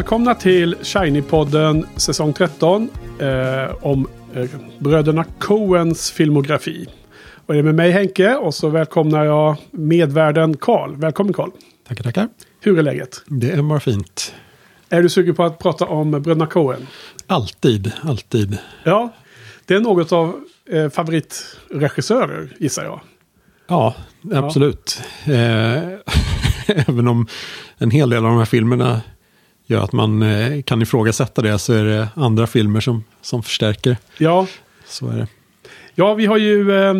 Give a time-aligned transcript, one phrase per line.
[0.00, 6.86] Välkomna till Shiny-podden säsong 13 eh, om eh, bröderna Coens filmografi.
[7.46, 10.96] Och det är med mig Henke och så välkomnar jag medvärden Karl.
[10.96, 11.50] Välkommen Karl.
[11.88, 12.28] Tackar, tackar.
[12.60, 13.22] Hur är läget?
[13.26, 14.34] Det är bara fint.
[14.88, 16.86] Är du sugen på att prata om bröderna Coen?
[17.26, 18.58] Alltid, alltid.
[18.84, 19.12] Ja,
[19.64, 23.00] det är något av eh, favoritregissörer gissar jag.
[23.66, 23.94] Ja,
[24.32, 25.02] absolut.
[25.24, 25.82] Eh,
[26.88, 27.26] även om
[27.78, 29.00] en hel del av de här filmerna
[29.70, 33.96] gör att man eh, kan ifrågasätta det så är det andra filmer som, som förstärker.
[34.18, 34.46] Ja.
[34.86, 35.26] Så är det.
[35.94, 36.94] Ja, vi har ju eh,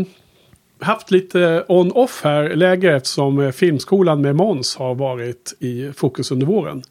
[0.80, 6.46] haft lite on-off här läge eftersom eh, filmskolan med Måns har varit i fokus under
[6.46, 6.82] våren.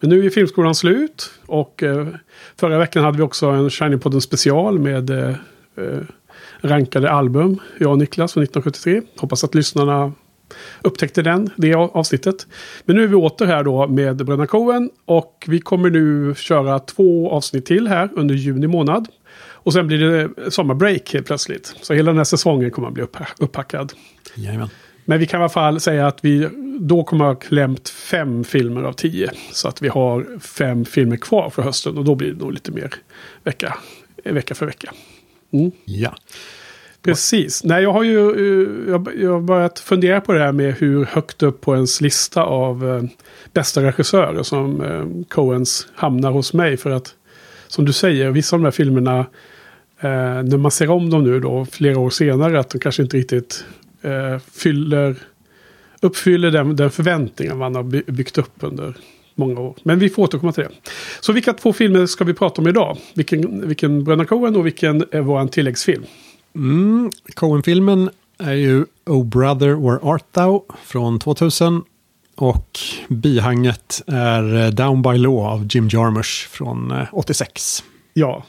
[0.00, 2.06] Men nu är filmskolan slut och eh,
[2.56, 5.28] förra veckan hade vi också en Shiny-podden special med eh,
[5.76, 6.00] eh,
[6.60, 9.02] rankade album, jag och Niklas från 1973.
[9.20, 10.12] Hoppas att lyssnarna
[10.82, 12.46] upptäckte den, det avsnittet.
[12.84, 16.78] Men nu är vi åter här då med Bröderna Coen och vi kommer nu köra
[16.78, 19.08] två avsnitt till här under juni månad.
[19.40, 21.74] Och sen blir det sommarbreak helt plötsligt.
[21.82, 23.04] Så hela den här säsongen kommer att bli
[23.38, 23.92] upphackad.
[24.34, 24.68] Jajamän.
[25.04, 26.48] Men vi kan i alla fall säga att vi
[26.80, 29.30] då kommer att ha klämt fem filmer av tio.
[29.52, 32.72] Så att vi har fem filmer kvar för hösten och då blir det nog lite
[32.72, 32.94] mer
[33.44, 33.78] vecka,
[34.24, 34.92] vecka för vecka.
[35.52, 35.70] Mm.
[35.84, 36.14] Ja.
[37.08, 37.64] Precis.
[37.64, 41.04] Nej, jag har ju eh, jag, jag har börjat fundera på det här med hur
[41.04, 43.02] högt upp på ens lista av eh,
[43.52, 46.76] bästa regissörer som eh, Coens hamnar hos mig.
[46.76, 47.14] För att
[47.68, 49.18] som du säger, vissa av de här filmerna,
[50.00, 53.16] eh, när man ser om dem nu då flera år senare, att de kanske inte
[53.16, 53.64] riktigt
[54.02, 55.16] eh, fyller,
[56.00, 57.82] uppfyller den, den förväntningen man har
[58.12, 58.94] byggt upp under
[59.34, 59.74] många år.
[59.82, 60.90] Men vi får återkomma till det.
[61.20, 62.98] Så vilka två filmer ska vi prata om idag?
[63.14, 66.04] Vilken, vilken Bröderna Coen och vilken är vår tilläggsfilm?
[66.58, 71.82] Mm, Coen-filmen är ju Oh Brother Where Art Thou från 2000.
[72.36, 77.84] Och bihanget är eh, Down By Law av Jim Jarmusch från eh, 86.
[78.14, 78.44] Ja,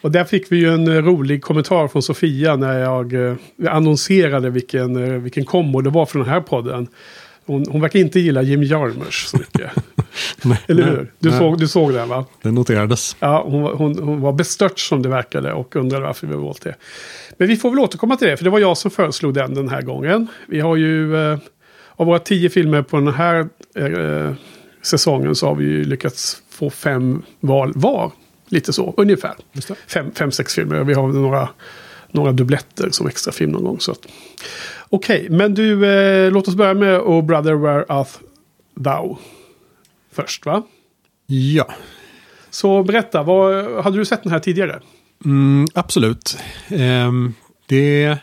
[0.00, 3.36] och där fick vi ju en eh, rolig kommentar från Sofia när jag
[3.68, 6.88] annonserade vilken, vilken kombo det var från den här podden.
[7.46, 9.70] Hon, hon verkar inte gilla Jim Jarmusch så mycket.
[10.42, 11.12] nej, Eller hur?
[11.18, 11.38] Du, nej.
[11.38, 12.24] Såg, du såg den va?
[12.42, 13.16] Det noterades.
[13.20, 16.74] Ja, hon, hon, hon var bestört som det verkade och undrade varför vi valt det.
[17.36, 19.68] Men vi får väl återkomma till det, för det var jag som föreslog den den
[19.68, 20.26] här gången.
[20.46, 21.38] Vi har ju, eh,
[21.96, 24.34] av våra tio filmer på den här eh,
[24.82, 28.12] säsongen så har vi ju lyckats få fem val var.
[28.48, 29.34] Lite så, ungefär.
[29.86, 30.84] Fem, fem, sex filmer.
[30.84, 31.48] Vi har några,
[32.10, 33.80] några dubbletter som extra film någon gång.
[34.96, 38.08] Okej, okay, men du, eh, låt oss börja med Oh Brother Where Art
[38.84, 39.16] Thou.
[40.12, 40.62] Först va?
[41.26, 41.68] Ja.
[42.50, 44.80] Så berätta, vad, hade du sett den här tidigare?
[45.24, 46.38] Mm, absolut.
[46.68, 47.12] Eh,
[47.66, 48.18] det är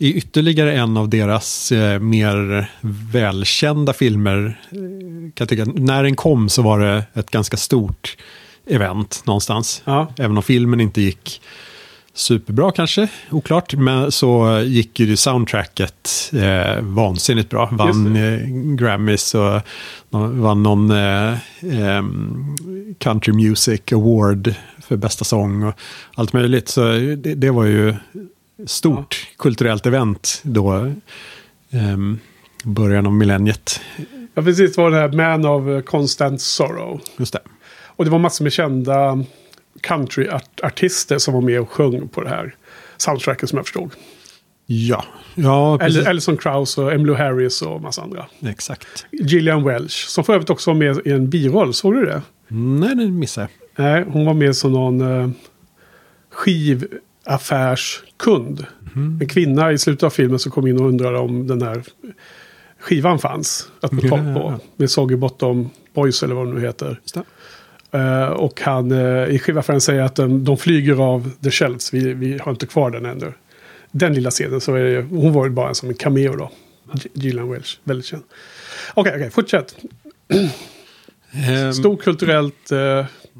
[0.00, 2.70] ytterligare en av deras eh, mer
[3.12, 4.60] välkända filmer.
[4.70, 5.64] Eh, kan tycka.
[5.64, 8.16] När den kom så var det ett ganska stort
[8.66, 9.82] event någonstans.
[9.84, 10.12] Ja.
[10.18, 11.42] Även om filmen inte gick
[12.14, 13.74] superbra kanske, oklart.
[13.74, 17.68] Men så gick ju soundtracket eh, vansinnigt bra.
[17.72, 18.38] Vann eh,
[18.76, 19.60] Grammys och
[20.10, 21.32] vann någon eh,
[21.62, 22.04] eh,
[22.98, 25.74] Country Music Award för bästa sång och
[26.14, 26.68] allt möjligt.
[26.68, 27.94] Så det, det var ju
[28.66, 29.34] stort ja.
[29.38, 30.92] kulturellt event då,
[32.64, 33.80] början av millenniet.
[34.34, 34.76] Ja, precis.
[34.76, 37.00] Det var det här Man of Constant Sorrow.
[37.18, 37.40] Just det.
[37.86, 39.24] Och det var massor med kända
[39.80, 42.54] countryartister som var med och sjöng på det här
[42.96, 43.90] soundtracket som jag förstod.
[44.72, 45.04] Ja.
[45.34, 46.06] ja precis.
[46.06, 48.26] Alison Krauss och Emmylou Harris och massa andra.
[48.42, 49.06] Exakt.
[49.10, 51.74] Gillian Welch, som för övrigt också var med i en biroll.
[51.74, 52.22] Såg du det?
[52.48, 53.84] Nej, det missade jag.
[53.84, 55.30] Nej, hon var med som någon uh,
[56.30, 58.66] skivaffärskund.
[58.96, 59.18] Mm.
[59.20, 61.82] En kvinna i slutet av filmen som kom in och undrade om den här
[62.80, 63.68] skivan fanns.
[63.80, 64.54] Att få tag på.
[64.76, 67.00] Med Soggy Bottom Boys eller vad det nu heter.
[67.16, 67.22] Uh,
[68.32, 71.94] och han uh, i skivaffären säger att de, de, flyger av The Shells.
[71.94, 73.32] Vi, vi har inte kvar den ännu.
[73.90, 76.50] Den lilla scenen så är det, hon var ju bara som en cameo då.
[77.12, 78.22] Gillian Welch, väldigt känd.
[78.94, 79.76] Okej, okay, okay, fortsätt.
[81.66, 82.72] Um, Stor kulturellt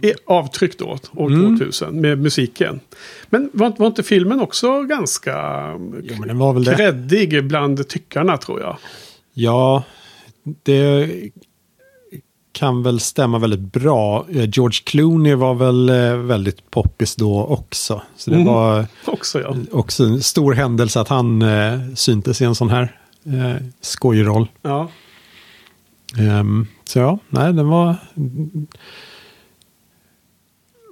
[0.03, 1.59] i avtryck då, år Mm.
[1.59, 2.81] 2000, med musiken.
[3.31, 5.67] Men var, var inte filmen också ganska
[6.03, 8.77] Jo, kreddig bland tyckarna tror jag?
[9.33, 9.85] Ja,
[10.63, 11.09] det
[12.53, 14.27] kan väl stämma väldigt bra.
[14.31, 18.03] Eh, George Clooney var väl eh, väldigt poppis då också.
[18.17, 18.47] Så det Mm.
[18.49, 19.55] var Också ja.
[19.73, 24.49] också en stor händelse att han eh, syntes i en sån här eh, skojroll.
[24.63, 24.89] ja.
[26.19, 27.97] Ehm, så ja, nej, den var...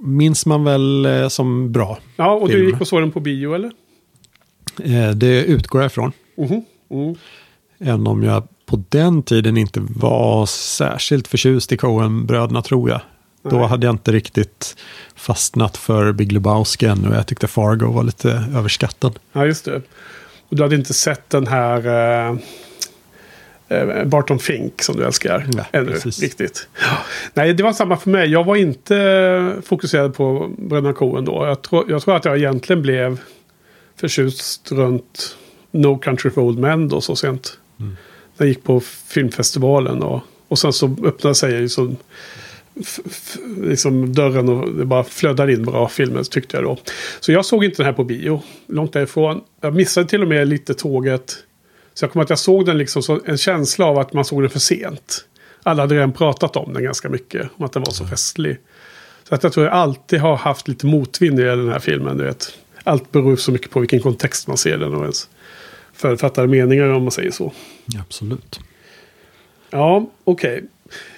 [0.03, 1.99] Minns man väl eh, som bra.
[2.17, 2.67] Ja, och du Film.
[2.67, 3.71] gick och såg den på bio eller?
[4.85, 6.13] Eh, det utgår jag ifrån.
[6.37, 6.63] Mhm.
[6.91, 7.15] Mm.
[7.79, 13.01] Även om jag på den tiden inte var särskilt förtjust i Coen-bröderna tror jag.
[13.43, 14.77] Då hade jag inte riktigt
[15.15, 17.15] fastnat för Big Lebowski ännu.
[17.15, 19.19] Jag tyckte Fargo var lite överskattad.
[19.33, 19.83] Ja, just det.
[20.49, 22.37] Och du hade inte sett den här eh,
[23.69, 26.23] eh, Barton Fink som du älskar Nej, ännu precis.
[26.23, 26.69] riktigt.
[27.35, 28.29] Nej, det var samma för mig.
[28.29, 31.47] Jag var inte fokuserad på Bröderna Coen då.
[31.47, 33.21] Jag tror, jag tror att jag egentligen blev
[33.97, 35.37] förtjust runt
[35.71, 37.59] No Country for Old Men då så sent.
[37.81, 37.97] Mm.
[38.39, 41.97] Jag gick på filmfestivalen och, och sen så öppnade sig liksom,
[43.63, 46.79] liksom dörren och det bara flödade in bra filmer tyckte jag då.
[47.21, 48.43] Så jag såg inte den här på bio.
[48.67, 49.41] Långt därifrån.
[49.61, 51.37] Jag missade till och med lite tåget.
[51.95, 54.43] Så jag kommer att jag såg den liksom som en känsla av att man såg
[54.43, 55.25] den för sent.
[55.63, 57.49] Alla hade redan pratat om den ganska mycket.
[57.57, 58.59] Om att den var så festlig.
[59.29, 62.17] Så att jag tror jag alltid har haft lite motvind i den här filmen.
[62.17, 62.59] Du vet.
[62.85, 65.29] Allt beror så mycket på vilken kontext man ser den och ens
[65.99, 67.53] författade meningar om man säger så.
[68.01, 68.61] Absolut.
[69.71, 70.65] Ja, okej.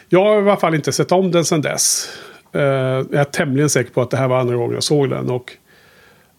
[0.09, 2.09] Jag har i alla fall inte sett om den sedan dess.
[2.53, 5.31] Eh, jag är tämligen säker på att det här var andra gången jag såg den.
[5.31, 5.57] Och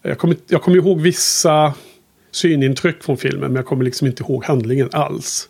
[0.02, 1.74] jag kommer jag kommer ihåg vissa
[2.30, 5.48] synintryck från filmen, men jag kommer liksom inte ihåg handlingen alls.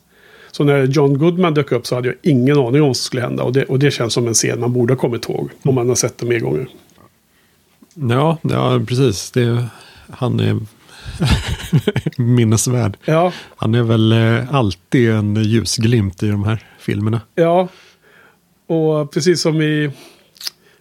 [0.51, 3.23] Så när John Goodman dök upp så hade jag ingen aning om vad som skulle
[3.23, 3.43] hända.
[3.43, 5.51] Och det, och det känns som en scen man borde ha kommit ihåg.
[5.63, 6.69] Om man har sett den mer gånger.
[7.95, 9.31] Ja, ja precis.
[9.31, 9.65] Det,
[10.11, 10.61] han är
[12.17, 12.97] minnesvärd.
[13.05, 17.21] Ja, Han är väl eh, alltid en ljusglimt i de här filmerna.
[17.35, 17.69] ja.
[18.67, 19.91] Och precis som i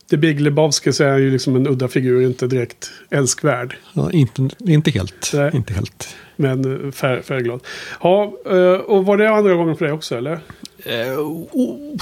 [0.10, 3.76] The Big Lebowski så är han ju liksom en udda figur, inte direkt älskvärd.
[3.94, 5.32] Ja, inte, inte helt.
[5.34, 5.52] Nej.
[5.54, 6.16] Inte helt.
[6.36, 7.60] Men eh, fär, färgglad.
[8.02, 10.40] Ja, eh, och var det andra gången för dig också eller?
[10.86, 11.98] Eh, o-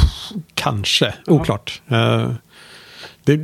[0.53, 1.81] kanske, oklart.
[1.87, 2.31] Eh,
[3.23, 3.39] det,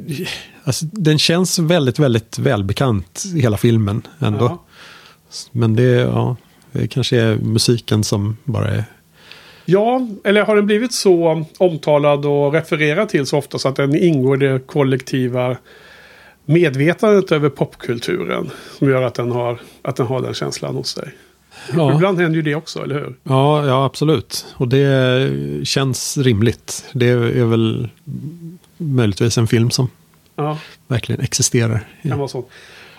[0.64, 4.46] alltså, den känns väldigt, väldigt välbekant, hela filmen ändå.
[4.46, 4.65] Ja.
[5.52, 6.36] Men det, ja,
[6.72, 8.84] det kanske är musiken som bara är...
[9.66, 13.96] Ja, eller har den blivit så omtalad och refererad till så ofta så att den
[13.96, 15.58] ingår i det kollektiva
[16.46, 18.50] medvetandet över popkulturen.
[18.78, 21.12] Som gör att den har, att den, har den känslan hos dig.
[21.74, 23.16] Ja, Ibland händer ju det också, eller hur?
[23.24, 24.46] ja, ja, absolut.
[24.54, 25.30] Och det
[25.68, 26.86] känns rimligt.
[26.94, 27.90] Det är väl
[28.78, 29.90] möjligtvis en film som
[30.36, 30.58] Ja,
[30.88, 31.88] verkligen existerar.
[32.04, 32.44] kan vara.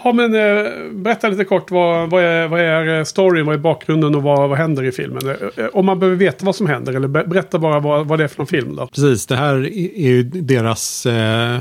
[0.06, 3.58] Ja, men eh, berätta lite kort vad, vad, är, vad är eh, storyn, vad är
[3.58, 5.36] bakgrunden och vad, vad händer i filmen?
[5.56, 8.28] Eh, om man behöver veta vad som händer, eller berätta bara vad, vad det är
[8.28, 8.86] för någon film då.
[8.86, 11.58] Precis, det här är ju deras eh,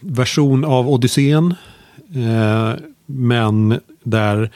[0.00, 1.54] version av Odysseen.
[2.14, 2.72] Eh,
[3.06, 4.50] men där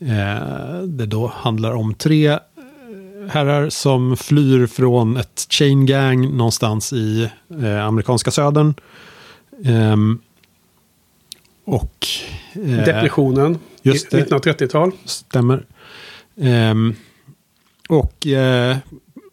[0.00, 2.38] eh, det då handlar om tre
[3.28, 7.30] herrar som flyr från ett chain gang någonstans i
[7.62, 8.74] eh, amerikanska södern.
[9.64, 10.20] Ehm,
[11.64, 12.06] och...
[12.52, 14.30] eh, Depressionen, just det.
[14.30, 14.92] 1930-tal.
[15.04, 15.64] Stämmer.
[16.40, 16.94] Ehm,
[17.88, 18.76] och eh,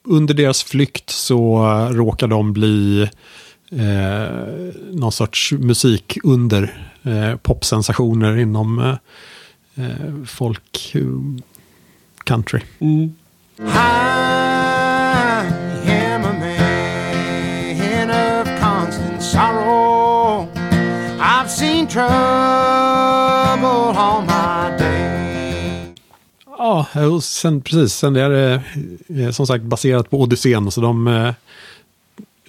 [0.03, 1.60] under deras flykt så
[1.91, 3.01] råkar de bli
[3.72, 4.27] eh,
[4.91, 6.91] någon sorts musikunder.
[7.03, 11.01] Eh, popsensationer inom eh, eh, folk eh,
[12.24, 12.62] country.
[12.79, 13.13] Mm.
[21.97, 25.93] Trouble all my day.
[26.45, 27.93] Ja, och sen, precis.
[27.93, 28.61] Sen är det
[29.23, 30.71] eh, som sagt baserat på Odysseen.
[30.71, 31.33] Så de eh,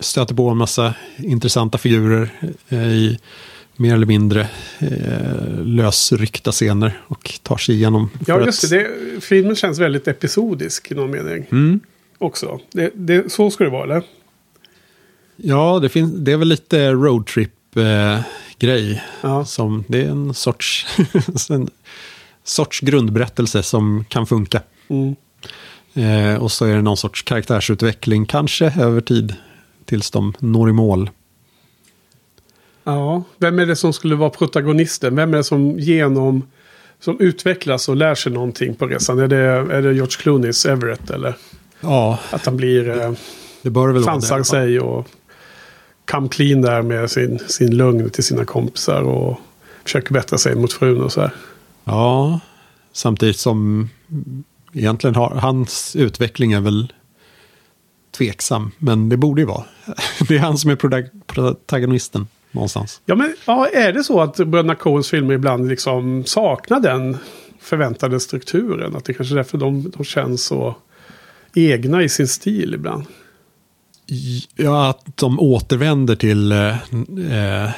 [0.00, 2.30] stöter på en massa intressanta figurer
[2.68, 3.18] eh, i
[3.76, 7.00] mer eller mindre eh, lösryckta scener.
[7.06, 8.10] Och tar sig igenom.
[8.26, 8.76] Ja, just att- det.
[9.14, 9.20] det.
[9.20, 11.46] Filmen känns väldigt episodisk i någon mening.
[11.52, 11.80] Mm.
[12.18, 12.60] Också.
[12.72, 14.02] Det, det, så ska det vara, eller?
[15.36, 16.92] Ja, det, finns, det är väl lite
[18.58, 19.02] roadtrip-grej.
[19.20, 19.44] Ja.
[19.44, 20.86] som det är en sorts,
[21.50, 21.68] en
[22.44, 24.62] sorts grundberättelse som kan funka.
[24.88, 25.16] Mm.
[25.94, 29.34] Eh, och så är det någon sorts karaktärsutveckling, kanske över tid,
[29.84, 31.10] tills de når i mål.
[32.84, 35.16] Ja, vem är det som skulle vara protagonisten?
[35.16, 36.42] Vem är det som genom...
[37.00, 39.18] Som utvecklas och lär sig någonting på resan?
[39.18, 41.34] Är det, är det George Clooneys Everett eller?
[41.80, 42.88] Ja, Att han blir...
[42.88, 43.12] Eh,
[43.62, 45.08] det bör väl sansar sig och
[46.10, 49.02] come clean där med sin, sin lugn till sina kompisar.
[49.02, 49.40] Och
[49.84, 51.30] försöker bättra sig mot frun och så här.
[51.84, 52.40] Ja,
[52.92, 53.88] samtidigt som
[54.72, 56.92] egentligen har hans utveckling är väl
[58.16, 58.70] tveksam.
[58.78, 59.64] Men det borde ju vara.
[60.28, 60.76] Det är han som är
[61.26, 63.00] protagonisten någonstans.
[63.04, 67.16] Ja, men ja, är det så att bröderna Coens filmer ibland liksom saknar den
[67.60, 68.96] förväntade strukturen?
[68.96, 70.76] Att det kanske är därför de, de känns så
[71.54, 73.04] egna i sin stil ibland?
[74.56, 77.70] Ja, att de återvänder till eh, eh,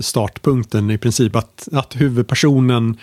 [0.00, 1.36] startpunkten i princip.
[1.36, 2.96] Att, att huvudpersonen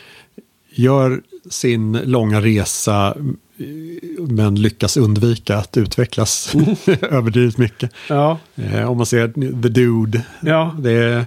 [0.73, 3.15] gör sin långa resa
[3.57, 6.55] eh, men lyckas undvika att utvecklas
[7.01, 7.91] överdrivet mycket.
[8.09, 9.27] Ja, Eh, om man ser
[9.61, 11.25] The Dude, ja, är,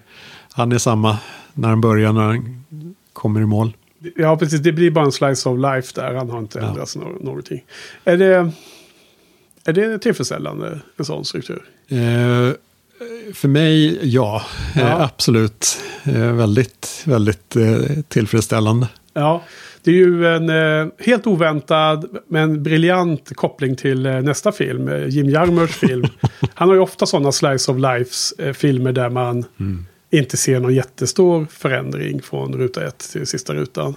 [0.52, 1.18] han är samma
[1.54, 2.64] när han börjar, när han
[3.12, 3.76] kommer i mål.
[4.16, 4.60] ja precis.
[4.60, 6.14] Det blir bara en slice of life där.
[6.14, 6.68] Han har inte Ja.
[6.68, 7.64] ändrats nå- någonting.
[8.04, 8.50] Är det,
[9.64, 11.62] är det tillfredsställande, en sån struktur?
[11.88, 12.50] Eh,
[13.34, 14.42] för mig, ja,
[14.74, 14.80] Ja.
[14.80, 15.78] Eh, absolut.
[16.04, 18.88] Eh, väldigt, väldigt eh, tillfredsställande.
[19.14, 19.42] Ja,
[19.82, 25.08] det är ju en eh, helt oväntad men briljant koppling till eh, nästa film, eh,
[25.08, 26.06] Jim Jarmers film.
[26.54, 29.44] Han har ju ofta sådana slice of lives eh, filmer där man
[30.10, 33.96] inte ser någon jättestor förändring från ruta ett till sista rutan.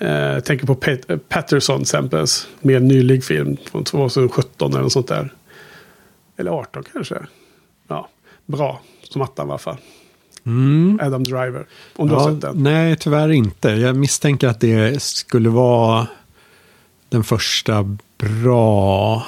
[0.00, 2.26] Eh, tänker på Pat- eh, Patterson till exempel,
[2.60, 5.32] med en nylig film från 2017 eller något sånt där.
[6.36, 7.16] Eller 18 kanske.
[7.88, 8.08] Ja,
[8.46, 9.76] bra som attan i alla fall.
[11.00, 12.62] Adam Driver, om du har Ja, sett den.
[12.62, 13.68] nej, tyvärr inte.
[13.68, 16.06] Jag misstänker att det skulle vara
[17.08, 19.26] den första bra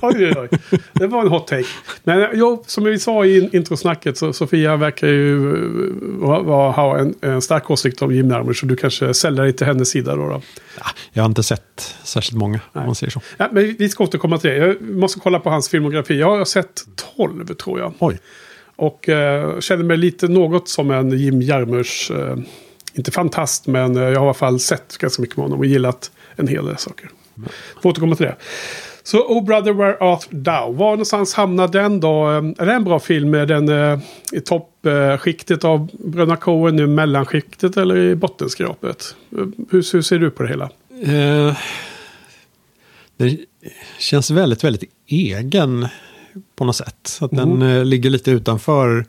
[0.02, 0.48] oj.
[0.92, 1.68] Det var en hot take.
[2.04, 5.54] Men jo, som vi sa i introsnacket så Sofia verkar ju
[6.22, 8.60] eh, ha, en, en stark åsikt om Jim Jarmusch.
[8.60, 10.28] Så du kanske säljer dig till hennes sida då.
[10.28, 10.42] då.
[10.78, 12.80] Ja, jag har inte sett särskilt många, Nej.
[12.80, 13.20] om man säger så.
[13.36, 14.56] Ja, men vi ska återkomma till det.
[14.56, 16.18] Jag måste kolla på hans filmografi.
[16.18, 16.82] Jag har sett
[17.16, 17.92] 12 tror jag.
[17.98, 18.18] Oj,
[18.76, 22.10] Och eh, känner mig lite något som en Jim Jarmusch.
[22.10, 22.36] Eh,
[22.94, 25.66] inte fantast, men eh, jag har i alla fall sett ganska mycket med honom och
[25.66, 27.10] gillat en hel del saker.
[27.82, 28.36] Får återkomma till det.
[29.02, 30.72] Så Oh Brother Where Art Thou.
[30.74, 32.30] Var någonstans hamnar den då?
[32.30, 33.34] Eh, Är det en bra film?
[33.34, 33.98] Är den eh,
[34.32, 36.86] i toppskiktet av Bröderna Coen nu?
[36.86, 39.14] Mellanskiktet eller i bottenskrapet?
[39.32, 39.38] Eh,
[39.70, 40.70] Hur, hur ser du på det hela?
[41.02, 41.56] Eh,
[43.16, 43.38] den
[43.98, 45.88] känns väldigt, väldigt egen
[46.56, 46.96] på något sätt.
[47.04, 49.04] Så att den eh, ligger lite utanför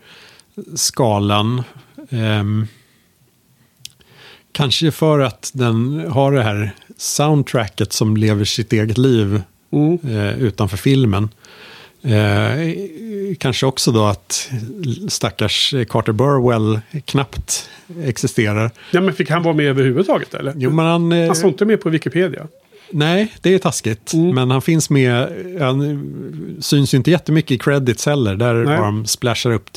[0.76, 1.64] skalan.
[2.10, 2.68] Ehm,
[4.52, 9.42] kanske för att den har det här soundtracket som lever sitt eget liv
[9.74, 10.00] Mm.
[10.04, 11.30] eh, utanför filmen.
[12.04, 12.74] Eh,
[13.38, 14.50] kanske också då att
[15.08, 17.70] stackars Carter Burwell knappt
[18.04, 18.72] existerar.
[18.92, 20.54] Ja, men fick han vara med överhuvudtaget eller?
[20.58, 22.48] Jo, men han, eh, Han står inte med på Wikipedia.
[22.94, 24.14] Nej, det är taskigt.
[24.14, 24.36] Mm.
[24.36, 25.28] Men han finns med,
[25.60, 28.36] han syns ju inte jättemycket i credits heller.
[28.36, 28.78] Där Nej.
[28.78, 29.72] de splashar upp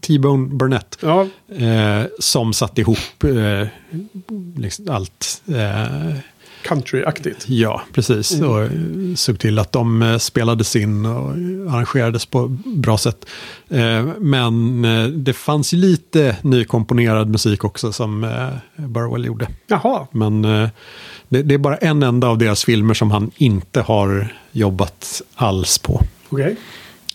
[0.00, 0.98] T-Bone Burnett.
[1.00, 1.26] Ja,
[1.58, 3.66] Eh, som satt ihop eh,
[4.56, 5.42] liksom allt.
[5.48, 6.16] Eh,
[6.64, 7.44] countryaktigt.
[7.48, 8.34] ja, precis.
[8.34, 8.50] Mm.
[8.50, 8.70] Och eh,
[9.14, 11.30] såg till att de eh, spelades in och
[11.74, 13.26] arrangerades på bra sätt.
[13.68, 14.82] Eh, men
[15.24, 18.20] det fanns ju lite nykomponerad musik också som
[18.76, 19.48] Burwell gjorde.
[19.66, 20.42] Jaha, Men
[21.28, 26.02] det, är bara en enda av deras filmer som han inte har jobbat alls på.
[26.28, 26.56] okej.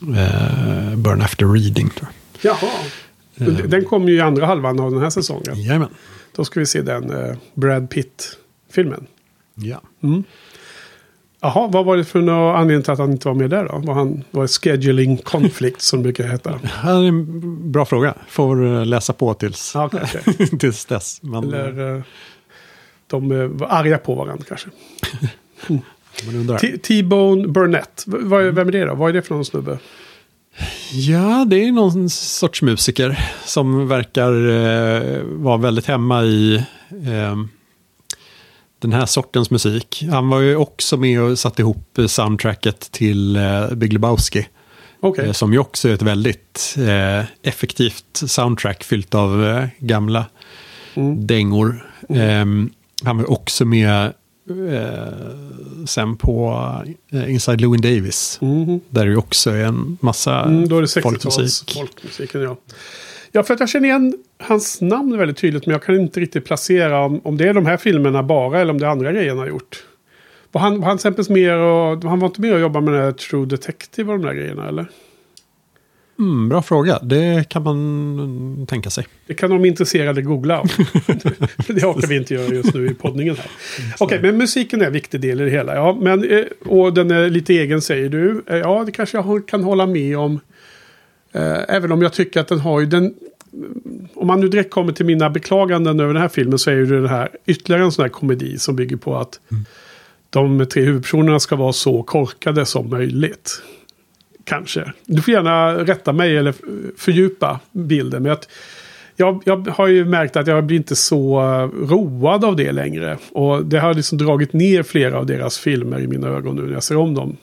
[0.02, 2.10] Eh, Burn After Reading tror
[2.42, 2.56] jag.
[2.56, 2.72] Jaha.
[3.68, 5.62] Den- kommer ju i andra halvan av den här säsongen.
[5.62, 5.90] Jajamän.
[6.36, 7.14] Då ska vi se den
[7.54, 9.06] Brad Pitt-filmen.
[9.62, 9.82] Ja.
[11.42, 13.78] Jaha, vad var det för någon anledning till att han inte var med där då?
[13.78, 16.52] Var, han, var det scheduling conflict som det brukar heta?
[16.62, 18.14] Det här är en bra fråga.
[18.30, 20.48] Får eh, läsa på tills, okej, okej.
[20.60, 21.20] tills dess.
[21.24, 22.02] Men, Eller eh,
[23.08, 24.70] de eh, var arga på varandra kanske.
[26.62, 28.04] T- T-Bone Burnett.
[28.08, 28.96] V- Vem är det då?
[28.96, 29.78] Vad är det för någon snubbe?
[30.92, 36.56] Ja, det är någon sorts musiker som verkar eh, vara väldigt hemma i
[36.92, 37.36] eh,
[38.80, 40.04] den här sortens musik.
[40.12, 44.48] Han var ju också med och satte ihop soundtracket till eh, Big Lebowski.
[45.00, 45.26] Okej.
[45.26, 50.26] Eh, Som ju också är ett väldigt eh, effektivt soundtrack fyllt av eh, gamla
[50.96, 51.28] Mm.
[51.28, 51.92] dängor.
[52.10, 52.70] Ehm,
[53.04, 54.14] han var också med
[55.88, 56.64] sen på
[57.28, 58.38] Inside Llewyn Davis.
[58.42, 58.80] Mhm.
[58.90, 61.74] Där det ju också är en massa Mm, då är det 60-tals folkmusik.
[61.78, 62.42] folkmusiken.
[62.42, 62.58] Ja.
[63.32, 65.66] Ja, för att jag känner igen hans namn väldigt tydligt.
[65.66, 68.72] Men jag kan inte riktigt placera om, om det är de här filmerna bara eller
[68.72, 69.84] om det är andra grejer han har gjort.
[70.52, 72.94] Var han, var han till exempel med och, han var inte med och jobbade med
[72.94, 74.86] det här True Detective och de där grejerna eller?
[76.20, 79.08] Mm, bra fråga, det kan man tänka sig.
[79.28, 80.68] Det kan de intresserade googla om.
[81.68, 83.52] Det orkar vi inte göra just nu i poddningen här.
[84.00, 85.76] Okej, men musiken är en viktig del i det hela.
[85.76, 88.44] Ja, men, eh, och den är lite egen säger du.
[88.48, 90.40] Eh, Ja, det kanske jag kan hålla med om.
[91.32, 93.14] Eh, även om jag tycker att den har ju den...
[94.16, 97.02] Om man nu direkt kommer till mina beklaganden över den här filmen så är ju
[97.02, 99.40] det här ytterligare en sån här komedi som bygger på att
[100.30, 103.62] de tre huvudpersonerna ska vara så korkade som möjligt.
[104.44, 104.94] Kanske.
[105.06, 106.54] Du får gärna rätta mig eller
[106.98, 108.24] fördjupa bilden.
[108.24, 108.50] Men att
[109.16, 111.40] jag, jag har ju märkt att jag blir inte så
[111.84, 113.18] road av det längre.
[113.32, 116.74] Och det har liksom dragit ner flera av deras filmer i mina ögon nu när
[116.74, 117.38] jag ser om dem.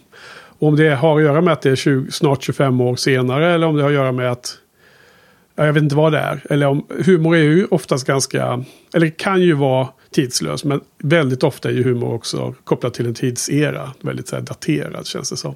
[0.58, 3.66] Om det har att göra med att det är 20, snart 25 år senare eller
[3.66, 4.58] om det har att göra med att
[5.54, 6.42] ja, jag vet inte vad det är.
[6.50, 10.64] Eller om humor är ju oftast ganska, eller kan ju vara tidslös.
[10.64, 13.92] Men väldigt ofta är ju humor också kopplat till en tidsera.
[14.00, 15.54] Väldigt så daterad känns det som.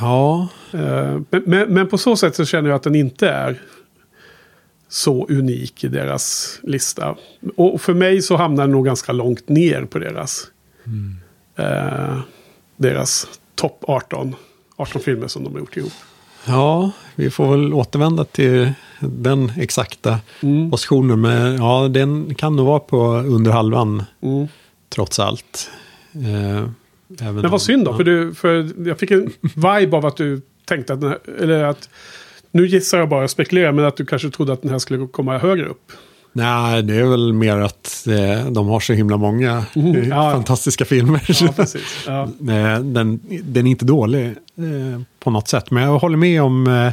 [0.00, 3.62] Ja, Eh, Men, men, men på så sätt så känner jag att den inte är
[4.88, 7.16] så unik i deras lista.
[7.56, 10.46] Och för mig så hamnar den nog ganska långt ner på deras,
[11.56, 12.18] eh,
[12.76, 14.34] deras topp 18,
[14.76, 15.92] 18 filmer som de har gjort ihop.
[16.46, 20.70] ja, vi får väl återvända till den exakta Mm.
[20.70, 21.20] positionen.
[21.20, 24.48] Men ja, den kan nog vara på under halvan Mm.
[24.88, 25.70] trots allt.
[26.14, 26.68] Eh,
[27.18, 27.96] Men om- vad synd då, ja.
[27.96, 31.64] för, du, för jag fick en vibe av att du tänkte att den här, eller
[31.64, 31.88] att,
[32.50, 35.38] nu gissar jag bara, spekulerar, men att du kanske trodde att den här skulle komma
[35.38, 35.92] högre upp.
[36.38, 40.08] Nej, det är väl mer att eh, de har så himla många Mhm.
[40.10, 40.32] ja.
[40.32, 41.22] fantastiska filmer.
[41.42, 42.04] Ja, precis.
[42.06, 42.22] Ja.
[42.40, 45.70] Eh, den, den är inte dålig eh, på något sätt.
[45.70, 46.92] Men jag håller med om eh,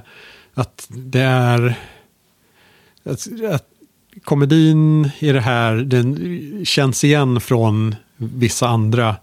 [0.54, 1.76] att det är...
[3.06, 3.66] Att, att
[4.24, 9.16] komedin i det här, den känns igen från vissa andra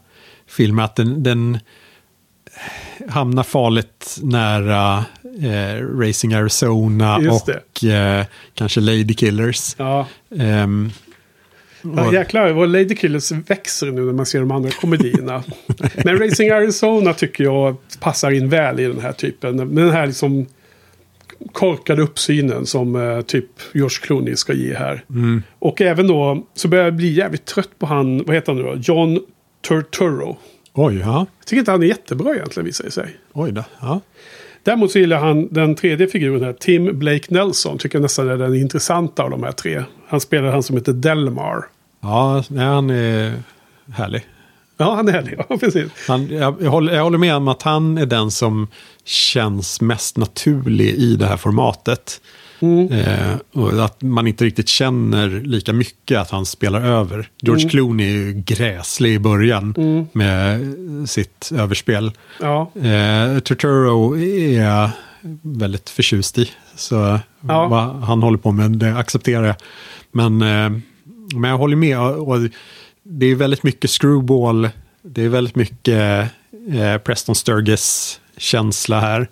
[0.47, 0.83] filmer.
[0.83, 1.59] Att den, den
[3.09, 5.05] hamnar farligt nära
[5.41, 8.25] eh, Racing Arizona Just och eh,
[8.55, 9.75] kanske Lady Killers.
[9.79, 10.07] Ja.
[10.39, 10.91] Ehm,
[11.97, 15.43] Ja, jäklar vad Lady Killers växer nu när man ser de andra komedierna.
[16.05, 19.57] Men Racing Arizona tycker jag passar in väl i den här typen.
[19.57, 20.47] Med den här liksom
[21.53, 25.05] korkade uppsynen som eh, typ George Clooney ska ge här.
[25.59, 28.69] Och även då så börjar jag bli jävligt trött på han, vad heter han nu
[28.69, 28.77] då?
[28.83, 29.21] John
[29.69, 30.39] Turturro.
[30.73, 31.27] oj, ja.
[31.39, 33.17] Jag tycker inte han är jättebra egentligen visar det sig.
[33.33, 33.65] Oj då.
[33.81, 34.01] Ja.
[34.65, 37.79] Däremot så gillar han den tredje figuren här, Tim Blake Nelson.
[37.79, 39.83] Tycker jag nästan är den intressanta av de här tre.
[40.07, 41.65] Han spelar han som heter Delmar.
[42.01, 43.33] Ja, nej, han är
[43.93, 44.27] härlig.
[44.77, 45.39] Ja, han är härlig.
[45.49, 45.91] Ja, precis.
[46.09, 48.69] Han, jag, jag, håller, jag håller med om att han är den som
[49.05, 52.21] känns mest naturlig i det här formatet.
[52.91, 57.29] Eh, och att man inte riktigt känner lika mycket att han spelar över.
[57.41, 59.75] George Clooney är ju gräslig i början
[60.13, 60.61] med
[61.09, 62.13] sitt överspel.
[62.41, 62.71] Ja.
[62.75, 64.91] Eh, Turturro är jag
[65.43, 66.51] väldigt förtjust i.
[66.77, 67.69] Så Ja.
[67.69, 69.57] vad han håller på med, det accepterar jag.
[70.13, 70.79] Men, eh,
[71.35, 71.99] men jag håller med.
[72.01, 72.39] Och och
[73.03, 74.69] det är väldigt mycket screwball.
[75.03, 76.31] Det är väldigt mycket
[76.73, 79.29] eh, Preston Sturges känsla här.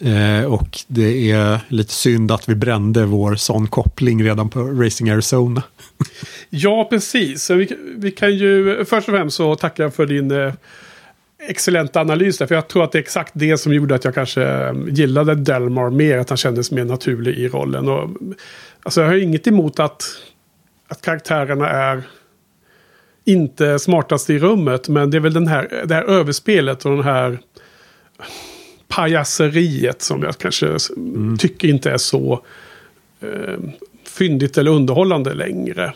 [0.00, 5.10] Eh, och det är lite synd att vi brände vår sån koppling redan på Racing
[5.10, 5.62] Arizona.
[6.50, 7.50] Ja, precis.
[7.50, 10.52] Vi, vi kan ju först och främst så tacka jag för din eh,
[11.48, 12.46] excellenta analys där.
[12.46, 15.34] För jag tror att det är exakt det som gjorde att jag kanske eh, gillade
[15.34, 16.18] Delmar mer.
[16.18, 17.88] Att han kändes mer naturlig i rollen.
[17.88, 18.10] Och,
[18.82, 20.04] alltså jag har inget emot att,
[20.88, 22.02] att karaktärerna är
[23.24, 24.88] inte smartast i rummet.
[24.88, 27.38] Men det är väl den här, det här överspelet och den här
[28.88, 30.90] pajaseriet som jag kanske s-
[31.38, 32.44] tycker inte är så
[33.20, 33.58] eh,
[34.06, 35.92] fyndigt eller underhållande längre.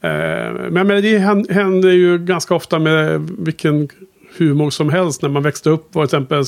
[0.00, 3.88] Eh, men det hän- händer ju ganska ofta med vilken
[4.38, 5.94] humor som helst när man växte upp.
[5.94, 6.44] Var exempel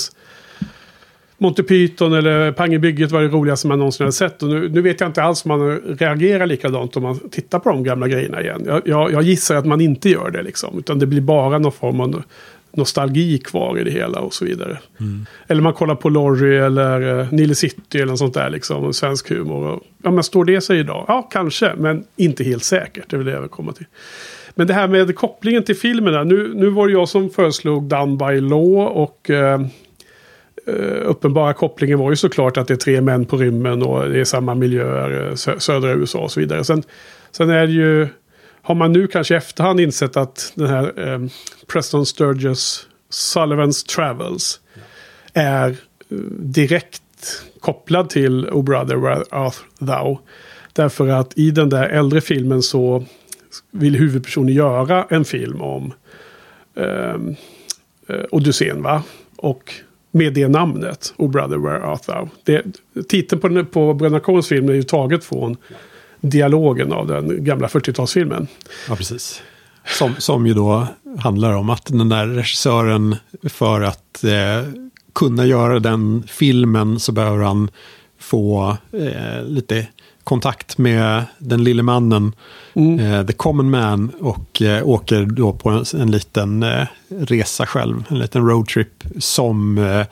[1.39, 4.43] Monty Python eller Pang i bygget var det roligaste man någonsin hade sett.
[4.43, 7.69] Och nu, nu vet jag inte alls om man reagerar likadant om man tittar på
[7.71, 8.63] de gamla grejerna igen.
[8.67, 10.79] Jag, jag, jag gissar att man inte gör det liksom.
[10.79, 12.23] Utan det blir bara någon form av
[12.77, 14.79] nostalgi kvar i det hela och så vidare.
[15.47, 18.93] Eller man kollar på Lorry eller uh, Nile City eller något sånt där liksom.
[18.93, 19.67] Svensk humor.
[19.67, 21.05] Och, ja men står det sig idag?
[21.09, 23.11] Ja kanske, men inte helt säkert.
[23.11, 23.87] Det är väl det jag vill komma till.
[24.55, 26.25] Men det här med kopplingen till filmerna.
[26.25, 29.61] Nu, nu var det jag som föreslog Done by Law och eh,
[30.67, 34.21] eh, uppenbara kopplingen var ju såklart att det är tre män på rymmen och det
[34.21, 36.65] är samma miljöer, sö södra USA och så vidare.
[36.65, 36.83] Sen,
[37.31, 38.09] sen är det ju,
[38.65, 41.21] har man nu kanske i efterhand insett att den här eh,
[41.67, 44.61] Preston Sturges Sullivans Travels
[45.33, 47.03] är eh, direkt
[47.61, 50.19] kopplad till O Brother Where Art Thou.
[50.73, 53.05] Därför att i den där äldre filmen så
[53.71, 55.93] vill huvudpersonen göra en film om
[56.75, 57.15] eh,
[58.09, 58.83] eh Odysseen.
[58.83, 59.03] Va?
[59.37, 59.75] Och
[60.11, 62.29] med det namnet, O Brother Where Art Thou.
[62.45, 62.65] Det,
[63.09, 65.57] titeln på, på Bröderna Coens film är ju taget från
[66.31, 68.47] dialogen av den gamla 40-talsfilmen.
[68.89, 69.43] Ja, precis.
[69.99, 70.87] Som, som ju då
[71.19, 74.71] handlar om att den där regissören för att eh,
[75.15, 77.71] kunna göra den filmen så behöver han
[78.19, 79.87] få eh, lite
[80.25, 82.33] kontakt med den lille mannen,
[83.01, 88.05] eh, The Common Man, och eh, åker då på en, en liten eh, resa själv,
[88.09, 90.07] en liten roadtrip som eh,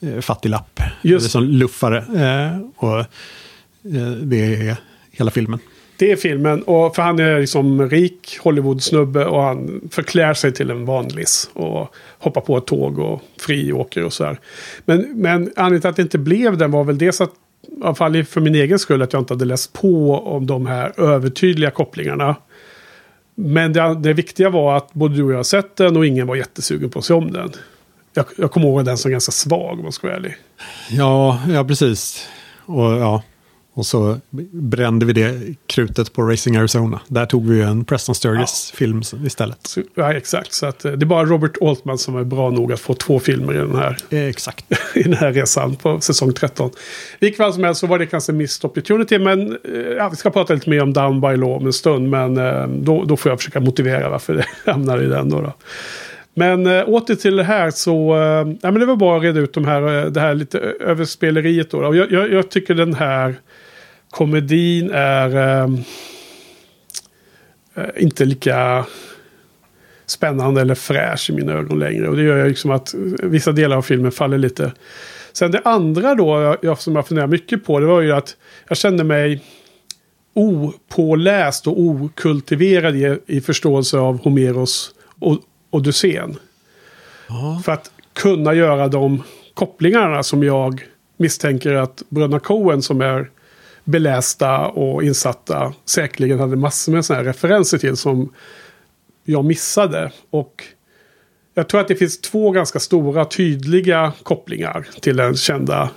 [0.00, 1.22] eh, fattiglapp, Just.
[1.22, 1.98] eller som luffare.
[1.98, 4.76] Eh, och eh, det är
[5.10, 5.60] hela filmen.
[5.96, 6.62] Det är filmen.
[6.62, 11.50] Och för han är liksom rik Hollywood-snubbe och han förklär sig till en vanlis.
[11.52, 14.40] Och hoppar på ett tåg och friåker och så här.
[14.84, 17.30] Men, men anledningen till att det inte blev den var väl dels att,
[17.62, 20.66] i alla fall för min egen skull, att jag inte hade läst på om de
[20.66, 22.36] här övertydliga kopplingarna.
[23.34, 26.26] Men det, det viktiga var att både du och jag har sett den och ingen
[26.26, 27.52] var jättesugen på att se om den.
[28.14, 30.36] Jag, jag kommer ihåg den som ganska svag om man ska vara ärlig.
[30.90, 32.28] Ja, ja precis.
[32.66, 33.22] Och, ja.
[33.80, 34.18] Och så
[34.50, 37.00] brände vi det krutet på Racing Arizona.
[37.08, 39.58] Där tog vi ju en Preston Sturges-film istället.
[39.66, 40.52] Så, ja, exakt.
[40.52, 43.18] Så att, eh, det är bara Robert Altman som är bra nog att få två
[43.18, 44.64] filmer i den här Eh, Exakt.
[44.94, 46.70] i den här resan på säsong 13.
[47.18, 49.18] Likväl som helst så var det kanske en missed opportunity.
[49.18, 52.10] Men eh, ja, vi ska prata lite mer om Down by Law om en stund.
[52.10, 52.34] Men
[52.84, 55.30] då, då får jag försöka motivera varför det hamnar i den.
[55.30, 55.52] Då, då.
[56.34, 58.16] Men äh, åter till det här så...
[58.16, 58.20] Äh,
[58.62, 61.70] ja, men det var bara att reda ut de här, det här lite överspeleriet.
[61.70, 61.78] Då.
[61.78, 63.34] Och jag, jag, jag tycker den här
[64.10, 65.36] komedin är...
[65.36, 65.84] ehm,
[67.74, 68.86] eh, inte lika
[70.06, 72.08] spännande eller fräsch i mina ögon längre.
[72.08, 74.72] Och det gör ju liksom att eh, vissa delar av filmen faller lite.
[75.32, 78.36] Sen det andra då, jag, jag, som jag funderar mycket på, det var ju att
[78.68, 79.44] jag kände mig
[80.34, 85.38] opåläst och okultiverad i, i förståelse av Homeros och
[85.70, 86.36] Odysseen.
[87.64, 89.22] För att kunna göra de
[89.54, 90.84] kopplingarna som jag
[91.16, 93.30] misstänker att bröderna Coen som är
[93.90, 98.32] belästa och insatta säkerligen hade massor med sådana här referenser till som
[99.24, 100.12] jag missade.
[100.30, 100.64] Och
[101.54, 105.90] jag tror att det finns två ganska stora tydliga kopplingar till den kända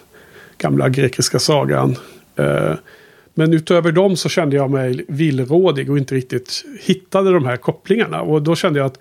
[0.58, 1.96] gamla grekiska sagan.
[2.36, 2.74] Eh,
[3.34, 8.22] men utöver dem så kände jag mig villrådig och inte riktigt hittade de här kopplingarna.
[8.22, 9.00] Och då kände jag att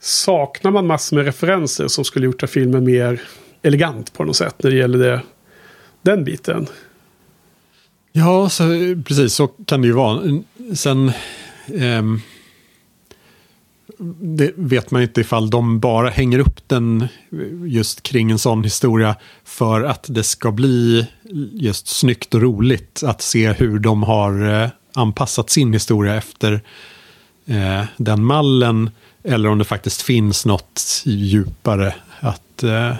[0.00, 3.22] saknar man massor med referenser som skulle gjort filmen mer
[3.62, 5.20] elegant på något sätt när det gäller det,
[6.02, 6.66] den biten.
[8.16, 8.64] Ja, så,
[9.04, 10.42] precis så kan det ju vara.
[10.74, 11.12] Sen
[11.74, 12.20] ehm,
[14.20, 17.08] det vet man inte ifall de bara hänger upp den
[17.64, 21.06] just kring en sån historia för att det ska bli
[21.52, 26.60] just snyggt och roligt att se hur de har eh, anpassat sin historia efter
[27.46, 28.90] eh, den mallen
[29.24, 32.94] eller om det faktiskt finns något djupare att eh,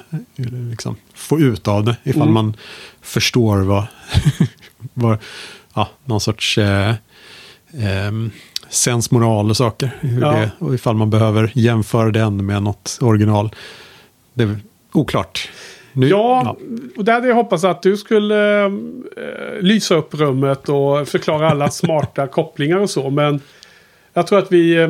[0.71, 2.35] liksom få ut av det ifall Mm.
[2.35, 2.57] man
[3.03, 3.87] förstår vad,
[4.95, 5.19] vad
[5.75, 6.95] ja, någon sorts eh,
[7.79, 8.31] ehm,
[8.69, 9.91] sensmoral och saker.
[10.01, 10.31] Hur Ja.
[10.33, 13.51] det, och ifall man behöver jämföra den med något original.
[14.35, 14.57] Det är
[14.93, 15.49] oklart.
[15.93, 16.57] Nu, Ja,
[16.97, 18.71] och där hade jag hoppats att du skulle eh,
[19.61, 23.11] lysa upp rummet och förklara alla smarta kopplingar och så.
[23.11, 23.41] Men
[24.13, 24.77] jag tror att vi...
[24.77, 24.89] eh,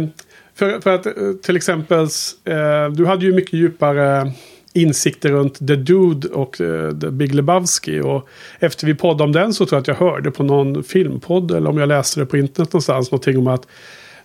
[0.54, 1.12] För, för att eh,
[1.42, 2.02] till exempel,
[2.44, 4.32] eh, du hade ju mycket djupare
[4.74, 8.00] insikter runt The Dude och eh, The Big Lebowski.
[8.00, 11.50] Och efter vi poddade om den så tror jag att jag hörde på någon filmpodd
[11.50, 13.66] eller om jag läste det på internet någonstans någonting om att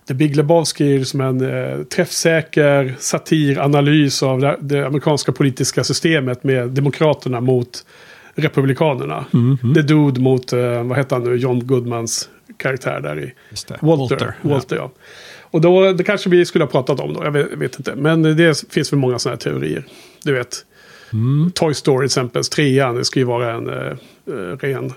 [0.08, 6.44] The Big Lebowski är som en eh, träffsäker satiranalys av det, det amerikanska politiska systemet
[6.44, 7.84] med demokraterna mot
[8.34, 9.24] republikanerna.
[9.74, 13.32] The Dude mot, eh, vad heter han nu, John Goodmans karaktär där i
[13.68, 13.78] det.
[13.80, 14.34] Walter.
[14.42, 14.90] Walter, ja.
[15.50, 17.94] Och då, det kanske vi skulle ha pratat om då, jag vet, vet inte.
[17.94, 19.84] Men det finns väl många sådana här teorier.
[20.22, 20.64] Du vet,
[21.54, 23.92] Toy Story till exempel, trean, det ska ju vara en eh,
[24.26, 24.92] eh, ren...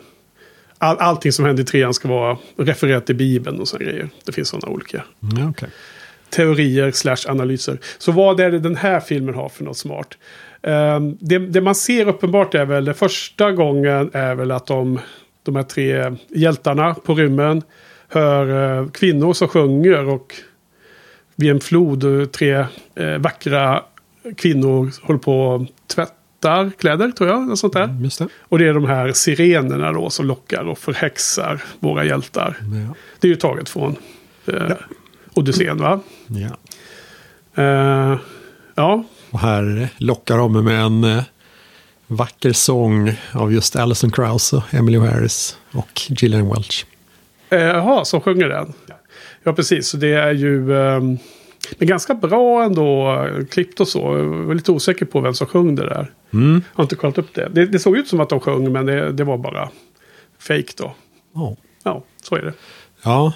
[0.78, 4.10] All, allting som händer i trean ska vara refererat till Bibeln och sådana grejer.
[4.26, 5.04] Det finns sådana olika
[5.38, 5.70] Ja, okej.
[6.30, 7.78] teorier slash analyser.
[7.98, 10.18] Så vad är det den här filmen har för något smart?
[10.62, 15.00] Ehm, det, det man ser uppenbart är väl, det första gången är väl att de,
[15.44, 17.62] de här tre hjältarna på rymmen
[18.08, 20.36] hör eh, kvinnor som sjunger och
[21.36, 23.84] vid en flod tre eh, vackra
[24.38, 27.42] kvinnor håller på och tvättar kläder tror jag.
[27.48, 27.98] Något sånt där.
[28.04, 28.28] Just det.
[28.40, 32.58] Och det är de här sirenerna då som lockar och förhäxar våra hjältar.
[32.60, 32.96] Ja.
[33.20, 33.96] Det är ju taget från
[34.46, 34.72] eh,
[35.34, 36.00] Odysseen va?
[36.28, 36.58] Ja.
[37.64, 38.20] Eh,
[38.76, 41.24] ja, Och här lockar de med en eh,
[42.08, 46.86] vacker sång av just Alison Krauss och Emily Harris och Gillian Welch.
[47.50, 48.74] Eh, Jaha, som sjunger den.
[49.44, 49.88] Ja, precis.
[49.88, 51.18] Så det är ju ehm,
[51.78, 53.18] men ganska bra ändå
[53.50, 54.00] klippt och så.
[54.00, 56.12] Jag var lite osäker på vem som sjöng det där.
[56.34, 56.54] Mm.
[56.54, 57.50] Jag har inte kollat upp det.
[57.54, 59.70] Det, det såg ut som att de sjöng, men det, det var bara
[60.40, 60.96] fake då.
[61.34, 61.56] Ja.
[61.84, 62.54] Ja, så är det.
[63.04, 63.34] Ja,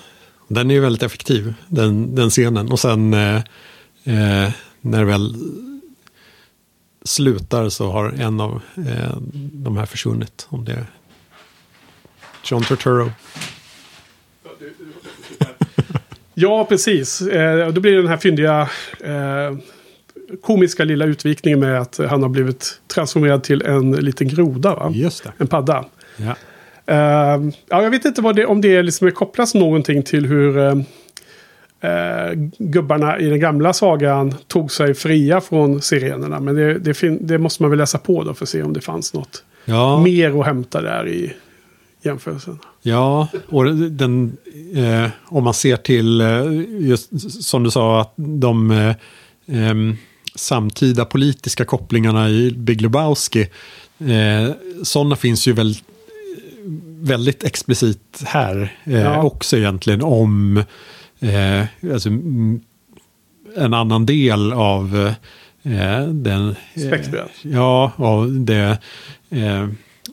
[0.47, 2.71] den är ju väldigt effektiv, den, den scenen.
[2.71, 3.35] Och sen eh,
[4.03, 5.35] eh, när det väl
[7.03, 9.17] slutar så har en av eh,
[9.51, 10.47] de här försvunnit.
[10.49, 10.85] Om det är
[12.45, 13.11] John Turturro.
[16.39, 17.21] Ja, precis.
[17.21, 18.69] Eh, då blir det den här fyndiga
[19.03, 19.57] eh,
[20.41, 24.75] komiska lilla utvikningen med att han har blivit transformerad till en liten groda.
[24.75, 24.91] Va?
[24.93, 25.31] Just det.
[25.37, 25.85] En padda.
[26.17, 26.35] Ja.
[26.93, 30.57] Eh, ja, jag vet inte vad det, om det liksom är kopplas någonting till hur
[30.57, 30.75] eh,
[32.57, 36.39] gubbarna i den gamla sagan tog sig fria från sirenerna.
[36.39, 38.81] Men det, det, det måste man väl läsa på då för att se om det
[38.81, 41.33] fanns något Ja, mer att hämta där i
[42.01, 42.59] jämförelsen.
[42.81, 44.37] ja, och den,
[44.75, 46.43] eh, om man ser till, eh,
[46.79, 48.95] just som du sa, att de eh,
[50.35, 53.41] samtida politiska kopplingarna i Big Lebowski,
[53.99, 54.51] eh,
[54.83, 55.75] sådana finns ju väl
[57.01, 59.23] väldigt explicit här eh, Ja.
[59.23, 60.57] också egentligen om
[61.19, 62.61] eh, alltså, mm,
[63.57, 65.13] en annan del av
[65.63, 66.55] eh, den...
[66.87, 67.31] Spektrat.
[67.41, 68.77] Ja, av det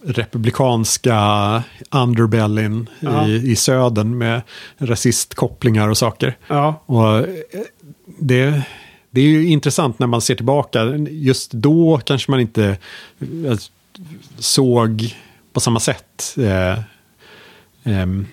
[0.04, 3.28] republikanska underbellyn Ja.
[3.28, 4.42] i, i södern med
[4.78, 6.36] rasistkopplingar och saker.
[6.46, 7.24] Ja, Och eh,
[8.18, 8.62] det,
[9.10, 10.84] det är ju intressant när man ser tillbaka.
[11.10, 12.76] Just då kanske man inte
[13.46, 13.58] eh,
[14.38, 15.16] såg
[15.52, 16.78] på samma sätt eh,
[17.84, 18.26] em,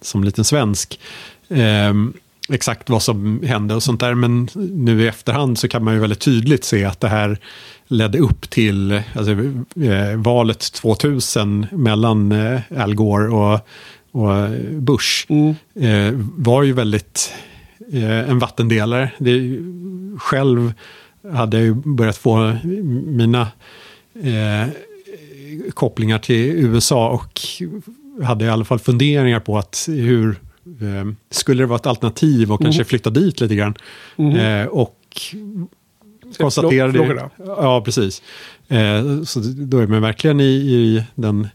[0.00, 1.00] som liten svensk.
[1.48, 2.12] em,
[2.52, 4.14] exakt vad som hände och sånt där.
[4.14, 7.38] Men nu i efterhand så kan man ju väldigt tydligt se att det här
[7.86, 9.32] ledde upp till alltså,
[9.82, 13.60] eh, valet 2000 mellan eh, Al Gore och,
[14.10, 15.26] och Bush.
[15.28, 15.54] Mm.
[15.74, 17.32] Eh, var ju väldigt
[17.92, 19.10] eh, en vattendelare.
[19.18, 19.58] Det,
[20.18, 20.72] själv
[21.32, 22.56] hade jag ju börjat få
[23.06, 23.48] mina
[24.14, 24.68] eh,
[25.74, 27.40] kopplingar till USA och
[28.24, 30.36] hade i alla fall funderingar på att hur
[31.30, 33.74] skulle det vara ett alternativ och kanske flytta dit lite grann.
[34.16, 34.96] Eh, och
[36.38, 36.92] konstaterade...
[36.92, 37.30] Florida.
[37.38, 38.22] Ja, precis.
[38.68, 41.48] Eh, så då är man verkligen i, i den,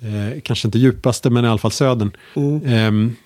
[0.00, 2.10] eh, kanske inte djupaste, men i alla fall södern.
[2.34, 2.66] Mm.
[2.66, 3.16] Ehm,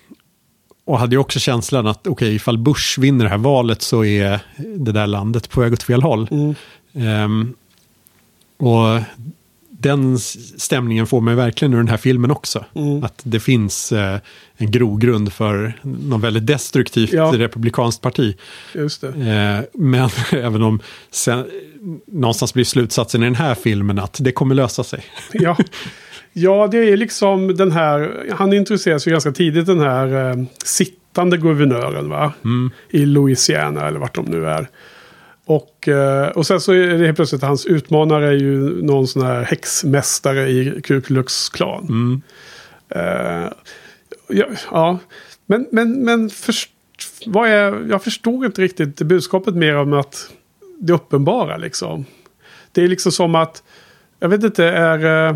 [0.85, 4.39] och hade ju också känslan att okej, ifall Bush vinner det här valet så är
[4.77, 6.27] det där landet på väg åt fel håll.
[6.31, 6.55] Mm.
[6.93, 7.53] Ehm,
[8.57, 9.01] och
[9.79, 12.65] den stämningen får man verkligen ur den här filmen också.
[12.75, 13.03] Mm.
[13.03, 14.17] Att det finns eh,
[14.57, 17.31] en grogrund för något väldigt destruktivt Ja.
[17.35, 18.37] republikanskt parti.
[18.73, 19.07] just det.
[19.07, 20.79] Eh, men även om
[21.11, 21.45] sen,
[22.07, 25.03] någonstans blir slutsatsen i den här filmen att det kommer lösa sig.
[25.33, 25.57] Ja.
[26.33, 31.37] ja, det är liksom den här, han introduceras ju ganska tidigt den här eh, sittande
[31.37, 32.33] guvernören va?
[32.89, 34.67] I Louisiana eller vart de nu är.
[35.45, 39.25] Och, eh, och sen så är det helt plötsligt hans utmanare är ju någon sån
[39.25, 42.21] här häxmästare i Ku Klux Klan.
[42.89, 43.51] Eh,
[44.27, 44.99] ja, ja,
[45.45, 46.71] men, men, men först,
[47.25, 50.31] vad är, jag förstår inte riktigt budskapet mer om att
[50.79, 52.05] det uppenbara liksom.
[52.71, 53.63] Det är liksom som att,
[54.19, 55.35] jag vet inte, är eh,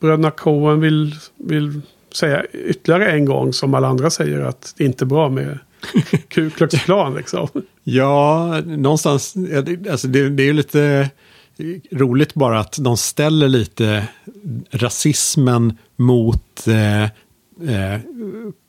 [0.00, 1.80] bröderna Coen vill, vill
[2.14, 5.58] säga ytterligare en gång som alla andra säger att det inte är bra med
[6.28, 7.48] Ku Klux Klan liksom.
[7.84, 9.34] Ja, någonstans,
[9.90, 11.10] alltså det, det är ju lite
[11.92, 14.06] roligt bara att de ställer lite
[14.70, 18.00] rasismen mot eh, eh,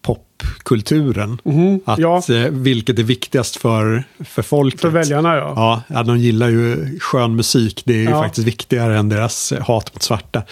[0.02, 1.38] popkulturen.
[1.86, 2.21] Att, ja.
[2.30, 4.82] eh, vilket är viktigast för, för folket.
[4.82, 5.54] För väljarna ja.
[5.56, 7.82] Ja, ja, de gillar ju skön musik.
[7.86, 8.21] Det är ju Ja.
[8.21, 10.43] faktiskt viktigare än deras hat mot svarta.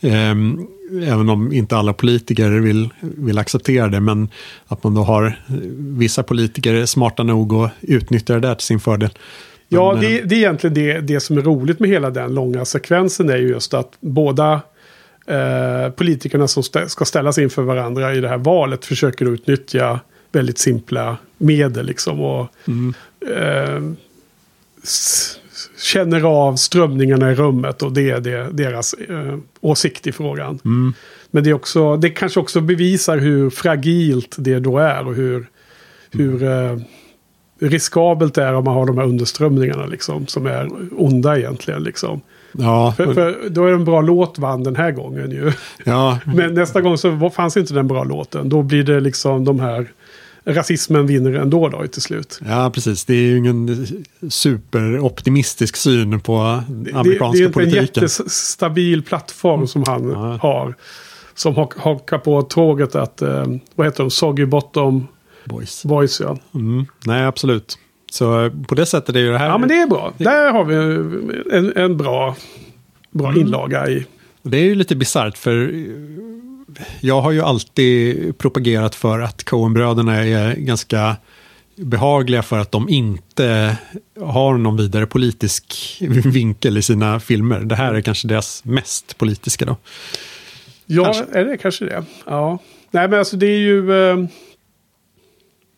[0.00, 0.66] Ehm,
[1.02, 4.00] även om inte alla politiker vill, vill acceptera det.
[4.00, 4.28] Men
[4.66, 8.80] att man då har eh, vissa politiker smarta nog att utnyttja det där till sin
[8.80, 9.10] fördel.
[9.68, 12.34] Ja, Men, det, eh, det är egentligen det, det som är roligt med hela den
[12.34, 14.60] långa sekvensen är ju just att båda
[15.26, 20.00] eh, politikerna som stä- ska ställas inför varandra i det här valet försöker utnyttja
[20.32, 22.20] väldigt simpla medel liksom.
[22.20, 22.46] Och,
[23.36, 23.82] eh,
[24.82, 25.37] s-
[25.78, 30.58] känner av strömningarna i rummet och det är det, deras eh, åsikt i frågan.
[31.30, 35.46] Men det, är också, det kanske också bevisar hur fragilt det då är och hur,
[36.10, 36.78] hur eh,
[37.60, 41.82] riskabelt det är om man har de här underströmningarna liksom, som är onda egentligen.
[41.82, 42.20] Liksom.
[42.52, 45.52] Ja, För, för då är det en bra låt vann den här gången ju.
[45.84, 48.48] ja, Men nästa gång så fanns inte den bra låten.
[48.48, 49.86] Då blir det liksom de här...
[50.48, 52.40] Rasismen vinner ändå då till slut.
[52.48, 53.04] ja, precis.
[53.04, 53.86] Det är ju ingen
[54.28, 58.02] superoptimistisk syn på Det, det amerikanska är inte en politiken.
[58.02, 60.38] jättestabil plattform som han Ja.
[60.42, 60.74] har.
[61.34, 65.06] Som hak- hakar på tåget att, eh, vad heter de, Soggy Bottom
[65.44, 65.84] Boys.
[65.84, 66.38] Boys ja.
[66.54, 66.86] Mm.
[67.06, 67.78] Nej, absolut.
[68.12, 69.48] Så eh, på det sättet är ju det här...
[69.48, 70.12] Ja men det är bra.
[70.18, 70.74] Där har vi
[71.56, 72.36] en, en bra,
[73.10, 73.40] bra Mm.
[73.40, 74.06] inlaga i.
[74.42, 75.54] Det är ju lite bisarrt för
[77.00, 81.16] jag har ju alltid propagerat för att Coen-bröderna är ganska
[81.76, 83.76] behagliga för att de inte
[84.20, 87.60] har någon vidare politisk vinkel i sina filmer.
[87.60, 89.76] Det här är kanske deras mest politiska då.
[90.86, 91.24] Ja, Kanske.
[91.38, 92.04] är det kanske det?
[92.26, 92.58] Ja.
[92.90, 94.10] Nej, men alltså det är ju...
[94.10, 94.16] Eh,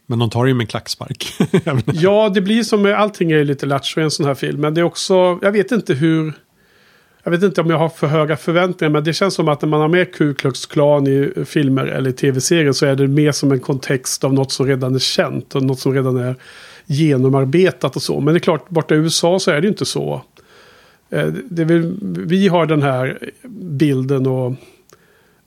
[0.07, 1.33] Men de tar ju med en klackspark.
[1.95, 4.61] Ja, det blir som med allting är lite lattjo i en sån här film.
[4.61, 5.39] Men det är också...
[5.43, 6.33] Jag vet inte hur...
[7.23, 8.91] Jag vet inte om jag har för höga förväntningar.
[8.93, 11.87] Men det känns som att när man har med Ku Klux Klan i eh, filmer
[11.87, 15.55] eller tv-serier så är det mer som en kontext av något som redan är känt.
[15.55, 16.35] Och något som redan är
[16.87, 18.21] genomarbetat och så.
[18.21, 20.23] Men det är klart, borta i USA så är det ju inte så.
[21.11, 23.19] Eh, det väl, vi har den här
[23.71, 24.55] bilden och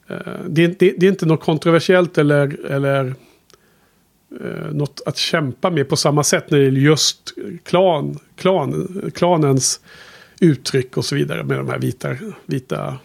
[0.08, 3.14] eh, det, är- det, det är inte något kontroversiellt eller, eller
[4.72, 7.34] något att kämpa med på samma sätt när det gäller just
[7.64, 9.80] klan, klan, klanens
[10.44, 12.98] uttryck och så vidare med de här vita, vita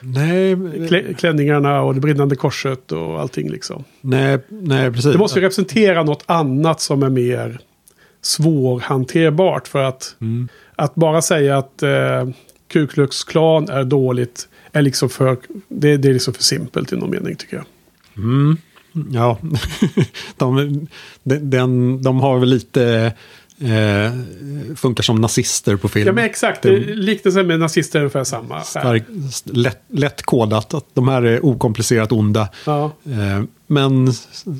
[0.00, 0.56] nej,
[0.88, 3.84] klä, klänningarna och det brinnande korset och allting liksom.
[4.00, 5.12] nej, nej, precis.
[5.12, 7.58] Det måste ju representera något annat som är mer
[8.22, 10.48] svårhanterbart för att Mm.
[10.76, 12.28] att bara säga att eh,
[12.68, 15.36] Ku Klux Klan är dåligt är liksom för,
[15.68, 17.66] det, det är liksom för simpelt i någon mening tycker jag.
[18.16, 18.56] Mm,
[19.12, 19.38] ja,
[20.36, 20.86] de,
[21.22, 23.12] de, den, de har väl lite...
[23.60, 24.12] Eh,
[24.76, 26.06] funkar som nazister på film.
[26.06, 28.60] Ja men exakt, Det- liknelsen med nazister är ungefär samma.
[28.62, 29.02] Stark,
[29.44, 32.48] lätt, lätt kodat att de här är okomplicerat onda.
[32.66, 32.84] Ja.
[33.04, 34.12] Eh, men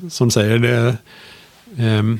[0.09, 0.97] som säger, det,
[1.77, 2.19] ehm,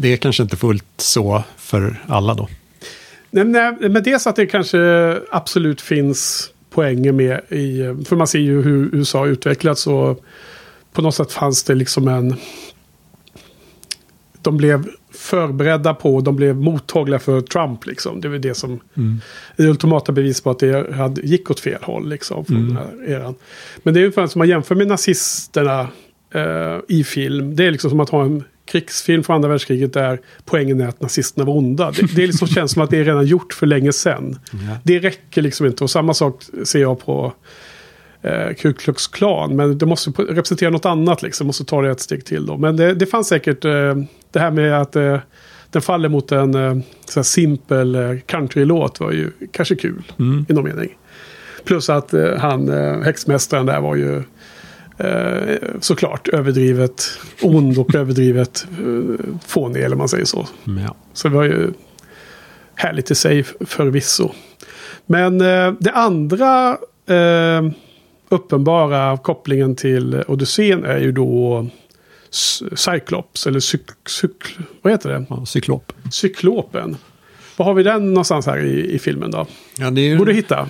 [0.00, 2.48] det är kanske inte fullt så för alla då.
[3.30, 4.78] Nej, nej, men dels att det kanske
[5.30, 7.78] absolut finns poänger med i...
[8.04, 10.24] För man ser ju hur USA utvecklats och
[10.92, 12.36] på något sätt fanns det liksom en...
[14.42, 14.88] De blev
[15.20, 18.20] förberedda på, de blev mottagliga för Trump liksom.
[18.20, 18.80] Det var det som...
[19.56, 22.44] Det ultimata bevis på att det hade, gick åt fel håll liksom.
[22.44, 23.34] Från den här eran.
[23.82, 25.88] Men det är ungefär som man jämför med nazisterna
[26.34, 27.56] eh, i film.
[27.56, 31.00] Det är liksom som att ha en krigsfilm från andra världskriget där poängen är att
[31.00, 31.90] nazisterna var onda.
[31.90, 34.38] Det, det är liksom känns som att det är redan gjort för länge sedan.
[34.52, 34.58] Ja.
[34.84, 35.84] Det räcker liksom inte.
[35.84, 37.32] Och samma sak ser jag på
[38.22, 39.56] eh, Ku Klux Klan.
[39.56, 41.46] Men det måste representera något annat liksom.
[41.46, 42.56] Måste ta det ett steg till då.
[42.56, 43.94] Men det, det fanns säkert eh,
[44.32, 45.18] det här med att eh,
[45.70, 50.02] den faller mot en eh, simpel eh, countrylåt var ju kanske kul
[50.48, 50.96] i någon mening.
[51.64, 54.22] Plus att eh, han, eh, häxmästaren där var ju
[54.98, 60.48] eh, såklart överdrivet ond och överdrivet eh, fånig eller man säger så.
[60.64, 60.96] Men ja.
[61.12, 61.72] Så det var ju
[62.74, 64.30] härligt i sig förvisso.
[65.06, 67.70] Men eh, det andra eh,
[68.30, 71.66] uppenbara kopplingen till Odysseen är ju då
[72.76, 74.32] Cyclops, eller cyk, cyk,
[74.82, 75.24] vad heter det?
[75.28, 75.92] Ja, cyklop.
[76.12, 76.96] Cyklopen.
[77.56, 79.46] Var har vi den någonstans här i, i filmen då?
[79.78, 80.68] Ja, det är ju hitta?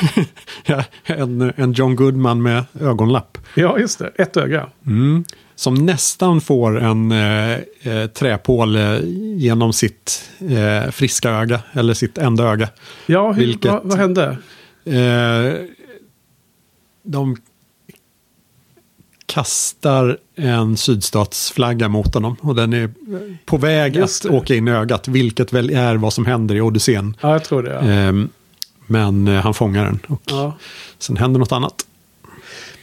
[0.66, 3.38] ja, en, en John Goodman med ögonlapp.
[3.54, 4.12] Ja, just det.
[4.16, 4.66] Ett öga.
[4.86, 5.24] Mm.
[5.54, 8.98] Som nästan får en eh, eh, träpål eh,
[9.36, 12.68] genom sitt eh, friska öga, eller sitt enda öga.
[13.06, 14.36] Ja, hur, Vilket- vad, vad hände?
[14.84, 15.54] Eh,
[17.02, 17.36] de
[19.26, 22.90] kastar en sydstatsflagga mot honom och den är
[23.44, 24.38] på väg Just att det.
[24.38, 27.16] åka in i ögat, vilket väl är vad som händer i Odysseen.
[27.20, 27.70] Ja, jag tror det.
[27.72, 27.80] Ja.
[27.80, 28.28] Ehm,
[28.86, 30.56] men eh, han fångar den och Ja.
[30.98, 31.86] sen händer något annat.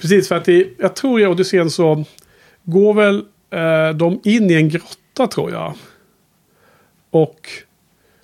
[0.01, 2.05] Precis, för att i, jag tror i Odysseen så
[2.63, 5.73] går väl eh, de in i en grotta tror jag.
[7.09, 7.49] Och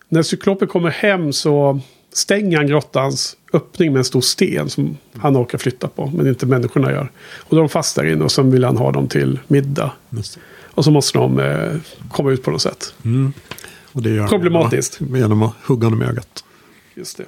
[0.10, 1.80] när cyklopen kommer hem så
[2.14, 6.46] stänger han grottans öppning med en stor sten som han orkar flytta på, men inte
[6.46, 7.12] människorna gör.
[7.38, 9.92] Och då är de fast där inne och sen vill han ha dem till middag.
[10.66, 11.72] Och så måste de eh,
[12.12, 12.94] komma ut på något sätt.
[13.92, 15.02] Och det gör Problematiskt.
[15.02, 16.44] Genom, genom att hugga honom i ögat.
[16.96, 17.26] Just det.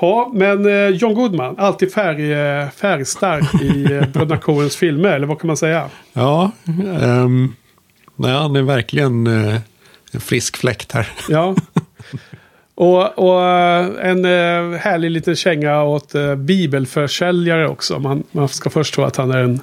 [0.00, 5.26] Ja, men eh, John Goodman, alltid färg, eh, färgstark i eh, Bröderna Coens filmer, eller
[5.26, 5.90] vad kan man säga?
[6.12, 6.50] Ja,
[7.00, 7.54] ehm,
[8.16, 9.60] nej, han är verkligen eh,
[10.12, 11.08] en frisk fläkt här.
[11.28, 11.54] Ja.
[12.74, 17.98] Och, och eh, en eh, härlig liten känga åt eh, bibelförsäljare också.
[17.98, 19.60] Man, man ska först tro att han är en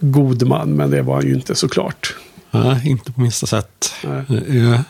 [0.00, 2.14] god man, men det var han ju inte såklart.
[2.50, 3.94] Nej, inte på minsta sätt.
[4.04, 4.58] Nej.
[4.58, 4.80] Eh,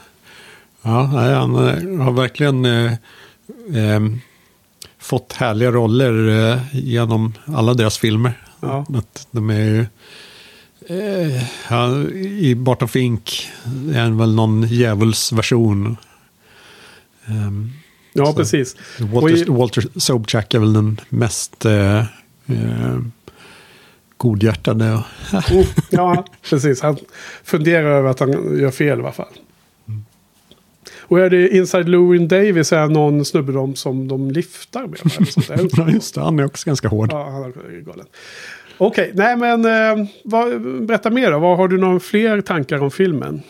[0.82, 2.92] Ja, nej, han eh, har verkligen eh,
[3.74, 4.20] ehm,
[4.98, 8.32] fått härliga roller eh, genom alla deras filmer.
[8.60, 8.86] Ja.
[8.94, 9.86] Att de är ju...
[10.88, 13.48] Eh, ja, I Barton Fink
[13.94, 15.96] är väl någon djävulsversion.
[17.28, 17.70] Um,
[18.14, 18.32] Ja, Så.
[18.32, 18.76] precis.
[19.00, 22.04] Och Walter, i- Walter Sobchak är väl den mest eh, eh,
[24.16, 24.92] godhjärtade.
[24.92, 26.80] och- Oh, ja, precis.
[26.80, 26.96] Han
[27.44, 29.26] funderar över att han gör fel i alla fall.
[30.98, 34.98] Och är det Inside Llewyn Davis är någon snubbe de, som de lyftar med?
[35.78, 36.20] Ja, just det.
[36.20, 37.08] Han är också ganska hård.
[37.12, 38.06] Ja, han är galen.
[38.78, 41.38] Okej, nej men eh, vad, berätta mer då.
[41.38, 43.42] Vad, har du några fler tankar om filmen?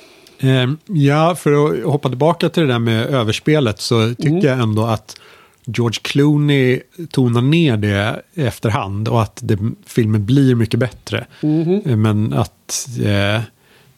[0.42, 4.44] Eh, ja, för att hoppa tillbaka till det där med överspelet så tycker Mm.
[4.46, 5.16] jag ändå att
[5.64, 6.80] George Clooney
[7.10, 11.26] tonar ner det efterhand och att det, filmen blir mycket bättre.
[11.40, 13.40] Eh, Men att eh,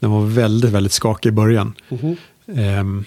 [0.01, 1.75] den var väldigt, väldigt skakig i början.
[1.89, 2.17] Mhm.
[2.57, 3.05] Ehm,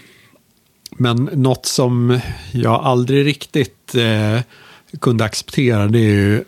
[0.92, 2.20] men något som
[2.52, 4.42] jag aldrig riktigt eh,
[5.02, 6.44] kunde acceptera det är ju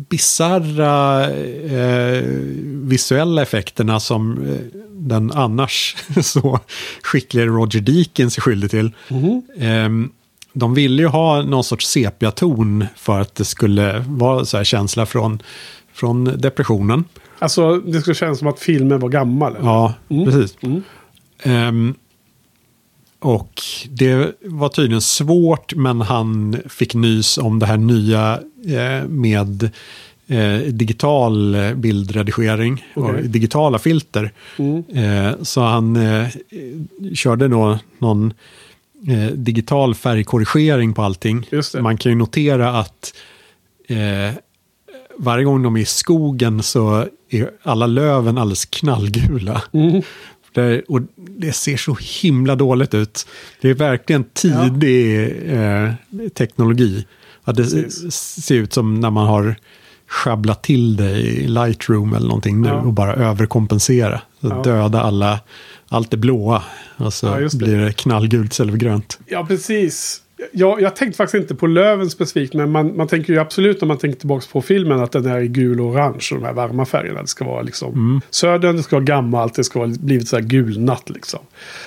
[0.00, 2.22] eh, bisarra eh,
[2.88, 4.56] visuella effekterna som eh,
[4.90, 6.60] den annars så
[7.02, 8.90] skickliga Roger Deakins är skyldig till.
[9.08, 9.42] Mhm.
[9.58, 10.10] Ehm,
[10.52, 15.06] de ville ju ha någon sorts sepiaton för att det skulle vara så här känsla
[15.06, 15.42] från,
[15.92, 17.04] från depressionen.
[17.38, 19.56] Alltså det skulle kännas som att filmen var gammal.
[19.56, 19.66] eller?
[19.66, 20.24] Ja, Mm.
[20.24, 20.56] precis.
[20.62, 20.82] Mm.
[21.42, 21.94] Ehm,
[23.20, 29.70] och det var tydligen svårt, men han fick nys om det här nya eh, med
[30.26, 33.14] eh, digital bildredigering Okej.
[33.14, 34.32] och digitala filter.
[34.58, 34.84] Mm.
[34.94, 36.28] Eh, så han eh,
[37.14, 38.32] körde då någon
[39.08, 41.46] eh, digital färgkorrigering på allting.
[41.80, 43.14] Man kan ju notera att
[43.88, 44.34] eh,
[45.18, 49.62] varje gång de är i skogen så är alla löven alldeles knallgula.
[49.72, 50.02] Mm.
[50.52, 53.26] Det, och det ser så himla dåligt ut.
[53.60, 55.16] Det är verkligen tidig
[55.52, 55.92] eh,
[56.34, 57.06] teknologi.
[57.44, 58.20] Att det Precis.
[58.44, 59.56] ser ut som när man har
[60.06, 62.74] schabblat till det i Lightroom eller någonting nu Ja.
[62.74, 64.20] och bara överkompensera.
[64.40, 64.62] Ja.
[64.64, 65.40] Döda alla,
[65.88, 66.62] allt det blåa.
[66.96, 67.54] Och så Ja, det.
[67.56, 69.18] blir det knallgult istället för grönt.
[69.26, 70.22] Ja, precis.
[70.52, 73.88] Jag, jag tänkte faktiskt inte på löven specifikt, men man, man tänker ju absolut när
[73.88, 76.52] man tänker tillbaka på filmen att den är i gul och orange och de här
[76.52, 77.22] varma färgerna.
[77.22, 80.42] Det ska vara liksom södern, det ska vara gammalt, det ska vara blivit så här
[80.42, 81.40] gulnat liksom.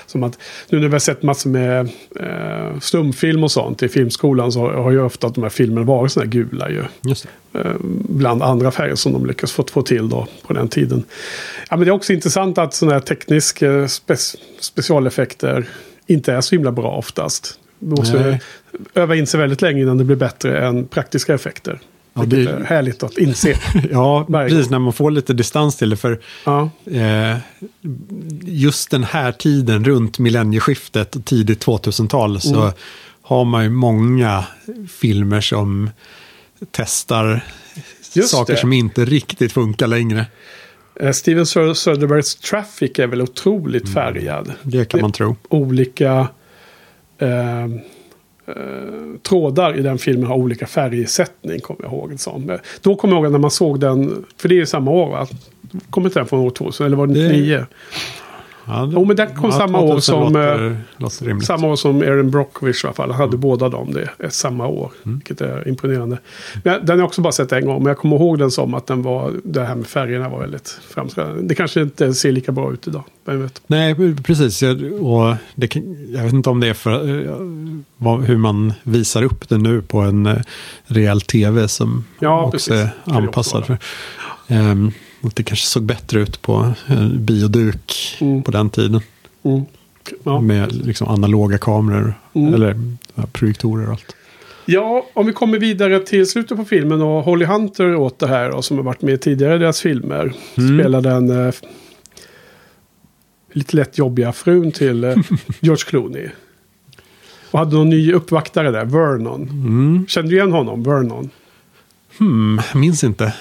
[0.05, 0.39] Som att
[0.69, 1.89] nu när vi har sett massor med
[2.19, 6.25] eh, stumfilm och sånt i filmskolan så har ju ofta de här filmerna varit sådana
[6.25, 6.83] här gula ju.
[7.09, 7.59] Just det.
[7.59, 7.75] Eh,
[8.09, 11.03] bland andra färger som de lyckas få, få till då på den tiden.
[11.69, 14.15] Ja, men det är också intressant att sådana här tekniska spe,
[14.59, 15.65] specialeffekter
[16.07, 17.59] inte är så himla bra oftast.
[17.83, 18.41] Måste Nej.
[18.93, 21.79] öva in sig väldigt länge innan det blir bättre än praktiska effekter.
[22.13, 23.59] Ja, det- är härligt att inse.
[23.91, 25.97] Ja, precis när man får lite distans till det.
[25.97, 27.37] För ja, eh,
[28.41, 32.73] just den här tiden runt millennieskiftet och tidigt 2000-tal så Mm.
[33.21, 34.45] har man ju många
[34.99, 35.89] filmer som
[36.71, 37.45] testar
[38.13, 38.59] Just saker det.
[38.59, 40.25] som inte riktigt funkar längre.
[40.99, 44.51] Eh, Steven Sö- Söderbergs Traffic är väl otroligt färgad.
[44.63, 45.35] Det kan man tro.
[45.49, 46.27] Olika
[47.23, 47.63] eh,
[48.47, 52.11] eh, trådar i den filmen har olika färgsättning, kommer jag ihåg.
[52.11, 52.49] det Som.
[52.49, 55.09] Eh, Då kommer jag ihåg när man såg den, för det är ju samma år
[55.09, 55.27] va?
[55.89, 57.65] Kommer inte den från år 2000, eller var det Det- 99?
[58.67, 61.47] Ja, Jo, men den kom samma år 2000 som, Låter, låter rimligt.
[61.47, 63.11] Samma år som Erin Brockovich i alla fall.
[63.11, 64.91] Han hade båda dem det är samma år.
[65.05, 65.17] Mm.
[65.17, 66.17] Vilket är imponerande.
[66.63, 67.77] Men den har jag också bara sett en gång.
[67.83, 70.79] Men jag kommer ihåg den som att den var, det här med färgerna var väldigt
[70.89, 71.41] framträdande.
[71.41, 73.03] Det kanske inte ser lika bra ut idag.
[73.67, 74.63] Nej, precis.
[74.63, 75.75] Jag- Och det
[76.15, 77.27] jag vet inte om det är för
[78.07, 80.37] eh, hur man visar upp det nu på en eh,
[80.85, 82.69] rejäl tv som Ja, också precis.
[82.73, 83.73] är Det det anpassad för.
[83.73, 84.93] Och
[85.35, 88.43] det kanske såg bättre ut på en bioduk Mm.
[88.43, 89.01] på den tiden.
[89.43, 89.61] Mm.
[90.23, 90.41] Ja.
[90.41, 92.53] Med liksom analoga kameror Mm.
[92.53, 92.75] eller
[93.15, 94.15] ja, projektorer och allt.
[94.65, 98.49] ja, om vi kommer vidare till slutet på filmen och Holly Hunter åt det här
[98.51, 100.33] och som har varit med tidigare i deras filmer.
[100.57, 100.79] Mm.
[100.79, 101.53] Spelade den eh,
[103.53, 105.15] lite lätt jobbiga frun till eh,
[105.59, 106.29] George Clooney.
[107.51, 109.41] Och hade någon ny uppvaktare där, Vernon.
[109.49, 110.05] Mm.
[110.07, 111.29] Kände du igen honom, Vernon?
[112.19, 113.33] Hmm, minns inte.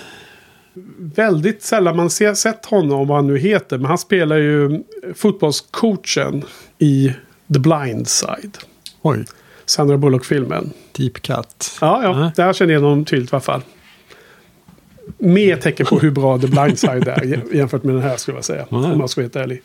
[0.96, 3.78] Väldigt sällan man ser, sett honom, vad han nu heter.
[3.78, 4.82] Men han spelar ju
[5.14, 6.44] fotbollscoachen
[6.78, 7.12] i
[7.54, 8.58] The Blind Side.
[9.02, 9.24] Oj,
[9.64, 10.70] Sandra Bullock-filmen.
[10.92, 11.78] Deep Cut.
[11.80, 12.20] Ja, ja.
[12.20, 12.30] Nej.
[12.36, 13.62] Där känner jag honom tydligt i alla fall.
[15.18, 18.36] Mer tecken på hur bra The Blind Side är jä- jämfört med den här skulle
[18.36, 18.66] jag säga.
[18.68, 18.92] Nej.
[18.92, 19.62] Om man ska vara helt ärlig.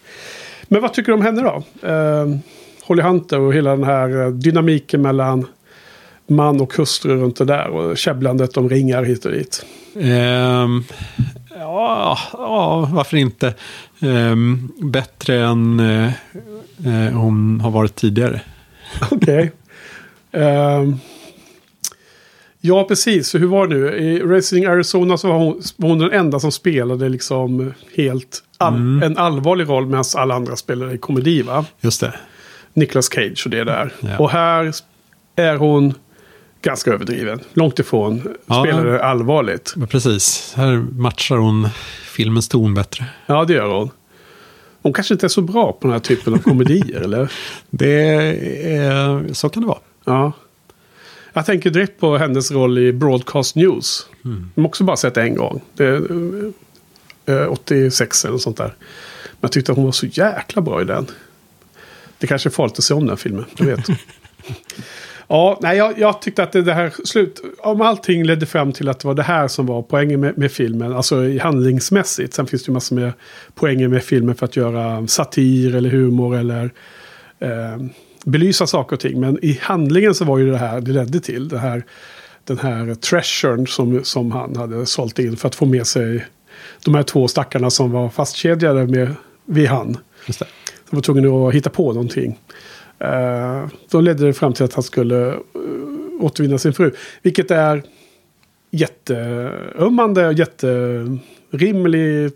[0.67, 1.63] Men vad tycker du om henne då?
[1.89, 2.37] Uh,
[2.83, 5.45] Holly Hunter och hela den här eh, dynamiken mellan
[6.29, 7.67] man och hustru runt det där.
[7.67, 9.65] Och käbblandet om ringar hit och dit.
[9.99, 10.83] Ehm,
[11.49, 13.53] ja, ja, varför inte?
[13.99, 18.41] Ehm, bättre än eh, hon har varit tidigare.
[19.11, 19.51] Okej.
[20.31, 20.95] Ehm,
[22.61, 23.35] ja, precis.
[23.35, 23.87] Hur var det nu?
[23.97, 29.03] I Racing Arizona så var hon, var hon den enda som spelade liksom helt all,
[29.03, 31.65] en allvarlig roll medan alla andra spelade i komedi, va?
[31.81, 32.13] Just det.
[32.73, 33.93] Nicolas Cage och det där.
[33.99, 34.17] Ja.
[34.17, 34.73] Och här
[35.35, 35.93] är hon
[36.61, 37.39] ganska överdriven.
[37.53, 38.63] Långt ifrån Ja.
[38.63, 39.73] spelade allvarligt.
[39.75, 41.69] Men precis, här matchar hon
[42.05, 43.05] filmens ton bättre.
[43.25, 43.89] Ja, det gör hon.
[44.81, 47.31] Hon kanske inte är så bra på den här typen av komedier, eller?
[47.69, 48.01] Det
[48.67, 49.79] är, så kan det vara.
[50.05, 50.31] Ja.
[51.33, 54.07] Jag tänker direkt på hennes roll i Broadcast News.
[54.25, 54.51] Mm.
[54.55, 55.61] De har också bara sett en gång.
[55.75, 56.51] Det är,
[57.25, 58.75] eh, 86 eller sånt där.
[59.41, 61.05] jag tyckte att hon var så jäkla bra i den.
[62.17, 63.85] Det kanske är farligt att se om den filmen, jag vet.
[65.27, 67.41] ja, nej, jag, jag, tyckte att det, här slut...
[67.59, 70.51] Om allting ledde fram till att det var det här som var poängen med, med
[70.51, 72.33] filmen, alltså i handlingsmässigt.
[72.33, 73.13] Sen finns det ju massor med
[73.55, 76.71] poänger med filmen för att göra satir eller humor eller
[77.39, 77.77] eh,
[78.25, 79.19] belysa saker och ting.
[79.19, 81.47] Men i handlingen så var ju det här det ledde till.
[81.47, 81.83] Det här,
[82.43, 86.25] den här treasuren som, som han hade sålt in för att få med sig
[86.85, 89.15] de här två stackarna som var fastkedjade med,
[89.45, 89.97] vid han.
[90.25, 90.47] Just det.
[90.89, 92.37] De var tvungna att hitta på någonting.
[93.03, 95.41] Uh, då ledde det fram till att han skulle uh,
[96.19, 96.91] återvinna sin fru.
[97.21, 97.83] Vilket är
[98.71, 102.31] jätteömmande och jätterimlig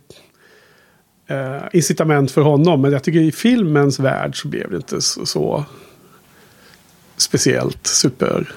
[1.32, 2.82] uh, incitament för honom.
[2.82, 5.66] Men jag tycker i filmens värld så blev det inte så, så
[7.18, 8.52] speciellt super...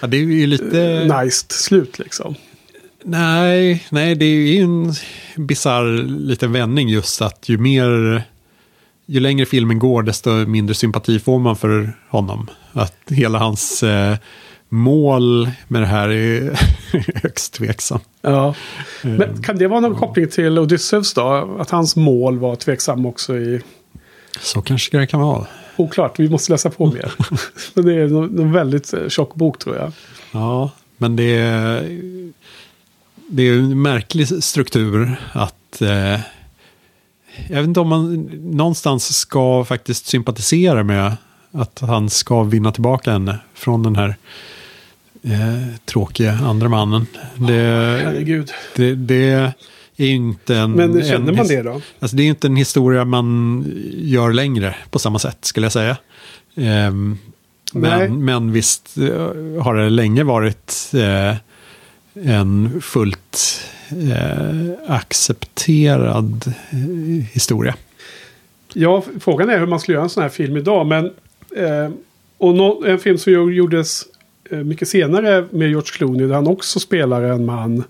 [0.00, 1.20] Ja, det är ju lite...
[1.22, 2.34] Nice slut liksom.
[3.02, 4.92] Nej, nej, det är ju en
[5.36, 8.22] bizarr liten vändning just att ju mer
[9.06, 12.50] ju längre filmen går desto mindre sympati får man för honom.
[12.72, 14.16] Att hela hans eh,
[14.68, 16.60] mål med det här är
[17.22, 18.00] högst tveksam.
[18.22, 18.54] Ja.
[19.02, 21.56] Men kan det vara någon koppling till Odysseus då?
[21.60, 23.60] Att hans mål var tveksam också i...
[24.40, 25.46] Så kanske det kan vara.
[25.76, 27.12] Oklart, vi måste läsa på mer.
[27.74, 28.04] men det är
[28.40, 29.92] en väldigt eh, tjock bok tror jag.
[30.32, 31.82] Ja, men det är,
[33.28, 36.20] det är en märklig struktur att eh,
[37.48, 41.16] jag vet inte om man någonstans ska faktiskt sympatisera med
[41.52, 44.16] att han ska vinna tillbaka henne från den här
[45.22, 47.06] eh, tråkiga andra mannen.
[47.36, 48.38] Det.
[48.76, 49.52] Det, det är
[49.96, 50.72] ju inte en...
[50.72, 51.80] Men känner en, man det då?
[51.98, 55.96] Alltså det är inte en historia man gör längre på samma sätt skulle jag säga.
[56.54, 56.92] Eh,
[57.72, 61.36] men, men visst eh, har det länge varit eh,
[62.22, 63.60] en fullt
[63.90, 67.74] eh, accepterad eh, historia.
[68.72, 70.86] Ja, frågan är hur man skulle göra en sån här film idag.
[70.86, 71.04] Men,
[71.56, 71.90] eh,
[72.38, 74.02] och no, en film som gjordes
[74.50, 76.26] eh, mycket senare med George Clooney.
[76.26, 77.84] Där han också spelar en man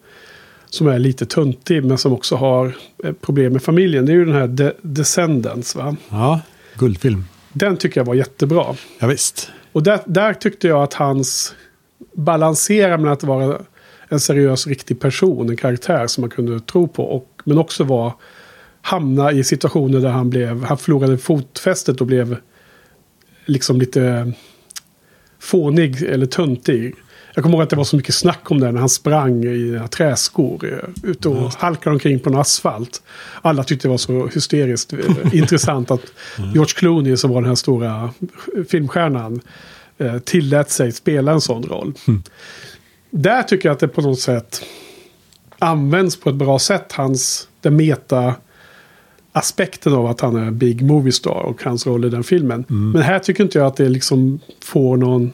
[0.70, 1.85] som är lite tuntig.
[1.85, 4.07] Men som också har eh, problem med familjen.
[4.07, 5.75] Det är ju den här De Descendants.
[5.75, 5.97] Va?
[6.09, 6.41] Ja,
[6.79, 7.25] guldfilm.
[7.53, 8.75] Den tycker jag var jättebra.
[8.99, 9.51] Ja, visst.
[9.72, 11.55] Och där, där tyckte jag att hans
[12.12, 13.59] balanserar med att vara
[14.15, 17.05] en seriös, riktig person, en karaktär som man kunde tro på.
[17.05, 18.12] Och, men också var,
[18.85, 22.37] hamna i situationer där han blev, han förlorade fotfästet och blev
[23.45, 24.33] liksom lite
[25.39, 26.95] fånig eller töntig.
[27.35, 29.81] Jag kommer ihåg att det var så mycket snack om det när han sprang i
[29.91, 33.03] träskor eh, ute och halkade omkring på en asfalt.
[33.43, 34.99] Alla tyckte det var så hysteriskt eh,
[35.33, 36.12] intressant att
[36.55, 38.11] George Clooney som var den här stora
[38.69, 39.41] filmstjärnan
[39.99, 41.93] eh, tillät sig spela en sån roll.
[42.09, 42.23] Mm
[43.15, 44.65] där tycker jag att det på något sätt
[45.59, 46.93] används på ett bra sätt.
[46.93, 48.35] Hans, den meta
[49.33, 52.65] aspekten av att han är big movie star och hans roll i den filmen.
[52.71, 52.91] Mm.
[52.91, 55.33] Men här tycker inte jag att det liksom får någon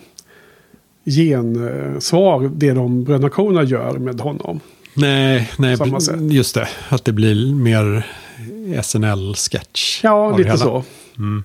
[1.05, 4.61] gensvar det de bröderna Coen gör med honom.
[4.95, 5.77] Nej, nej
[6.31, 6.69] just det.
[6.89, 8.07] Att det blir mer
[8.83, 10.01] SNL-sketch.
[10.05, 10.85] Ja, lite så.
[11.19, 11.45] Mm.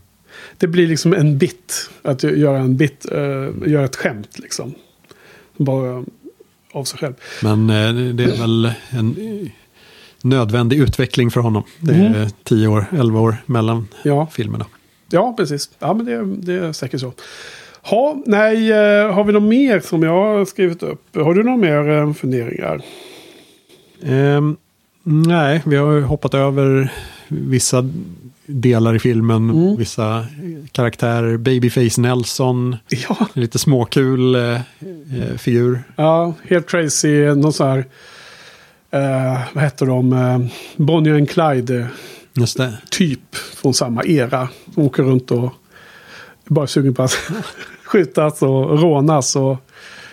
[0.58, 1.90] Det blir liksom en bit.
[2.02, 4.74] Att göra en bit, uh, göra ett skämt liksom.
[5.58, 6.06] Bara
[6.76, 7.14] av sig själv.
[7.44, 9.16] Men eh, det är väl en
[10.22, 11.64] nödvändig utveckling för honom.
[11.80, 12.30] Det är mm.
[12.44, 14.28] 10 år, 11 år mellan ja.
[14.32, 14.66] filmerna.
[15.10, 15.70] Ja, precis.
[15.80, 17.14] Ja, men det, det är säkert så.
[17.82, 21.16] Ha, nej, eh, har vi något mer som jag har skrivit upp?
[21.16, 22.82] Har du några mer eh, funderingar?
[24.02, 24.58] Um,
[25.04, 26.94] nej, vi har hoppat över
[27.28, 27.90] vissa
[28.46, 29.50] delar i filmen.
[29.50, 29.78] Mm.
[29.78, 30.26] Vissa
[30.72, 31.38] karaktärer.
[31.38, 32.76] Babyface Nelson.
[32.90, 33.28] Ja.
[33.34, 35.84] Lite småkul eh, eh, figur.
[35.96, 37.26] Ja, helt crazy.
[37.26, 37.86] Någon sån här...
[38.92, 40.14] Eh, vad heter de?
[40.14, 40.40] Eh,
[40.76, 41.88] Bonnie and Clyde.
[42.34, 42.78] Just det.
[42.90, 44.50] Typ från samma era.
[44.74, 45.54] Som åker runt och
[46.48, 47.18] bara sugen på att
[47.86, 49.36] skjutas och rånas.
[49.36, 49.58] Och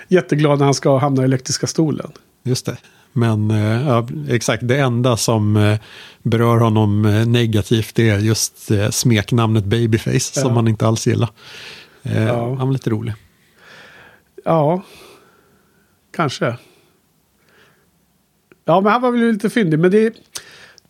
[0.08, 2.10] jätteglad när han ska hamna i elektriska stolen.
[2.42, 2.76] Just det.
[3.12, 5.78] Men eh, ja, exakt, det enda som eh,
[6.22, 10.42] berör honom eh, negativt är just smeknamnet Babyface ja.
[10.42, 11.30] som han inte alls gillar.
[12.02, 12.54] Ja.
[12.54, 13.14] Han var lite rolig.
[14.44, 14.82] Ja,
[16.16, 16.56] kanske.
[18.64, 19.78] Ja, men han var väl lite fyndig.
[19.78, 20.14] Men det,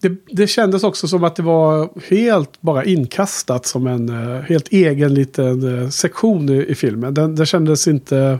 [0.01, 4.09] det, det kändes också som att det var helt bara inkastat som en
[4.49, 7.15] helt egen liten sektion i, i filmen.
[7.15, 8.39] Den, den kändes inte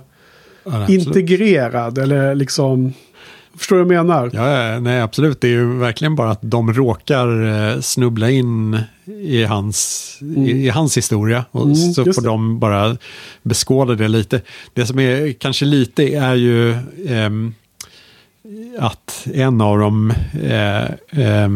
[0.65, 2.93] ja, integrerad eller liksom
[3.57, 4.31] Förstår du vad jag menar?
[4.33, 5.41] Ja, nej, absolut.
[5.41, 7.43] Det är ju verkligen bara att de råkar
[7.73, 10.43] eh, snubbla in i hans, mm.
[10.43, 11.45] i, i, hans historia.
[11.51, 12.29] Och mm, så får det.
[12.29, 12.97] de bara
[13.43, 14.41] beskåda det lite.
[14.75, 16.71] Det som är kanske lite är ju
[17.07, 17.31] eh,
[18.79, 20.85] att en av dem eh,
[21.25, 21.49] eh,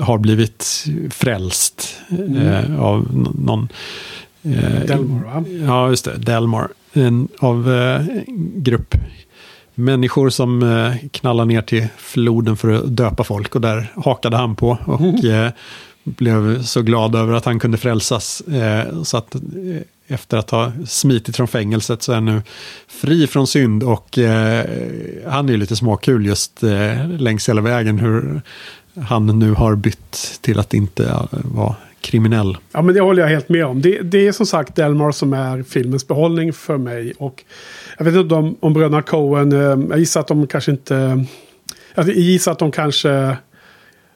[0.00, 1.96] har blivit frälst
[2.36, 3.68] eh, av någon...
[4.42, 5.44] Eh, Delmar, va?
[5.66, 6.16] Ja, just det.
[6.16, 6.68] Delmar.
[6.92, 8.04] En, av eh,
[8.54, 8.94] grupp
[9.78, 13.54] människor som eh, knallar ner till floden för att döpa folk.
[13.54, 14.78] Och där hakade han på.
[14.84, 15.50] Och eh,
[16.04, 18.40] blev så glad över att han kunde frälsas.
[18.40, 19.40] Eh, så att eh,
[20.06, 22.42] efter att ha smitit från fängelset så är han nu
[22.88, 23.82] fri från synd.
[23.82, 24.66] Och eh,
[25.26, 27.98] han är ju lite småkul just eh, längs hela vägen.
[27.98, 28.42] Hur
[29.00, 32.56] han nu har bytt till att inte vara kriminell.
[32.72, 33.82] Ja, men det håller jag helt med om.
[33.82, 37.12] Det, det är som sagt Delmar som är filmens behållning för mig.
[37.18, 37.44] Och
[37.98, 39.58] jag vet inte om, om bröderna Coen, eh,
[39.90, 41.24] jag gissar att de kanske inte...
[41.94, 43.10] Jag gissar att de kanske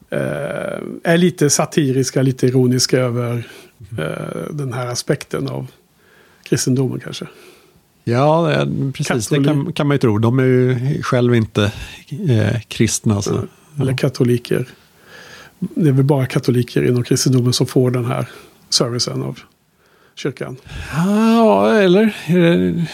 [0.09, 3.47] eh, är lite satiriska, lite ironiska över
[3.97, 5.67] eh, den här aspekten av
[6.43, 7.25] kristendomen kanske.
[8.03, 9.27] Ja, eh, precis.
[9.27, 10.17] Det kan, kan man ju tro.
[10.17, 11.71] De är ju själv inte
[12.29, 13.21] eh, kristna.
[13.21, 13.41] Så.
[13.81, 14.67] Eller katoliker.
[15.75, 18.25] Det är väl bara katoliker inom kristendomen som får den här
[18.69, 19.39] servicen av
[20.15, 20.57] kyrkan.
[20.95, 22.85] Ja, eller är det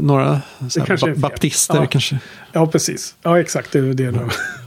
[0.00, 1.86] några här, kanske baptister Ja.
[1.86, 2.18] kanske?
[2.52, 3.14] Ja, precis.
[3.22, 3.72] Ja, exakt.
[3.72, 4.18] Det är det du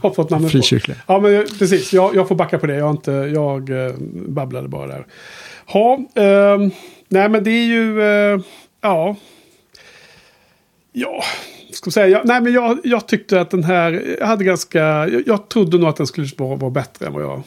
[0.02, 0.58] har fått namnet på.
[0.58, 0.98] Frikyrkliga.
[1.06, 1.92] Ja, men precis.
[1.92, 2.74] Jag, jag får backa på det.
[2.74, 3.92] Jag, inte, jag eh,
[4.28, 5.06] babblade bara där.
[5.72, 6.70] Ja, ehm,
[7.08, 8.02] nej men det är ju...
[8.02, 8.40] Eh,
[8.80, 9.16] ja.
[10.92, 11.22] Ja,
[11.74, 12.08] ska jag säga.
[12.08, 14.16] Jag, nej men jag, jag tyckte att den här...
[14.20, 14.78] Jag hade ganska...
[14.78, 17.42] Jag, jag trodde nog att den skulle vara, vara bättre än vad jag...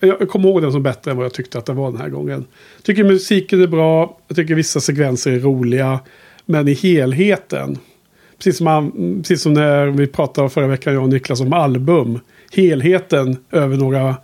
[0.00, 2.08] Jag, kommer ihåg den som bättre än vad jag tyckte att den var den här
[2.08, 2.44] gången.
[2.76, 4.18] Jag tycker musiken är bra.
[4.28, 6.00] Jag tycker vissa sekvenser är roliga.
[6.44, 7.78] Men i helheten.
[8.38, 8.92] Precis som, man,
[9.22, 12.20] precis som när vi pratade förra veckan, jag och Niklas, om album.
[12.52, 14.16] Helheten över några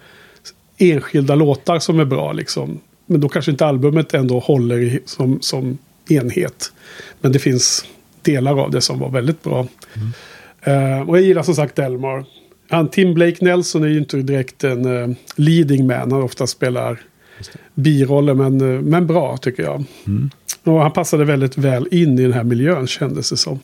[0.78, 2.32] enskilda låtar som är bra.
[2.32, 2.80] Liksom.
[3.07, 5.78] Men då kanske inte albumet ändå håller i, som, som
[6.09, 6.72] enhet.
[7.20, 7.84] Men det finns
[8.25, 9.66] delar av det som var väldigt bra.
[10.62, 12.25] Eh, och jag gillar som sagt Delmar.
[12.71, 16.12] Han, Tim Blake Nelson är ju inte direkt en eh, leading man.
[16.12, 17.01] Han ofta spelar
[17.75, 19.85] biroller, men, eh, men bra tycker jag.
[20.64, 23.59] Och han passade väldigt väl in i den här miljön kändes det som.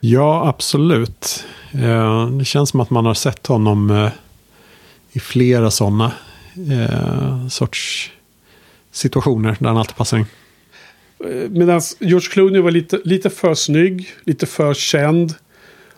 [0.00, 1.44] Ja, absolut.
[2.38, 4.10] Det känns som att man har sett honom
[5.12, 6.12] i flera sådana
[7.50, 8.12] sorts
[8.92, 10.26] situationer där han alltid passar in.
[11.50, 15.34] Medan George Clooney var lite, lite för snygg, lite för känd.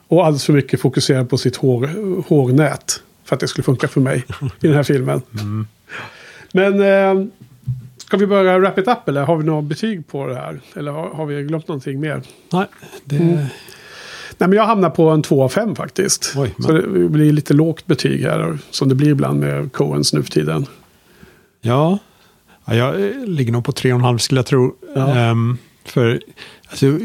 [0.08, 1.90] Och alldeles för mycket fokuserad på sitt hår,
[2.28, 3.02] hårnät.
[3.24, 4.24] För att det skulle funka för mig
[4.60, 5.22] i den här filmen.
[6.52, 7.26] Men eh,
[7.98, 10.60] ska vi börja wrap it up eller har vi några betyg på det här?
[10.76, 12.22] Eller har, har vi glömt någonting mer?
[12.52, 12.66] Nej,
[13.04, 13.18] det,
[14.38, 16.34] Nej men jag hamnar på en 2 av 5 faktiskt.
[16.36, 18.58] Oj, men- Så det blir lite lågt betyg här.
[18.70, 20.66] Som det blir ibland med Coens nu för tiden.
[21.60, 21.98] ja.
[22.70, 24.74] Ja, jag eh, ligger nog på 3,5 skulle jag tro.
[24.94, 25.14] Ja.
[25.16, 26.20] Ehm, för
[26.70, 26.98] alltså,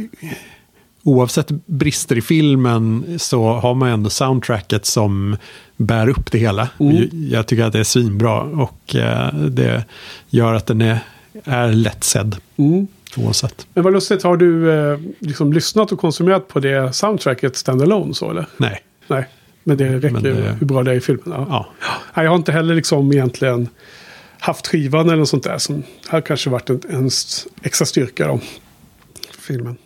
[1.04, 5.38] oavsett brister i filmen så har man ändå soundtracket som
[5.78, 6.70] bär upp det hela.
[6.80, 7.08] Mm.
[7.32, 9.86] Jag- tycker att det är svinbra och eh, det
[10.30, 11.00] gör att den är,
[11.44, 12.88] är lättsedd Mm.
[13.18, 13.68] oavsett.
[13.74, 18.30] Men vad lustigt, har du eh, liksom lyssnat och konsumerat på det soundtracket standalone så
[18.32, 18.46] eller?
[18.58, 19.26] Nej, Nej,
[19.64, 21.24] men det räcker Men det- hur bra det är i filmen.
[21.50, 21.68] Ja.
[22.16, 22.22] ja.
[22.24, 23.70] Jag har inte heller liksom egentligen
[24.46, 25.58] haft skivan eller något sånt där.
[25.58, 27.10] Som har kanske varit en, en
[27.64, 28.40] extra styrka då.
[29.40, 29.78] Filmen.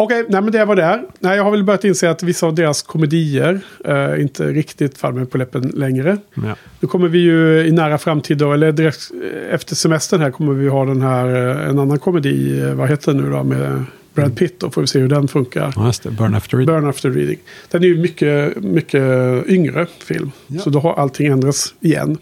[0.00, 1.02] Okej, nej men det var det.
[1.18, 5.16] Nej, jag har väl börjat inse att vissa av deras komedier eh, inte riktigt faller
[5.16, 6.18] mig på läppen längre.
[6.34, 6.56] Ja.
[6.80, 10.52] Nu kommer vi ju i nära framtid då, eller direkt eh, efter semestern här kommer
[10.52, 13.84] vi ha den här, eh, en annan komedi, eh, vad heter den nu då, med
[14.14, 15.72] Brad Pitt då, får vi se hur den funkar.
[15.76, 16.10] Ja, just det.
[16.10, 16.74] Burn After Reading.
[16.74, 17.38] Burn After Reading.
[17.70, 19.02] Den är ju mycket, mycket
[19.46, 20.30] yngre film.
[20.46, 20.60] Ja.
[20.60, 22.18] Så då har allting ändrats igen.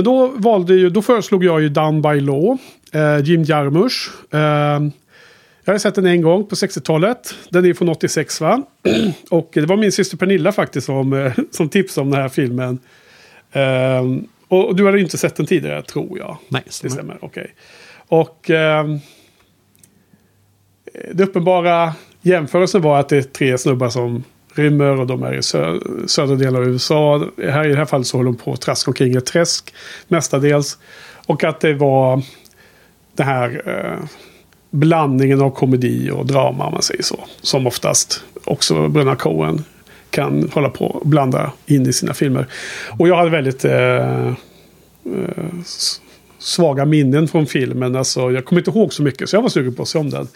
[0.00, 2.58] Men då valde ju, då föreslog jag ju Down by Law.
[2.92, 4.10] Eh, Jim Jarmusch.
[4.34, 4.40] Eh,
[5.64, 7.34] jag har sett den en gång på 60-talet.
[7.48, 8.62] Den är från 86 va?
[9.30, 12.78] och det var min syster Pernilla faktiskt som, eh, som tipsade om den här filmen.
[13.52, 14.04] Eh,
[14.48, 16.36] och, du hade inte sett den tidigare tror jag.
[16.48, 16.94] Nej, Det stämmer.
[16.94, 17.54] stämmer, okej.
[18.08, 18.98] Och ehm,
[21.12, 24.24] det uppenbara jämförelsen var att det är tre snubbar som
[24.54, 27.26] rymmer och de är i sö södra delen av USA.
[27.38, 29.74] Här, I det här fallet så håller de på att traska omkring i ett träsk
[30.08, 30.78] mestadels.
[31.26, 32.22] Och att det var
[33.14, 34.08] den här eh,
[34.70, 37.24] blandningen av komedi och drama om man säger så.
[37.40, 39.64] Som oftast också Bröderna Coen
[40.10, 42.46] kan hålla på och blanda in i sina filmer.
[42.98, 44.34] Och jag hade väldigt eh, eh,
[46.38, 47.96] svaga minnen från filmen.
[47.96, 50.10] Alltså, jag kommer inte ihåg så mycket så jag var sugen på att se om
[50.10, 50.28] den.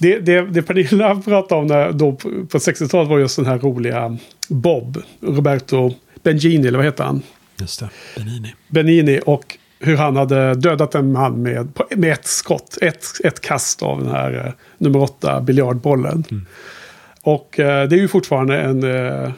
[0.00, 3.58] Det, det, det Pernilla pratade om när, då på på 60-talet var just den här
[3.58, 4.16] roliga
[4.48, 5.02] Bob.
[5.20, 7.22] Roberto Benigni, eller vad heter han?
[7.56, 7.90] Just det.
[8.16, 8.54] Benini.
[8.68, 9.20] Benini.
[9.26, 12.78] Och hur han hade dödat en man med, med ett skott.
[12.80, 16.24] Ett, ett kast av den här eh, nummer åtta biljardbollen.
[17.22, 19.30] Och eh, det är ju fortfarande en eh,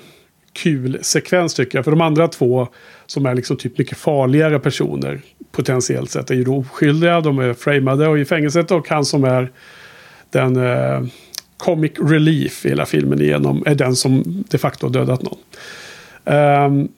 [0.53, 1.85] kul sekvens tycker jag.
[1.85, 2.69] För de andra två
[3.07, 5.21] som är liksom typ mycket farligare personer
[5.53, 7.21] potentiellt sett är ju då oskyldiga.
[7.21, 8.71] De är framade och i fängelset.
[8.71, 9.51] Och han som är
[10.33, 11.03] den eh,
[11.57, 15.39] comic relief i hela filmen igenom är den som de facto dödat någon.
[16.25, 16.89] Um,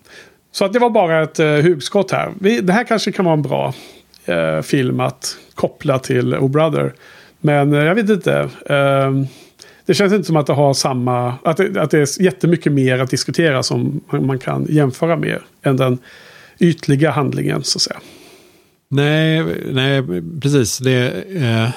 [0.52, 2.32] så att det var bara ett eh, hugskott här.
[2.40, 3.74] Vi, det här kanske kan vara en bra
[4.24, 6.94] eh, film att koppla till O Brother.
[7.40, 8.48] Men eh, jag vet inte.
[8.66, 9.26] Ehm,
[9.86, 11.34] det känns inte som att det har samma...
[11.42, 15.38] Att det, att det är jättemycket mer att diskutera som man, man kan jämföra med.
[15.62, 15.98] Än den
[16.58, 18.00] ytliga handlingen så att säga.
[18.88, 20.02] Nej, nej
[20.40, 20.78] precis.
[20.78, 21.68] Det, eh,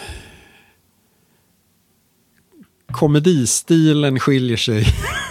[2.91, 4.85] komedistilen skiljer sig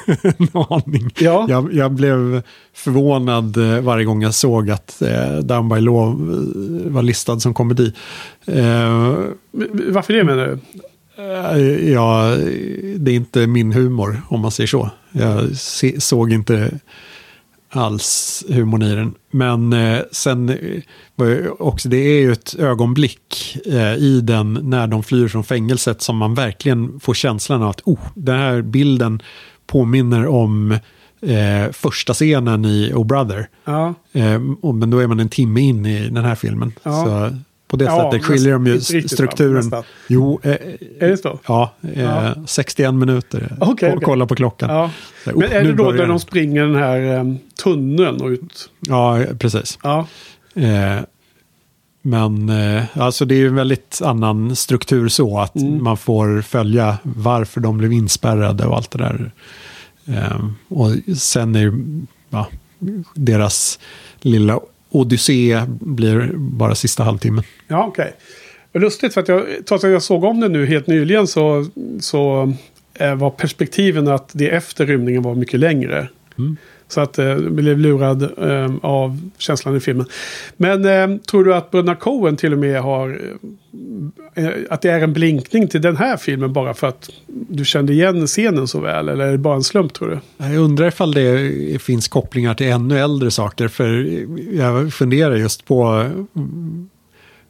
[0.23, 1.11] en aning.
[1.19, 1.47] Ja.
[1.49, 2.43] Jag, jag blev
[2.75, 6.17] förvånad eh, varje gång jag såg att eh, Down by Law
[6.91, 7.93] var listad som komedi.
[8.47, 9.15] Eh,
[9.89, 10.59] Varför det menar du?
[11.23, 12.37] eh, ja,
[12.97, 14.91] det är inte min humor om man säger så.
[15.13, 16.71] Jag se, såg inte
[17.71, 19.15] alls humorn i den.
[19.31, 25.03] Men eh, sen eh, också, det är ju ett ögonblick eh, i den när de
[25.03, 29.23] flyr från fängelset som man verkligen får känslan av att oh, den här bilden
[29.67, 30.73] påminner om
[31.23, 33.49] eh, första scenen i O Brother.
[33.65, 33.95] Ja.
[34.13, 34.41] Eh,
[34.75, 36.73] men då är man en timme in i den här filmen.
[36.83, 37.05] Ja.
[37.05, 37.37] Så
[37.69, 39.55] på det Ja, sättet skiljer de ju strukturen.
[39.55, 39.83] Nästan.
[40.09, 40.51] Jo, eh,
[41.01, 41.39] Är det så?
[41.47, 42.35] ja, eh, Ja.
[42.47, 43.57] 61 minuter.
[43.61, 43.97] Ko- okej.
[44.03, 44.71] Kolla på klockan.
[44.71, 44.91] Ja.
[45.25, 46.09] Så, Men oh, är det då när den.
[46.09, 48.71] de springer den här um, tunneln och ut?
[48.81, 49.79] Ja, precis.
[49.83, 50.07] Ja.
[50.55, 51.01] Eh,
[52.03, 55.85] men eh, alltså det är ju en väldigt annan struktur så att Mm.
[55.85, 59.31] man får följa varför de blev inspärrade och allt det där.
[60.09, 61.73] Eh, och sen är ju
[62.31, 62.47] ja,
[63.15, 63.79] deras
[64.21, 64.61] lilla
[64.97, 67.45] odyssé blir bara sista halvtimmen.
[67.69, 68.13] Ja, okej.
[68.73, 68.83] Okay.
[68.83, 71.67] Lustigt för att jag, trots att jag såg om det nu helt nyligen så,
[72.01, 72.53] så
[72.95, 76.09] eh, var perspektiven att det efter rymningen var mycket längre.
[76.89, 80.07] Så att eh, blev lurad eh, av känslan i filmen.
[80.57, 83.21] Men eh, tror du att Bröderna Coen till och med har...
[84.35, 87.65] Eh, eh, att det är en blinkning till den här filmen bara för att du
[87.65, 89.09] kände igen scenen så väl?
[89.09, 90.45] Eller är det bara en slump tror du?
[90.47, 93.69] Jag undrar ifall det finns kopplingar till ännu äldre saker.
[93.69, 94.19] För
[94.57, 96.11] jag funderar just på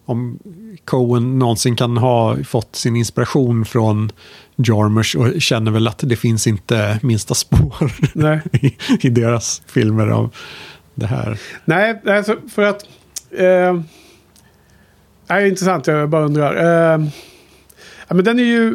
[0.06, 0.38] om
[0.84, 4.12] Cohen någonsin kan ha fått sin inspiration från
[4.56, 7.92] Jarmusch och känner väl att det finns inte minsta spår
[8.52, 10.34] i, i deras filmer av
[10.94, 11.38] det här.
[11.64, 12.82] Nej, alltså för att...
[13.30, 13.80] Eh,
[15.28, 16.56] är intressant, jag bara undrar.
[16.56, 17.06] Eh,
[18.08, 18.74] ja, men den är ju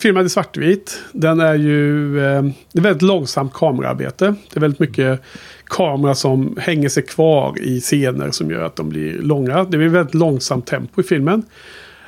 [0.00, 1.02] filmad i svartvit.
[1.12, 2.18] Den är ju...
[2.26, 4.34] Eh, det är väldigt långsamt kameraarbete.
[4.50, 5.22] Det är väldigt mycket
[5.70, 9.64] kamera som hänger sig kvar i scener som gör att de blir långa.
[9.64, 11.42] Det är väldigt långsamt tempo i filmen.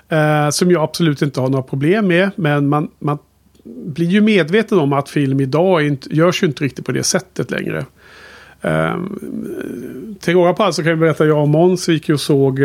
[0.09, 2.31] Eh, som jag absolut inte har några problem med.
[2.37, 3.19] Men man, man
[3.65, 7.51] blir ju medveten om att film idag inte, görs ju inte riktigt på det sättet
[7.51, 7.85] längre.
[8.65, 12.21] Um, till råga på allt så kan jag berätta att jag och Måns gick och
[12.21, 12.61] såg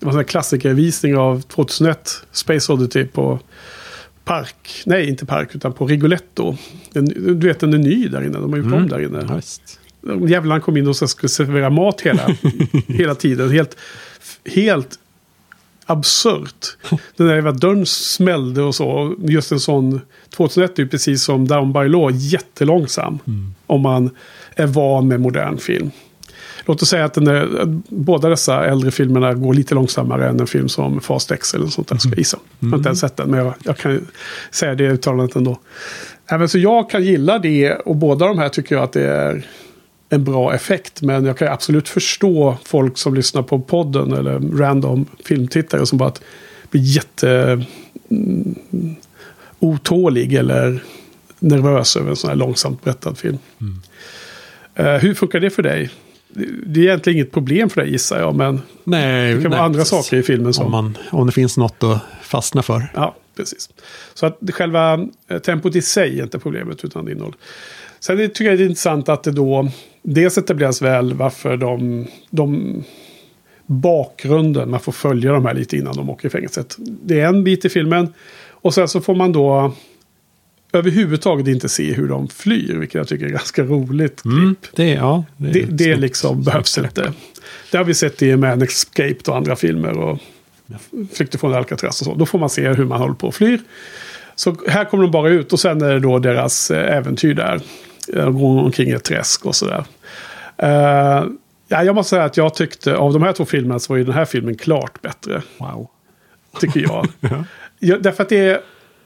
[0.00, 3.38] var en klassikervisning av 2001 Space Oddity på
[4.24, 4.82] Park.
[4.86, 6.56] Nej, inte Park utan på Rigoletto.
[6.92, 7.04] Den,
[7.40, 8.38] du vet den är ny där inne.
[8.38, 9.26] De har gjort om där inne.
[9.28, 9.40] Ja,
[10.28, 12.22] Jävlarna kom in och så skulle servera mat hela,
[12.88, 13.50] hela tiden.
[13.50, 13.76] Helt,
[14.54, 14.98] helt
[15.86, 16.76] absurt.
[17.16, 19.14] Den där jävla dörren smällde och så.
[19.18, 20.00] Just en sån
[20.36, 23.18] 2001 är ju precis som Down by Law jättelångsam.
[23.66, 24.10] Om man
[24.56, 25.90] är van med modern film.
[26.66, 30.46] Låt oss säga att den är, båda dessa äldre filmerna går lite långsammare än en
[30.46, 31.96] film som Fast X eller sånt där.
[31.96, 32.38] Ska jag gissa.
[32.58, 34.06] Jag har inte ens sett den, men jag, jag kan
[34.50, 35.58] säga det uttalandet ändå.
[36.26, 39.46] Även så jag kan gilla det och båda de här tycker jag att det är
[40.14, 41.02] en bra effekt.
[41.02, 46.12] Men jag kan absolut förstå folk som lyssnar på podden eller random filmtittare som bara
[46.70, 47.64] blir jätte
[48.10, 48.54] mm,
[49.58, 50.82] otålig eller
[51.38, 53.38] nervös över en sån här långsamt berättad film.
[54.74, 55.90] Eh, hur funkar det för dig?
[56.66, 59.66] Det- är egentligen inget problem för dig gissar jag, men Nej, det kan nej, vara
[59.66, 59.90] andra precis.
[59.90, 60.64] saker i filmen som...
[60.66, 62.82] Om, man, om det finns något att fastna för.
[62.94, 63.68] Ja, precis.
[64.14, 67.34] Så att själva eh, tempot i sig är inte problemet utan innehåll.
[68.06, 69.68] Sen tycker jag det är intressant att det då
[70.02, 72.84] dels etableras väl varför de, de
[73.66, 76.76] bakgrunden, man får följa de här lite innan de åker i fängelset.
[76.78, 78.12] Det är en bit i filmen
[78.48, 79.72] och sen så får man då
[80.72, 84.34] överhuvudtaget inte se hur de flyr, vilket jag tycker är ganska roligt klipp.
[84.34, 87.12] Mm, det, ja, det, är Det, det liksom behövs inte.
[87.70, 89.98] Det har vi sett i Man Escaped och andra filmer.
[89.98, 90.18] Och
[91.12, 92.14] Flykte från Alcatraz och så.
[92.14, 93.60] Då får man se hur man håller på och flyr.
[94.34, 97.60] Så här kommer de bara ut och sen är det då deras eh, äventyr där.
[98.12, 99.84] De går omkring i ett träsk och sådär.
[100.62, 101.28] Uh,
[101.68, 104.04] Ja, jag måste säga att jag tyckte av de här två filmerna så var ju
[104.04, 105.42] den här filmen klart bättre.
[105.58, 105.88] Wow.
[106.60, 107.08] Tycker jag.
[107.78, 108.60] ja, därför att det är,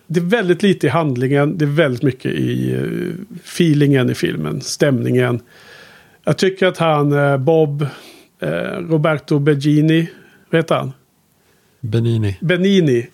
[0.07, 1.59] det är väldigt lite i handlingen.
[1.59, 4.61] Det är väldigt mycket i uh, feelingen i filmen.
[4.61, 5.41] Stämningen.
[6.25, 7.87] Jag tycker att han, Bob,
[8.89, 10.11] Roberto Begini,
[10.51, 10.93] vad heter han?
[11.81, 12.37] Benini.
[12.41, 13.07] Benini.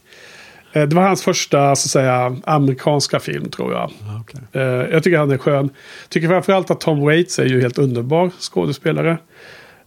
[0.74, 3.90] Eh, Det var hans första så att säga, amerikanska film tror jag.
[4.06, 4.40] Ja, okej.
[4.52, 5.70] Eh, Jag tycker han är skön.
[6.08, 9.18] Tycker framförallt att Tom Waits är ju helt underbar skådespelare.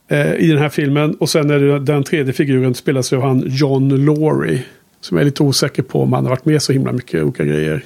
[0.07, 1.13] eh, I den här filmen.
[1.15, 4.63] Och sen är det den tredje figuren spelas av han John Laurie.
[5.01, 7.43] Som jag är lite osäker på om han har varit med så himla mycket olika
[7.45, 7.83] grejer.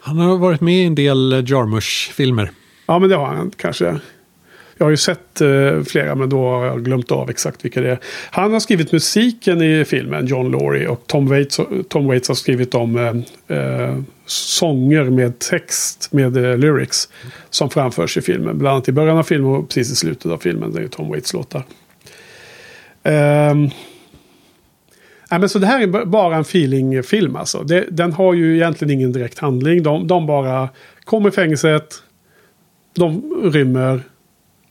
[0.00, 2.50] Han har varit med i en del Jarmusch-filmer.
[2.86, 3.98] Ja men det har han kanske.
[4.78, 7.90] Jag har ju sett eh, flera men då har jag glömt av exakt vilka det
[7.90, 7.98] är.
[8.30, 10.88] Han har skrivit musiken i filmen, John Laurie.
[10.88, 13.96] Och Tom Waits, Tom Waits har skrivit om eh, eh
[14.26, 17.08] sånger med text, med eh, lyrics.
[17.50, 18.58] Som framförs i filmen.
[18.58, 20.72] Bland annat i början av filmen och precis i slutet av filmen.
[20.72, 21.64] Det är Tom Waits låtar.
[23.02, 23.70] Ehm,
[25.30, 27.62] Nej, men så det här är bara en feelingfilm alltså.
[27.62, 29.82] Det, den har ju egentligen ingen direkt handling.
[29.82, 30.68] De, de bara
[31.04, 31.94] kommer i fängelset.
[32.94, 33.22] De
[33.52, 34.02] rymmer.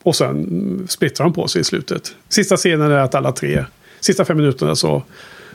[0.06, 2.16] Och sen splittrar de på sig i slutet.
[2.30, 3.66] Sista scenen är att alla tre,
[4.00, 5.04] sista fem minuterna så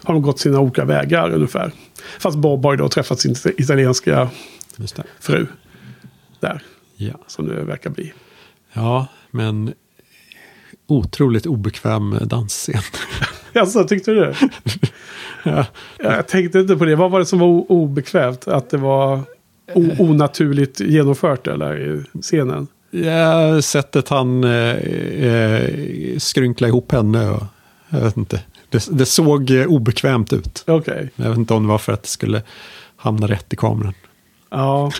[0.02, 1.72] har de gått sina olika vägar ungefär.
[2.18, 4.28] Fast Bob har ju då träffat sin italienska
[5.20, 5.46] fru.
[6.40, 6.62] Där,
[6.96, 7.14] Ja.
[7.26, 8.12] som det verkar bli.
[8.72, 9.72] ja, men
[10.86, 12.80] otroligt obekväm dansscen.
[13.54, 14.36] Alltså, tyckte du det?
[15.44, 15.66] ja.
[15.98, 16.96] Jag tänkte inte på det.
[16.96, 18.48] Vad var det som var obekvämt?
[18.48, 19.20] Att det var
[19.98, 22.66] onaturligt genomfört eller i scenen?
[22.90, 24.76] Ja, sättet han eh,
[25.24, 27.30] eh, skrynklade ihop henne.
[27.30, 27.42] Och,
[27.88, 28.40] jag vet inte.
[28.68, 30.64] Det, det såg eh, obekvämt ut.
[30.66, 31.10] Okej.
[31.16, 32.42] Jag vet inte om det var för att det skulle
[32.96, 33.94] hamna rätt i kameran.
[34.50, 34.90] Ja.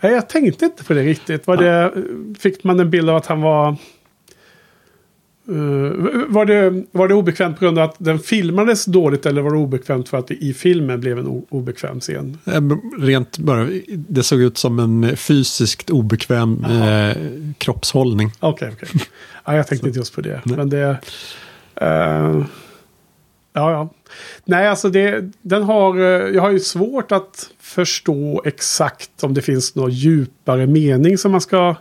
[0.00, 1.46] Jag tänkte inte på det riktigt.
[1.46, 1.92] Var det,
[2.38, 3.76] fick man en bild av att han var...
[5.48, 5.54] eh,
[6.28, 9.56] var, det, var det obekvämt på grund av att den filmades dåligt eller var det
[9.58, 12.38] obekvämt för att det i filmen blev en obekväm scen?
[12.46, 12.60] Eh,
[12.98, 17.16] Rent bara, det såg ut som en fysiskt obekväm eh,
[17.58, 18.30] kroppshållning.
[18.40, 18.88] Okej, okej.
[19.46, 20.40] Ja, jag tänkte inte just på det.
[20.44, 20.56] Nej.
[20.56, 20.96] Men det...
[21.76, 22.44] eh,
[23.52, 23.88] ja, ja.
[24.44, 25.98] Nej, alltså det, den har...
[25.98, 31.32] eh, jag har ju svårt att förstå exakt om det finns någon djupare mening som
[31.32, 31.74] man ska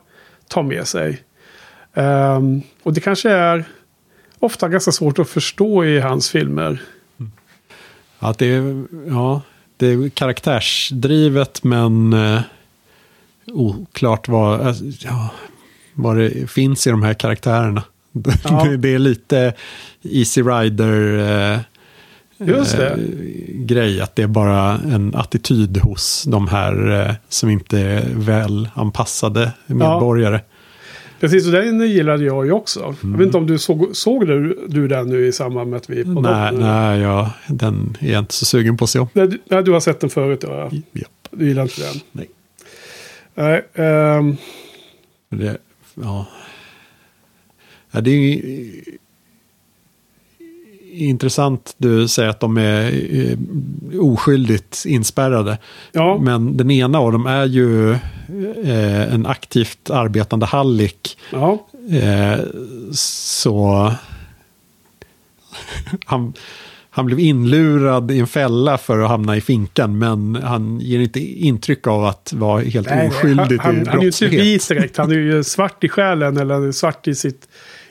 [0.48, 1.22] ta med sig.
[1.94, 3.66] Ehm, och det kanske är
[4.40, 6.82] ofta ganska svårt att förstå i hans filmer.
[8.20, 9.42] Att det, är, ja,
[9.78, 12.42] det är karaktärsdrivet men eh,
[13.48, 15.30] oklart vad, alltså, ja,
[15.94, 17.84] vad det finns i de här karaktärerna.
[18.44, 18.66] Ja.
[18.78, 19.54] det, är lite
[20.02, 21.60] Easy Rider eh,
[22.50, 22.98] eh,
[23.48, 24.02] grej.
[24.02, 29.52] Att det är bara en attityd hos de här eh, som inte är väl anpassade
[29.68, 30.42] medborgare.
[31.24, 32.96] Precis, och den gillade jag ju också.
[33.02, 35.90] Jag vet inte om du såg, såg du, du den nu i samband med att
[35.90, 36.04] vi...
[36.04, 39.06] Nej, nej jag, den är jag inte så sugen på att se.
[39.14, 40.72] Nej, du, nej, du har sett den förut, ja.
[40.92, 41.12] Japp.
[41.32, 41.96] Du gillar inte den?
[42.12, 42.30] Nej.
[43.36, 43.66] Nej.
[43.74, 44.38] ehm,
[45.30, 45.58] Det,
[45.96, 46.28] ja.
[47.92, 48.74] ja, det är ju
[50.94, 53.38] intressant du säger att de är eh,
[54.00, 55.58] oskyldigt inspärrade.
[55.92, 57.92] ja, Men den ena av dem är ju
[58.64, 61.18] eh, en aktivt arbetande hallick.
[61.32, 62.40] ja, Eh,
[62.92, 63.92] så
[66.06, 66.34] han,
[66.90, 69.98] han blev inlurad i en fälla för att hamna i finkan.
[69.98, 73.98] Men han ger inte intryck av att vara helt Nej, oskyldig han, till han, han
[73.98, 74.46] är ju inte brottslighet.
[74.46, 74.98] vit direkt.
[74.98, 77.48] Han är ju svart i själen eller svart i sitt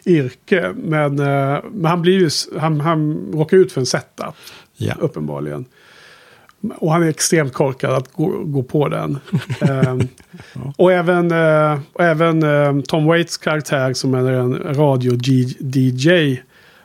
[0.06, 0.72] yrke.
[0.76, 2.30] Men, eh, men han blir ju,
[2.60, 4.34] han, han råkar ut för en setup.
[4.76, 4.94] Ja.
[5.00, 5.64] Uppenbarligen.
[6.76, 9.18] Och han är extremt korkad att gå, gå på den.
[9.60, 10.00] Ehm,
[10.76, 16.36] Och även, eh, och även eh, Tom Waits karaktär som är en radio-DJ.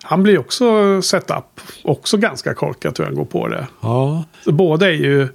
[0.03, 1.61] Han blir också setup.
[1.83, 3.67] Också ganska korkad jag han går på det.
[3.81, 5.27] ja, Så båda är ju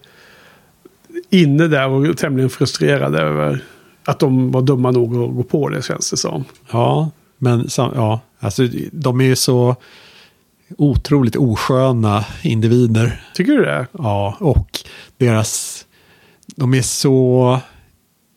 [1.30, 3.64] inne där och tämligen frustrerade över
[4.04, 6.44] att de var dumma nog att gå på det känns det som.
[6.70, 7.10] Ja,
[7.42, 9.76] men ja, alltså, de är ju så
[10.78, 13.24] otroligt osköna individer.
[13.34, 13.86] Tycker du det?
[13.92, 14.80] Ja, och
[15.16, 15.84] deras...
[16.56, 17.58] De är så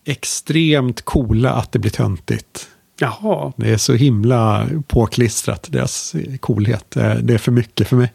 [0.05, 2.67] extremt coola att det blir töntigt.
[2.99, 3.53] Jaha.
[3.57, 6.95] Det är så himla påklistrat, deras coolhet.
[6.97, 8.13] Eh, Det är för mycket för mig.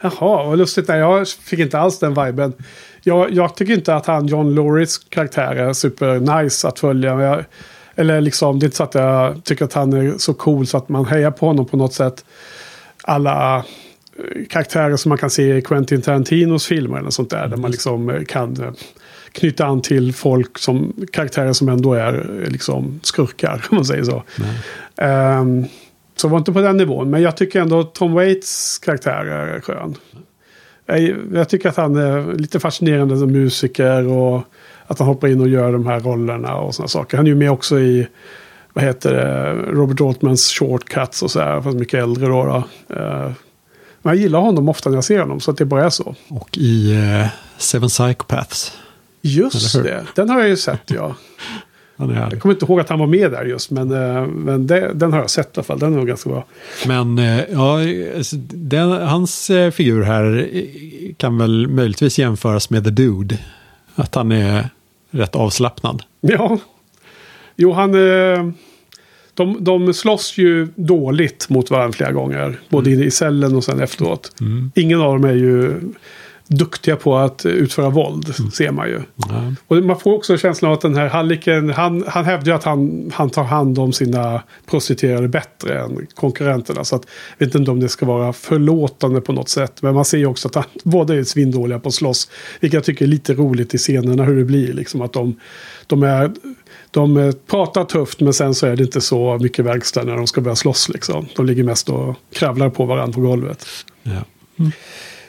[0.00, 0.88] Jaha, vad lustigt.
[0.88, 2.52] Nej, jag fick inte alls den viben.
[3.02, 7.20] Jag, jag tycker inte att han, John Loris karaktär är super nice att följa.
[7.20, 7.44] Jag,
[7.96, 10.76] eller liksom, det är inte så att jag tycker att han är så cool så
[10.76, 12.24] att man hejar på honom på något sätt.
[13.02, 13.62] Alla eh,
[14.50, 17.48] karaktärer som man kan se i Quentin Tarantinos filmer eller sånt där.
[17.48, 18.70] Där man liksom eh, kan eh,
[19.32, 24.22] knyta an till folk som karaktärer som ändå är liksom skurkar, om man säger så.
[24.96, 25.64] Ehm,
[26.16, 27.10] Så var inte på den nivån.
[27.10, 29.94] Men jag tycker ändå Tom Waits karaktär är skön.
[30.86, 34.06] Jag, jag tycker att han är lite fascinerande som musiker.
[34.06, 34.42] Och
[34.86, 37.16] att han hoppar in och gör de här rollerna och sådana saker.
[37.16, 38.06] Han är ju med också i
[38.76, 41.60] vad heter det, Robert Altmans shortcuts och så här.
[41.60, 42.44] Fast mycket äldre då.
[42.44, 42.56] då.
[42.96, 43.32] Eh,
[44.02, 45.40] men jag gillar honom ofta när jag ser honom.
[45.40, 46.14] Så att det bara är så.
[46.28, 47.26] Och i eh,
[47.58, 48.72] Seven Psychopaths.
[49.20, 51.14] Just det, den har jag ju sett ja.
[51.96, 53.70] Jag kommer inte ihåg att han var med där just.
[53.70, 55.78] Men, eh, men det, den har jag sett i alla fall.
[55.78, 56.44] Den är nog ganska bra.
[56.86, 57.18] Men
[57.52, 57.78] ja,
[58.16, 60.48] alltså, den, hans figur här
[61.16, 63.38] kan väl möjligtvis jämföras med The Dude.
[63.96, 64.68] Att han är
[65.10, 66.02] rätt avslappnad.
[66.20, 66.58] Ja.
[67.56, 67.94] Jo, han...
[67.94, 68.50] Eh,
[69.34, 72.60] de, de slåss ju dåligt mot varandra flera gånger.
[72.68, 74.32] Både inne i cellen och sen efteråt.
[74.74, 75.80] Ingen av dem är ju
[76.48, 79.00] duktiga på att utföra våld, ser man ju.
[79.16, 79.54] Ja.
[79.66, 82.64] Och man får också känslan av att den här halliken, han, han hävdar ju att
[82.64, 86.84] han, han tar hand om sina prostituerade bättre än konkurrenterna.
[86.84, 87.06] Så att,
[87.38, 89.82] jag vet inte om det ska vara förlåtande på något sätt.
[89.82, 92.30] Men man ser ju också att han båda är svindåliga på att slåss.
[92.60, 94.72] Vilket jag tycker är lite roligt i scenerna hur det blir.
[94.72, 95.40] Liksom att de,
[95.86, 96.32] de, är,
[96.90, 100.40] de pratar tufft men sen så är det inte så mycket verkstad när de ska
[100.40, 100.88] börja slåss.
[100.88, 101.26] Liksom.
[101.36, 103.66] De ligger mest och kravlar på varandra på golvet.
[104.02, 104.22] Ja.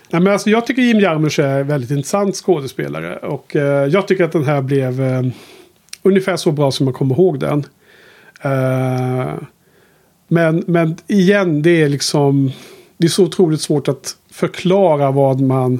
[0.10, 3.18] Nej, men alltså, jag tycker Jim Jarmusch är en väldigt intressant skådespelare.
[3.18, 5.22] Och eh, jag tycker att den här blev eh,
[6.02, 7.66] ungefär så bra som man kommer ihåg den.
[8.42, 9.34] Eh,
[10.28, 12.52] men, men igen, det är liksom...
[12.98, 15.80] Det är så otroligt svårt att förklara vad man...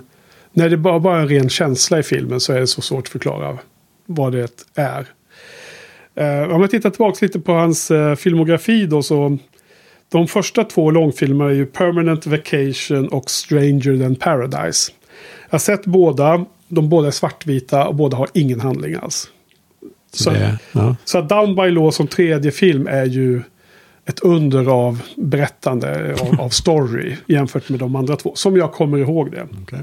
[0.54, 3.04] När det bara, bara är en ren känsla i filmen så är det så svårt
[3.04, 3.58] att förklara
[4.06, 5.06] vad det är.
[6.16, 9.38] Eh, om jag tittar tillbaka lite på hans eh, filmografi då så...
[10.10, 14.92] De första två långfilmerna är ju Permanent Vacation och Stranger than Paradise.
[15.46, 16.46] Jag har sett båda.
[16.68, 19.30] De båda är svartvita och båda har ingen handling alls.
[20.12, 20.96] Så, Det, ja.
[21.06, 23.42] så Down by Law som tredje film är ju
[24.06, 28.36] ett under av berättande av, av story jämfört med de andra två.
[28.36, 29.48] Som jag kommer ihåg det.
[29.62, 29.80] okej.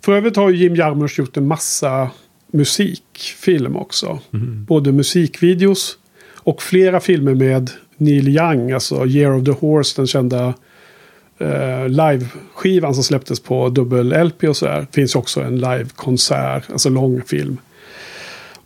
[0.00, 2.10] För övrigt har ju Jim Jarmusch gjort en massa
[2.52, 4.18] musikfilm också.
[4.66, 5.98] Både musikvideos
[6.34, 10.54] och flera filmer med Neil Young, alltså Year of the Horse, den kända
[11.38, 14.86] eh, live-skivan som släpptes på dubbel-LP och sådär.
[14.92, 17.56] Finns också en live-konsert, alltså lång film.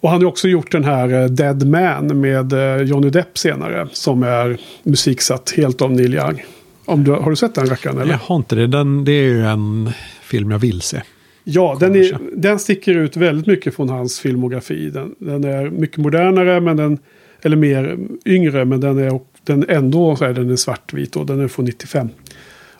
[0.01, 3.89] Och han har också gjort den här eh, Dead Man med eh, Johnny Depp senare.
[3.93, 6.45] Som är musiksatt helt av Neil Young.
[6.85, 8.13] Om du, har du sett den rackaren eller?
[8.13, 8.67] Jag har inte det.
[8.67, 9.91] Den, det är ju en
[10.23, 11.03] film jag vill se.
[11.45, 14.91] Ja, den, är, den sticker ut väldigt mycket från hans filmografi.
[14.91, 16.99] Den, den är mycket modernare, men den,
[17.43, 21.41] eller mer yngre, men den är den ändå så är den en svartvit och den
[21.41, 22.09] är från 95.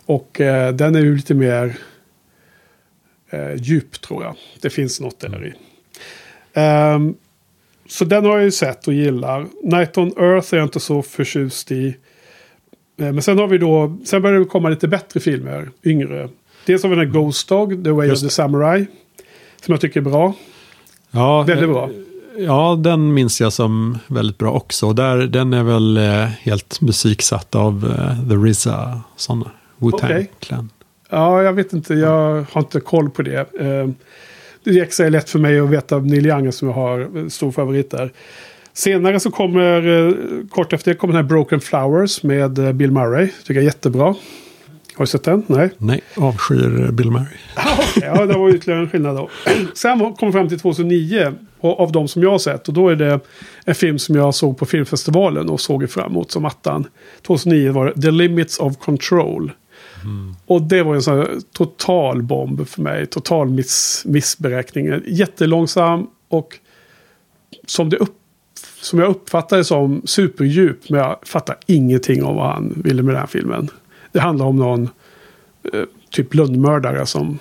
[0.07, 1.77] Och eh, den är ju lite mer
[3.31, 4.37] eh, djup tror jag.
[4.61, 5.53] Det finns något där i.
[6.55, 7.15] Ehm,
[7.89, 9.47] så den har jag ju sett och gillar.
[9.63, 11.87] Night on Earth är jag inte så förtjust i.
[12.97, 16.29] Eh, Men sen har vi då, sen börjar det komma lite bättre filmer, yngre.
[16.67, 18.87] Dels har vi den här Ghost Dog, The Way Just of the Samurai.
[19.61, 20.35] Som jag tycker är bra.
[21.11, 21.91] Ja, Väldigt eh, bra.
[22.47, 24.93] Ja, den minns jag som väldigt bra också.
[24.93, 29.51] Där, den är väl eh, helt musiksatt av eh, The RZA, sådana.
[29.79, 30.27] Wu-Tang.
[30.41, 30.71] Clan.
[31.11, 31.95] Ja, jag vet inte.
[31.95, 33.39] Jag har inte koll på det.
[33.39, 33.89] Eh,
[34.65, 38.13] Det är lätt för mig att veta Neil Young som jag har stor favorit där.
[38.73, 40.15] Senare så kommer,
[40.51, 43.29] kort efter det, kommer den här Broken Flowers med Bill Murray.
[43.29, 44.05] Tycker jag är jättebra.
[44.95, 45.43] Har du sett den?
[45.47, 45.71] Nej.
[45.79, 47.27] Nej, avskyr Bill Murray.
[48.01, 49.31] Ja, det var ytterligare en skillnad då.
[49.75, 51.33] Sen kom vi fram till 2009
[51.63, 52.69] och- av de som jag har sett.
[52.69, 53.21] Och då är det
[53.65, 56.87] en film som jag såg på filmfestivalen och såg fram emot som attan.
[57.23, 59.53] 2009 var det The Limits of Control.
[60.47, 63.07] Och det var en sån total bomb för mig.
[63.07, 65.03] Total miss, missberäkning.
[65.07, 66.59] Jättelångsam och
[67.67, 68.15] som, det upp,
[68.81, 70.91] som jag uppfattade som superdjup.
[70.91, 73.69] Men jag fattar ingenting om vad han ville med den här filmen.
[74.13, 74.83] Det handlar om någon
[75.73, 77.39] eh, typ lönnmördare som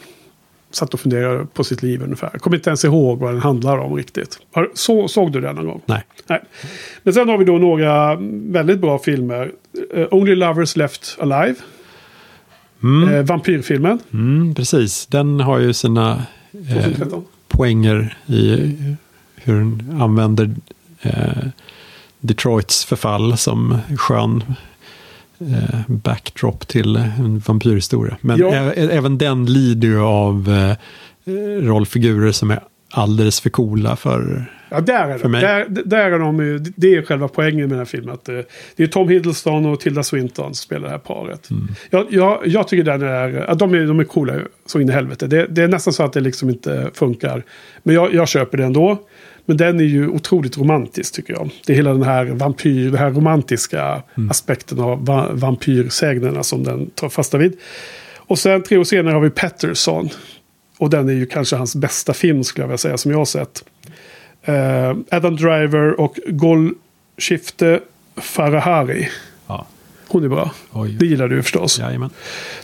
[0.71, 2.29] satt och funderade på sitt liv ungefär.
[2.29, 4.39] Kommer inte ens ihåg vad den handlar om riktigt.
[4.73, 5.81] Så, såg du den någon gång?
[5.85, 6.03] Nej.
[6.27, 6.41] Nej.
[7.03, 9.51] Men sen har vi då några väldigt bra filmer.
[9.93, 11.55] Eh, Only Lovers Left Alive.
[13.11, 13.99] Eh, vampyrfilmen.
[14.13, 17.25] Mm, precis, den har ju sina 2013.
[17.47, 18.73] poänger i
[19.35, 20.55] hur den använder
[22.19, 24.43] Detroits förfall som skön
[25.87, 28.17] backdrop till en vampyrhistoria.
[28.21, 28.53] Men Ja.
[28.73, 30.75] även den lider ju av eh,
[31.61, 32.59] rollfigurer som är
[32.91, 34.45] alldeles för coola för...
[34.69, 35.31] Ja, där är de.
[35.31, 38.13] Där, där är de ju, det är själva poängen med den här filmen.
[38.13, 38.25] Att
[38.75, 41.49] det, är Tom Hiddleston och Tilda Swinton som spelar det här paret.
[41.89, 44.33] Jag, jag, jag tycker den är, att de är, de är coola
[44.65, 45.27] så in i helvete.
[45.27, 47.43] Det, det är nästan så att det liksom inte funkar.
[47.83, 48.97] Men jag, jag köper det ändå.
[49.51, 51.49] Men den är ju otroligt romantisk tycker jag.
[51.65, 56.89] Det är hela den här vampyr, den här romantiska aspekten av va, vampyrsägnerna som den
[56.89, 57.57] tar fasta vid.
[58.15, 60.09] Och sen tre år senare har vi Patterson.
[60.77, 63.25] Och den är ju kanske hans bästa film skulle jag vilja säga som jag har
[63.25, 63.63] sett.
[64.43, 67.79] Eh, Adam Driver och Golshifte
[68.15, 69.09] Farahari.
[69.47, 69.67] Ja.
[70.07, 70.51] Hon är bra.
[70.71, 70.95] Oj.
[70.99, 71.79] Det gillar du förstås.
[71.79, 72.09] Jajamän.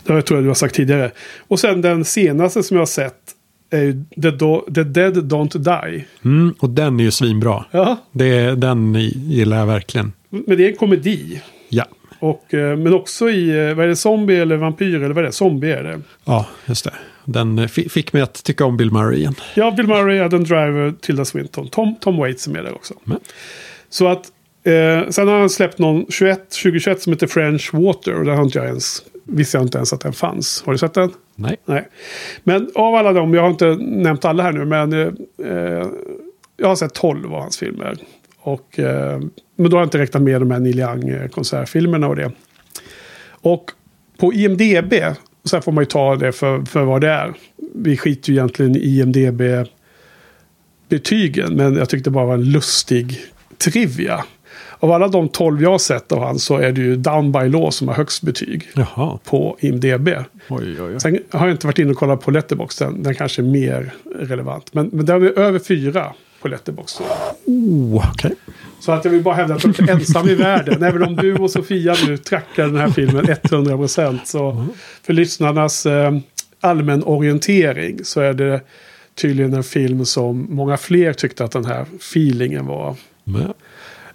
[0.04, 1.10] Det tror jag du har sagt tidigare.
[1.38, 3.34] Och sen den senaste som jag har sett
[3.70, 6.04] är ju The, Do- The Dead Don't Die.
[6.24, 7.64] Mm, och den är ju svinbra.
[7.70, 8.94] Ja, Det, den
[9.28, 10.12] gillar jag verkligen.
[10.30, 11.42] men det är en komedi.
[11.68, 11.84] Ja.
[12.20, 15.22] Och, eh, men också i, eh, vad är det, zombie eller vampyr eller vad är
[15.26, 15.32] det?
[15.32, 16.00] Zombie är det.
[16.24, 16.92] Ja, just det.
[17.24, 19.34] Den eh, fi- fick mig att tycka om Bill Murray igen.
[19.54, 21.68] Ja, Bill Murray, Adam Driver, Tilda Swinton.
[21.68, 22.94] Tom, Tom Waits är med där också.
[23.04, 23.18] Men.
[23.90, 24.22] Så att,
[24.64, 28.14] eh, sen har han släppt någon 21, 2021 som heter French Water.
[28.18, 30.62] Och där har inte jag ens, visste jag inte ens att den fanns.
[30.66, 31.10] Har du sett den?
[31.40, 31.56] Nej.
[31.64, 31.88] Nej.
[32.44, 35.08] Men av alla dem, jag har inte nämnt alla här nu, men eh,
[35.52, 35.86] eh
[36.56, 37.96] jag har sett 12 av hans filmer.
[38.38, 39.20] Och, eh,
[39.56, 42.32] men då har jag inte räknat med de här Neil Young-konsertfilmerna och det.
[43.28, 43.70] Och
[44.18, 44.94] på IMDB,
[45.44, 47.34] så här får man ju ta det för, för vad det är.
[47.74, 53.20] Vi skiter ju egentligen i IMDB-betygen, men jag tyckte det bara var en lustig
[53.58, 54.24] trivia.
[54.80, 57.48] Av alla de 12 jag har sett av han så är det ju Down by
[57.48, 59.18] Law som har högst betyg Jaha.
[59.24, 60.08] på IMDB.
[60.08, 61.00] Oj, oj, oj.
[61.00, 62.82] Sen har jag inte varit inne och kollat på Letterboxd.
[62.82, 64.74] Den, den kanske är mer relevant.
[64.74, 66.12] Men, men den är över fyra
[66.42, 67.00] på Letterboxd.
[67.44, 68.34] Oh, okej.
[68.80, 70.82] Så att jag vill bara hävda att jag är ensam i världen.
[70.82, 74.18] Även om du och Sofia nu trackar den här filmen 100%.
[74.24, 74.66] Så
[75.02, 76.18] för lyssnarnas eh,
[76.60, 78.60] allmän orientering så är det
[79.14, 82.96] tydligen en film som många fler tyckte att den här feelingen var.
[83.24, 83.52] Men,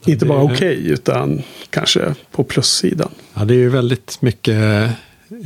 [0.06, 3.10] Inte bara okej utan kanske på plussidan.
[3.34, 4.58] Ja, det är ju väldigt mycket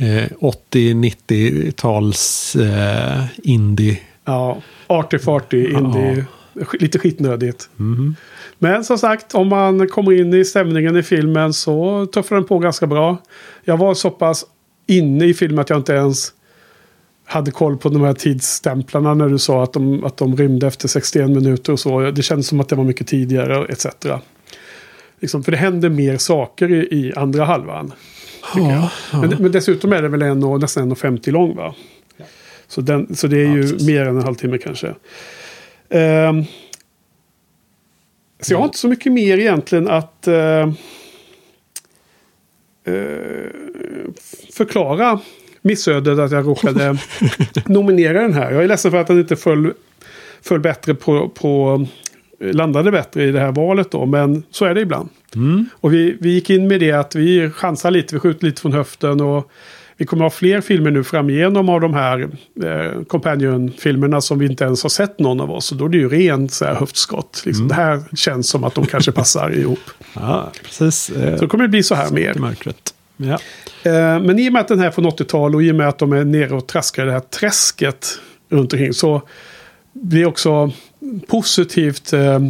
[0.00, 3.98] eh, 80-90-tals eh, indie.
[4.24, 6.24] Ja, arty farty, indie.
[6.72, 7.68] Lite skitnödigt.
[7.76, 8.16] Mhm.
[8.58, 12.58] Men som sagt, om man kommer in i stämningen i filmen så tuffar den på
[12.58, 13.16] ganska bra.
[13.64, 14.44] Jag var så pass
[14.86, 16.32] inne i filmen att jag inte ens
[17.24, 20.88] hade koll på de här tidsstämplarna när du sa att de, att de rymde efter
[20.88, 22.10] 61 minuter och så.
[22.10, 23.86] Det kändes som att det var mycket tidigare etc.
[25.20, 27.92] Liksom, för det händer mer saker i, i andra halvan.
[28.56, 31.74] Ja, Men, men dessutom är det väl en och, nästan 1,50 lång va?
[32.68, 33.86] Så, den, så det är Ja, ju precis.
[33.86, 34.94] mer än en halvtimme kanske.
[35.88, 36.44] Ehm,
[38.40, 40.68] så jag har inte så mycket mer egentligen att eh,
[42.84, 43.50] eh,
[44.52, 45.20] förklara
[45.62, 46.98] missödet att jag råkade
[47.66, 48.50] nominera den här.
[48.52, 49.72] Jag är ledsen för att den inte föll,
[50.42, 51.86] föll bättre på, på
[52.40, 54.06] landade bättre i det här valet då.
[54.06, 55.08] Men så är det ibland.
[55.72, 58.72] Och vi, vi gick in med det att vi chansar lite, vi skjuter lite från
[58.72, 59.20] höften.
[59.20, 59.50] Och
[59.96, 62.28] vi kommer ha fler filmer nu framigenom av de här
[62.64, 65.72] eh, Companion-filmerna som vi inte ens har sett någon av oss.
[65.72, 67.42] Och då är det ju rent så här höftskott.
[67.46, 67.68] Liksom.
[67.68, 69.78] Det här känns som att de kanske passar ihop.
[70.14, 71.10] ja precis.
[71.10, 72.34] Eh, Så det kommer bli så här mer.
[73.16, 73.38] Ja.
[73.82, 75.88] Eh, men i och med att den här är från 80-tal och i och med
[75.88, 78.06] att de är nere och traskar i det här träsket
[78.50, 79.22] runt omkring så
[79.92, 80.72] blir också
[81.28, 82.40] positivt, eh,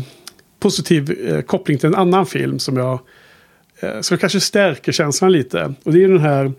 [0.60, 2.98] positiv eh, koppling till en annan film som jag
[3.80, 5.74] eh, som kanske stärker känslan lite.
[5.84, 6.52] Och det är den här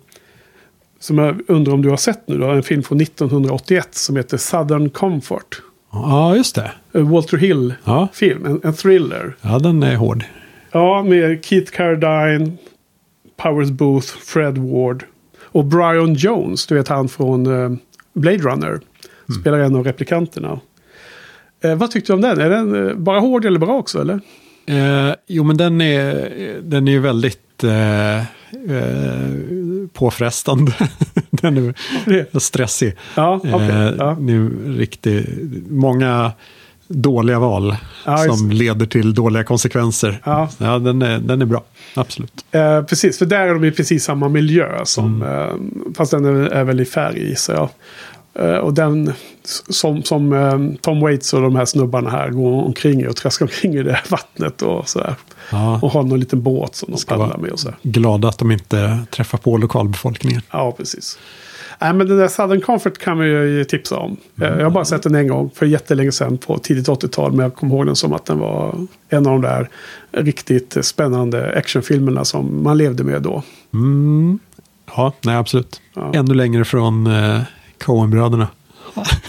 [1.00, 4.38] som jag undrar om du har sett nu då, en film från 1981 som heter
[4.38, 5.62] Southern Comfort.
[5.92, 6.72] ja, just det.
[6.92, 8.50] En Walter Hill-film, Ja.
[8.50, 9.36] en, en thriller.
[9.42, 10.24] ja, den är hård.
[10.72, 12.52] Ja, med Keith Carradine,
[13.38, 15.04] Powers Booth, Fred Ward
[15.44, 16.68] och Brian Jones.
[16.68, 17.72] Du vet han från eh,
[18.14, 18.80] Blade Runner.
[19.42, 20.60] Spelar en av replikanterna.
[21.62, 22.42] Eh, vad tyckte du om den?
[22.42, 24.20] Är den eh, bara hård eller bra också eller?
[24.66, 26.32] Eh, jo, men den är,
[26.62, 28.24] den är ju väldigt eh, eh,
[29.94, 30.74] påfrestande.
[31.30, 31.58] den
[32.06, 32.96] är stressig.
[33.16, 33.42] Ja.
[33.46, 34.18] Eh, ja.
[34.20, 35.26] Det är riktigt,
[35.70, 36.32] många
[36.90, 37.76] dåliga val
[38.06, 40.22] Ja, som leder till dåliga konsekvenser.
[40.24, 40.50] Ja.
[40.58, 41.64] Ja, den, är, den är bra,
[41.94, 42.46] absolut.
[42.52, 44.86] Eh, precis, för där är de i precis samma miljö.
[44.86, 47.70] Som, eh, fast den är, är väl i färg gissar jag.
[48.42, 49.14] Eh, och den
[49.70, 53.46] som, som eh, Tom Waits och de här snubbarna här går omkring i och traskar
[53.46, 55.16] omkring i det här vattnet och sådär.
[55.52, 55.80] Ja.
[55.82, 57.70] Och har någon liten båt som de paddlar med och så.
[57.82, 60.42] Glada att de inte träffar på lokalbefolkningen.
[60.52, 61.20] Ja, precis.
[61.82, 64.18] Nej, men den där Southern Comfort kan vi ju tipsa om.
[64.42, 67.32] Eh, Jag har bara sett den en gång för jättelänge sedan på tidigt 80-tal.
[67.32, 68.76] Men jag kommer ihåg den som att den var
[69.10, 69.70] en av de där
[70.12, 73.44] riktigt spännande actionfilmerna som man levde med då.
[73.74, 74.40] Mm.
[74.96, 75.82] Ja, nej absolut.
[75.96, 76.12] Ja.
[76.14, 77.42] Ännu längre från eh,
[77.80, 78.48] Coen-bröderna.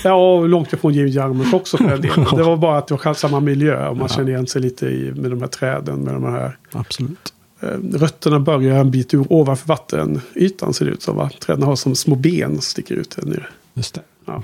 [0.04, 2.26] Ja, långt ifrån Jim Jarmusch också för den delen.
[2.36, 5.12] Det var bara att det var samma miljö och man känner igen sig lite i,
[5.16, 7.32] med de här träden, med de här Absolut.
[7.60, 7.68] eh,
[7.98, 11.16] rötterna börjar en bit ur ovanför vattenytan ser det ut som.
[11.16, 11.30] Va?
[11.40, 13.46] Träden har som små ben sticker ut där nere.
[13.74, 14.00] Just det.
[14.26, 14.42] Ja,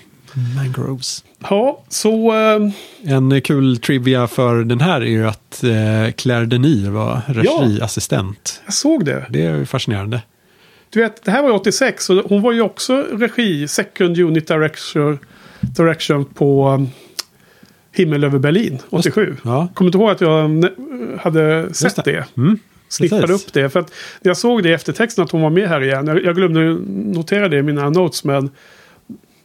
[0.56, 1.24] Mangroves.
[1.50, 2.70] ja så eh,
[3.14, 8.62] En kul trivia för den här är ju att eh, Claire Denis var regiassistent.
[8.64, 9.26] jag såg det.
[9.30, 10.22] Det är fascinerande.
[10.96, 14.48] Du vet, det här var ju 86 och hon var ju också regi, second unit
[14.48, 15.18] direction,
[15.60, 16.88] direction på um,
[17.92, 19.36] Himmel över Berlin 87.
[19.44, 19.68] Ja.
[19.74, 20.64] Kommer du ihåg att jag
[21.20, 22.02] hade sett det.
[22.12, 22.26] det?
[22.36, 22.58] Mm.
[22.88, 23.70] Snippade upp det.
[23.70, 23.92] För att
[24.22, 26.06] jag såg det i eftertexten att hon var med här igen.
[26.06, 26.60] Jag, jag glömde
[27.18, 28.50] notera det i mina notes men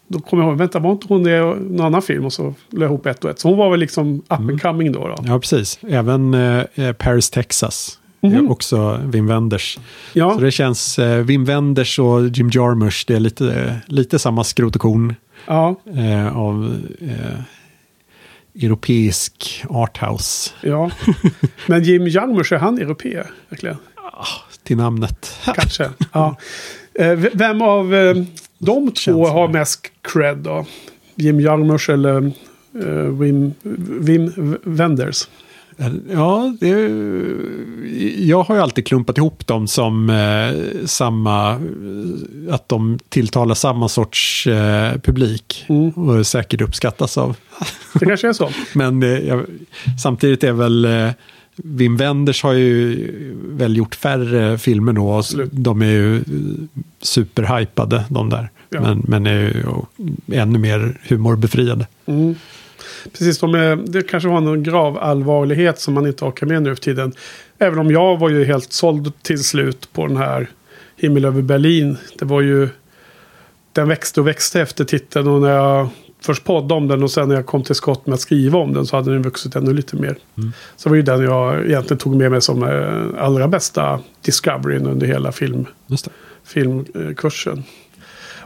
[0.08, 2.26] då kom jag ihåg, vänta var inte hon det i någon annan film?
[2.26, 3.40] Och så la jag ihop ett och ett.
[3.40, 5.08] Så hon var väl liksom up and coming då.
[5.08, 5.16] då.
[5.28, 5.80] Ja, precis.
[5.90, 7.98] Även eh, eh, Paris, Texas.
[8.22, 9.80] Är också Wim Wenders.
[10.14, 14.44] Ja, Så det känns, eh, Wim Wenders och Jim Jarmusch, det är lite, lite samma
[14.44, 15.16] skrot och korn
[15.48, 20.92] ja, eh, av eh, europeisk arthouse ja.
[21.68, 23.24] Men Jim Jarmusch, är han europé?
[23.50, 23.78] Verkligen?
[24.64, 25.36] till namnet.
[25.56, 25.90] Kanske.
[26.12, 26.36] ja.
[26.94, 28.16] Eh, Vem av eh,
[28.58, 30.66] de två har mest cred då?
[31.16, 32.32] Jim Jarmusch eller
[32.86, 33.54] eh, Wim,
[34.00, 35.28] Wim Wenders?
[36.12, 36.70] Ja, det,
[38.18, 41.52] jag har ju alltid klumpat ihop dem som eh, samma,
[42.50, 45.90] att de tilltalar samma sorts eh, publik Mm.
[45.90, 47.36] och säkert uppskattas av.
[48.00, 48.50] Det kanske är så.
[48.74, 49.46] Men eh, jag,
[50.04, 51.10] samtidigt är väl eh,
[51.56, 53.08] Wim Wenders har ju
[53.46, 55.08] väl gjort färre filmer då.
[55.10, 55.24] och.
[55.52, 56.22] De är ju eh,
[57.02, 58.50] superhypade de där.
[58.70, 58.82] Ja.
[58.82, 59.64] Men, men är ju
[60.38, 61.88] ännu mer humorbefriade.
[62.06, 62.36] Mm.
[63.12, 66.82] Precis, är, det kanske var någon grav allvarlighet som man inte orkar med nu för
[66.82, 67.14] tiden.
[67.58, 70.50] Även om jag var ju helt såld till slut på den här
[70.98, 71.98] Himmel över Berlin.
[72.20, 72.70] Det var ju...
[73.74, 75.90] Den växte och växte efter titeln och när jag
[76.22, 78.74] först poddade om den och sen när jag kom till skott med att skriva om
[78.74, 80.18] den så hade den vuxit ännu lite mer.
[80.76, 84.88] Så det var ju den jag egentligen tog med mig som eh, allra bästa discoveryn
[84.88, 85.66] under hela film,
[86.44, 87.64] filmkursen.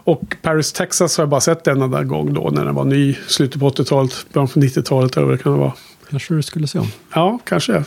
[0.05, 3.15] Och Paris, Texas har jag bara sett en enda gång då när den var ny.
[3.27, 5.73] Slutet på 80-talet, början på 90-talet eller vad det kan vara.
[6.09, 6.87] Kanske du skulle se om.
[7.13, 7.73] Ja, kanske.
[7.73, 7.85] Jag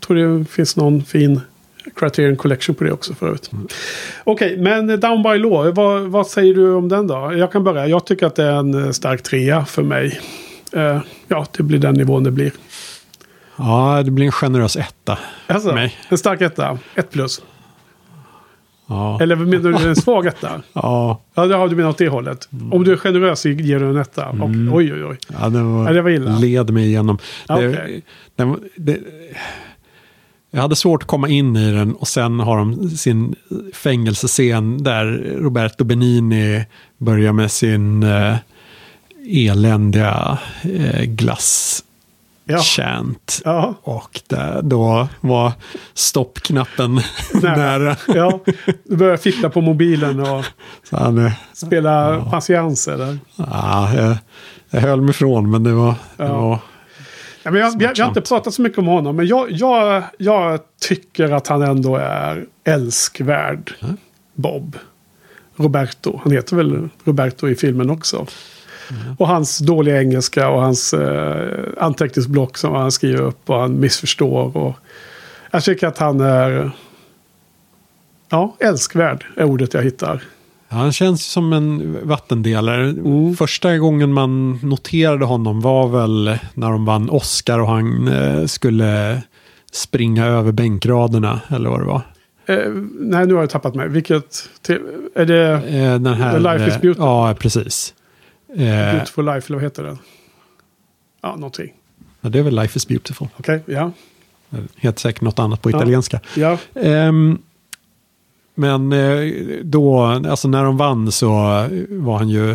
[0.00, 1.40] tror det finns någon fin
[1.96, 3.50] Criterion Collection på det också förut.
[4.24, 7.32] Okej, men Down by Law, vad, vad säger du om den då?
[7.36, 7.86] Jag kan börja.
[7.86, 10.20] Jag tycker att det är en eh, stark trea för mig.
[10.72, 12.52] Eh, ja, det blir den nivån det blir.
[13.56, 15.18] Ja, det blir en generös etta.
[15.46, 15.96] Alltså, Nej.
[16.08, 17.42] en stark etta, ett plus.
[18.92, 20.62] Ja, Eller menar du en svag etta?
[20.72, 22.48] ja, Ja, det har du menat åt det hållet.
[22.70, 24.28] Om du är generös ger du en etta.
[24.28, 25.18] Och, oj, oj, oj.
[25.40, 26.38] ja det, var, Ja, det var illa.
[26.38, 27.18] led mig igenom.
[27.48, 28.02] Det, okej.
[28.36, 28.98] den, det,
[30.50, 33.34] jag hade svårt att komma in i den och sen har de sin
[33.74, 36.64] fängelsescen där Roberto Benini
[36.98, 38.36] börjar med sin eh,
[39.26, 41.84] eländiga eh, glass
[42.52, 42.58] Ja.
[42.58, 43.40] chant.
[43.44, 45.52] Ja, Och där, då var
[45.94, 46.94] stoppknappen
[47.42, 47.56] Nära.
[47.56, 47.96] nära.
[48.06, 48.40] ja.
[48.84, 50.44] Du börjar fippla på mobilen och
[50.90, 53.18] Så han, spela patienser där.
[53.36, 54.16] ja, jag,
[54.70, 55.94] jag höll mig ifrån men det var...
[56.16, 56.38] Det Ja.
[56.48, 56.58] var
[57.42, 60.02] Ja, men jag, jag, jag har inte pratat så mycket om honom, men jag, jag,
[60.18, 63.72] jag tycker att han ändå är älskvärd.
[64.34, 64.76] Bob.
[65.56, 66.20] Roberto.
[66.22, 68.26] Han heter väl Roberto i filmen också.
[69.18, 74.56] Och hans dåliga engelska och hans eh, anteckningsblock som han skriver upp och han missförstår.
[74.56, 74.76] Och
[75.50, 76.70] jag tycker att han är...
[78.28, 80.22] Ja, älskvärd är ordet jag hittar.
[80.68, 82.84] Han känns som en vattendelare.
[82.84, 83.36] Mm.
[83.36, 89.22] Första gången man noterade honom var väl när de vann Oscar och han eh, skulle
[89.72, 92.02] springa över bänkraderna, eller vad det var.
[92.46, 93.88] Eh, nej, nu har jag tappat mig.
[93.88, 94.48] Vilket...
[94.62, 94.78] Till,
[95.14, 97.06] är det Eh, den här, The Life is eh, Beautiful.
[97.06, 97.94] Ja, precis.
[98.56, 99.98] Eh, Beautiful Life, eller vad heter den?
[101.20, 101.72] Ja, någonting.
[102.20, 103.28] ja, det är väl Life is beautiful.
[103.36, 103.92] Okej, ja.
[104.76, 105.76] Heter säkert något annat på Ja.
[105.76, 106.20] italienska.
[106.36, 107.38] Ja, Ehm,
[108.54, 109.32] men eh,
[109.62, 111.28] då, alltså när de vann så
[111.88, 112.50] var han ju,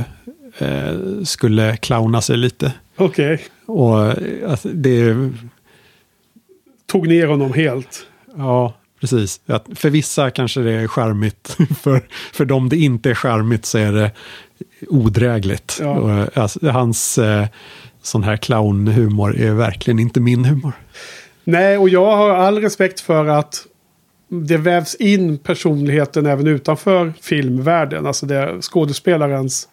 [0.57, 2.73] eh, skulle clowna sig lite.
[2.95, 3.41] okej.
[3.65, 5.15] Och eh, alltså, det,
[6.85, 8.07] Tog ner honom helt.
[8.37, 9.41] ja, precis.
[9.45, 11.57] Att för vissa kanske det är charmigt.
[11.81, 14.11] För, för dem det inte är charmigt så är det
[14.87, 15.77] odrägligt.
[15.81, 16.21] Ja.
[16.21, 17.45] Eh, alltså, hans eh,
[18.01, 20.73] sån här clownhumor är verkligen inte min humor.
[21.43, 23.65] Nej, och jag har all respekt för att
[24.27, 28.05] det vävs in personligheten även utanför filmvärlden.
[28.05, 29.67] Alltså det, skådespelarens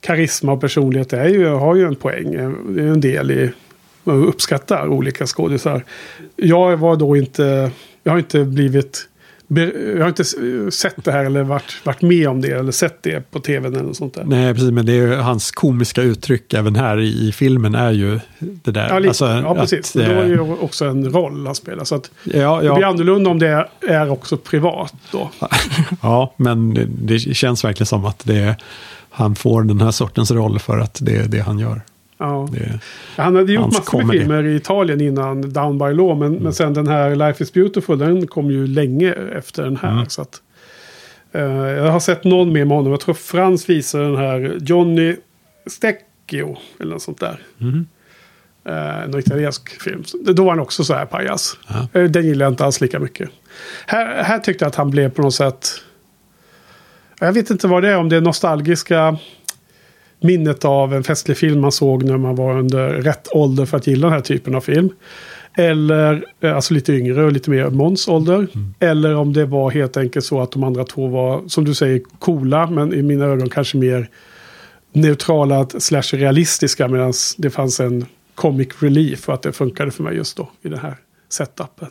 [0.00, 2.32] karisma och personlighet är ju, har ju en poäng.
[2.74, 3.52] Det är en del i
[4.04, 5.84] man uppskattar olika skådisar.
[6.36, 7.70] Jag var då inte,
[8.02, 9.08] jag har inte blivit
[9.54, 10.24] Jag har inte
[10.70, 13.84] sett det här eller varit, varit med om det eller sett det på tvn eller
[13.84, 14.24] något sånt där.
[14.24, 17.90] Nej, precis, men det är ju hans komiska uttryck även här i, i filmen är
[17.90, 18.88] ju det där.
[18.88, 19.08] Ja, lite.
[19.08, 19.96] Alltså, ja precis.
[19.96, 21.84] att, Då är eh, ju också en roll han spelar.
[21.84, 25.30] Så att ja, det blir ja, annorlunda om det är, också privat då.
[26.02, 28.56] ja, men det, det känns verkligen som att det
[29.10, 31.80] han får den här sortens roll för att det är det han gör.
[32.20, 32.48] Ja.
[32.52, 32.80] Det,
[33.16, 36.18] Han hade gjort massor med filmer i Italien innan Down by Law.
[36.18, 40.04] Men, men sen den här Life is Beautiful, den kom ju länge efter den här.
[40.08, 40.42] Så att,
[41.32, 42.92] eh, jag har sett någon mer med honom.
[42.92, 45.16] Jag tror Frans visar den här Johnny
[45.66, 46.56] Stecchio.
[46.80, 47.40] Eller något sånt där.
[48.64, 50.04] Eh, någon italiensk film.
[50.34, 51.58] Då var han också så här pajas.
[51.68, 52.00] Ja.
[52.00, 53.30] Eh, Den gillar jag inte alls lika mycket.
[53.86, 55.68] Här, här tyckte jag att han blev på något sätt...
[57.22, 59.18] Jag vet inte vad det är, om det är nostalgiska
[60.20, 63.86] minnet av en festlig film man såg när man var under rätt ålder för att
[63.86, 64.90] gilla den här typen av film.
[65.56, 68.46] Eller, eh, alltså lite yngre och lite mer Måns ålder.
[68.78, 72.00] Eller om det var helt enkelt så att de andra två var, som du säger,
[72.18, 72.66] coola.
[72.70, 74.08] Men i mina ögon kanske mer
[74.92, 76.88] neutrala slash realistiska.
[76.88, 80.68] Medan det fanns en comic relief och att det funkade för mig just då i
[80.68, 80.96] den här
[81.28, 81.88] setupen.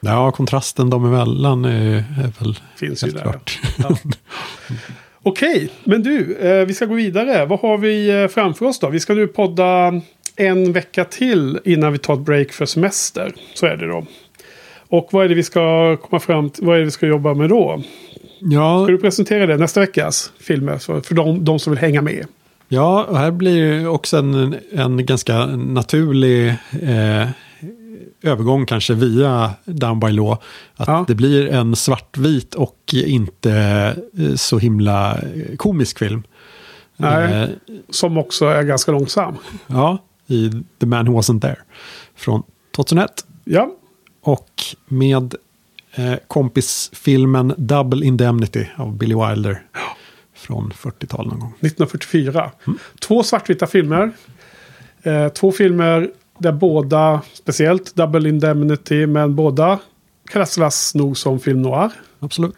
[0.00, 3.22] ja, kontrasten dem emellan är, är väl Finns ju helt där.
[3.22, 3.60] klart.
[3.78, 3.96] Ja.
[5.22, 7.46] Okej, men du, eh, vi ska gå vidare.
[7.46, 8.88] Vad har vi eh, framför oss då?
[8.88, 10.00] Vi ska nu podda
[10.36, 13.34] en vecka till innan vi tar ett break för semester.
[13.54, 14.06] Så är det då.
[14.88, 16.64] Och vad är det vi ska komma fram till?
[16.64, 17.82] Vad är det vi ska jobba med då?
[18.40, 22.02] Ja, Ska du presentera det nästa veckas filmer för, för de, de som vill hänga
[22.02, 22.26] med?
[22.68, 26.48] Ja, och här blir också en, en ganska naturlig
[26.82, 27.28] eh,
[28.22, 30.32] övergång kanske via Down by Law.
[30.76, 31.04] Att Ja.
[31.08, 33.52] det blir en svartvit och inte
[34.18, 36.22] eh, så himla eh, komisk film.
[36.96, 37.32] Nej.
[37.42, 37.48] Eh,
[37.90, 39.34] Som också är ganska långsam.
[39.66, 40.50] ja, i
[40.80, 41.56] The Man Who Wasn't There
[42.16, 42.42] från
[42.76, 43.24] 2001.
[43.44, 43.70] Ja,
[44.22, 44.50] Och
[44.88, 45.34] med
[45.94, 49.62] eh, kompisfilmen Double Indemnity av Billy Wilder.
[50.34, 51.48] Från 40-tal någon gång.
[51.60, 52.50] 1944.
[53.00, 54.10] Två svartvita filmer.
[55.02, 59.78] Eh, två filmer där båda, speciellt Double Indemnity, men båda
[60.26, 61.90] klassas nog som film noir.
[62.18, 62.54] Absolut.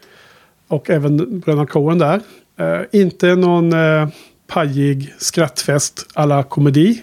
[0.69, 2.21] Och även Bröderna Coen där.
[2.57, 4.09] Eh, inte någon eh,
[4.47, 7.03] pajig skrattfest alla komedi.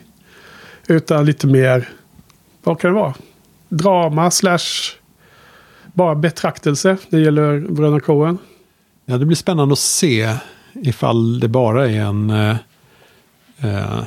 [0.88, 1.90] Utan lite mer,
[2.64, 3.14] vad kan det vara?
[3.70, 4.96] Drama slash
[5.94, 6.98] bara betraktelse.
[7.10, 8.38] Det gäller Bröderna Coen.
[9.06, 10.36] Ja, det blir spännande att se
[10.74, 12.30] ifall det bara är en...
[12.30, 12.56] Eh,
[13.62, 14.04] eh,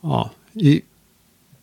[0.00, 0.82] ja, i,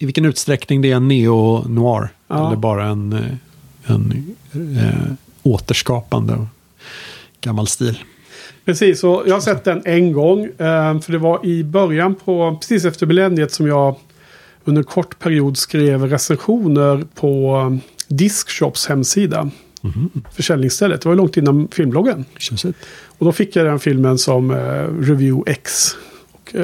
[0.02, 2.10] I vilken utsträckning det är en neo-noir.
[2.28, 2.48] Ja.
[2.48, 5.14] Eller bara en, eh, en eh,
[5.44, 6.46] återskapande
[7.42, 8.00] gammal stil.
[8.66, 10.44] Precis, och jag har sett den en gång.
[10.46, 13.96] eh, För det var i början på, precis efter millenniet som jag
[14.64, 19.50] under en kort period skrev recensioner på eh, Discshops hemsida.
[20.34, 21.02] Försäljningsstället.
[21.02, 22.26] Det var långt innan filmbloggen.
[23.06, 24.52] Och då fick jag den filmen som
[25.00, 25.92] Review X.
[26.32, 26.56] Och,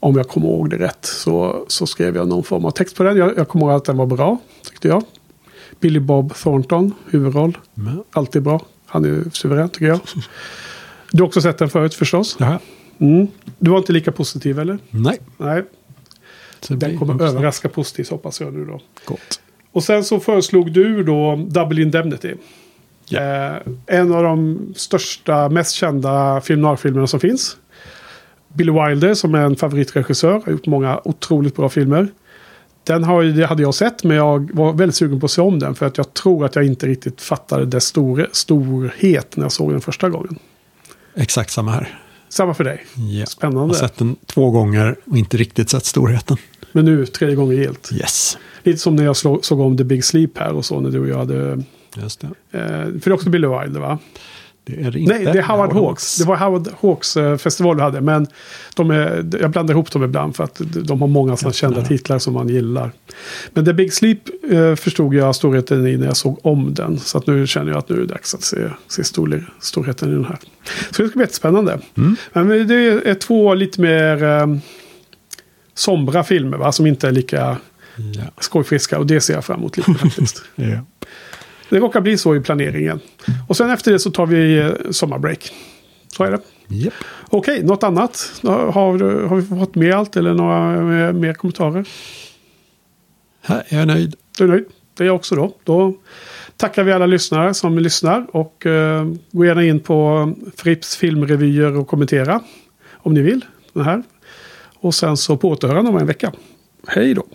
[0.00, 3.02] om jag kommer ihåg det rätt så, så skrev jag någon form av text på
[3.02, 3.16] den.
[3.16, 5.02] Jag, jag kommer ihåg att den var bra, tyckte jag.
[5.80, 7.58] Billy Bob Thornton, huvudroll.
[7.74, 8.60] Men, Alltid bra.
[8.86, 10.00] Han är suverän tycker jag.
[11.12, 12.36] Du har också sett den förut förstås.
[12.38, 12.58] ja,
[13.00, 13.28] Mm.
[13.58, 14.78] Du var inte lika positiv eller?
[14.90, 15.18] nej.
[15.36, 15.64] Nej,
[16.60, 18.80] Så den kommer överraska positivt hoppas jag nu då.
[19.04, 19.40] Gott.
[19.72, 22.34] Och sen så föreslog du då Double Indemnity.
[23.08, 23.20] Ja.
[23.20, 23.56] Eh,
[23.86, 27.56] en av de största, mest kända film noir-filmerna som finns.
[28.58, 30.42] Billy Wilder som är en favoritregissör.
[30.44, 32.08] Har gjort många otroligt bra filmer.
[32.84, 35.58] Den har, det hade jag sett men jag var väldigt sugen på att se om
[35.58, 35.74] den.
[35.74, 39.70] För att jag tror att jag inte riktigt fattade dess stor, storhet när jag såg
[39.70, 40.38] den första gången.
[41.14, 41.98] Exakt samma här.
[42.28, 42.84] Samma för dig.
[42.94, 43.02] Ja.
[43.02, 43.74] Jag har Spännande.
[43.74, 46.36] sett den två gånger och inte riktigt sett storheten.
[46.72, 47.90] Men nu tredje gången gillt.
[47.92, 48.38] Yes.
[48.62, 50.80] Lite som när jag såg om The Big Sleep här och så.
[50.80, 51.62] När du och jag hade...
[51.96, 52.26] Just det.
[52.26, 53.98] Eh, för det är också Billy Wilder va?
[54.68, 55.14] Det är det inte.
[55.14, 56.16] Nej, det är Howard Hawks.
[56.16, 58.00] Det var Howard Hawks eh, festival du hade.
[58.00, 58.26] Men
[58.76, 62.18] de är, jag blandar ihop dem ibland för att de har många sådana kända titlar
[62.18, 62.92] som man gillar.
[63.52, 64.18] Men The Big Sleep
[64.50, 66.98] eh, förstod jag storheten i när jag såg om den.
[66.98, 68.56] Så att nu känner jag att nu är det dags att se,
[68.88, 70.38] se storle, storheten i den här.
[70.90, 71.78] Så det ska bli jättespännande.
[72.32, 72.74] Men det
[73.08, 74.46] är två lite mer eh,
[75.74, 76.72] sombra filmer va?
[76.72, 77.56] Som inte är lika
[78.14, 78.22] Ja.
[78.40, 78.98] skojfriska.
[78.98, 80.42] Och det ser jag fram emot lite faktiskt.
[80.54, 80.66] Ja.
[81.68, 83.00] Det råkar bli så i planeringen.
[83.48, 85.52] Och sen efter det så tar vi eh, sommarbreak.
[86.08, 86.40] Så är det.
[86.68, 86.94] Japp.
[87.28, 88.40] Okej, något annat?
[88.42, 91.88] Har, har vi fått med allt eller några mer, mer kommentarer?
[93.40, 94.14] Här är jag nöjd.
[94.38, 94.64] Du är nöjd?
[94.94, 95.54] Det är jag också då.
[95.64, 95.94] Då
[96.56, 98.26] tackar vi alla lyssnare som lyssnar.
[98.36, 102.40] Och eh, gå gärna in på Fripps filmrevyer och kommentera.
[102.92, 103.44] Om ni vill.
[103.72, 104.02] Den här.
[104.80, 106.32] Och sen så på återhörande om en vecka.
[106.86, 107.26] Hej då!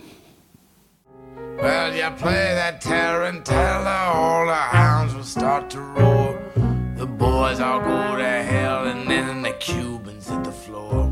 [1.64, 6.38] Well, you play that tarantella, all the hounds will start to roar.
[6.94, 11.10] The boys all go to hell, and then the Cubans hit the floor.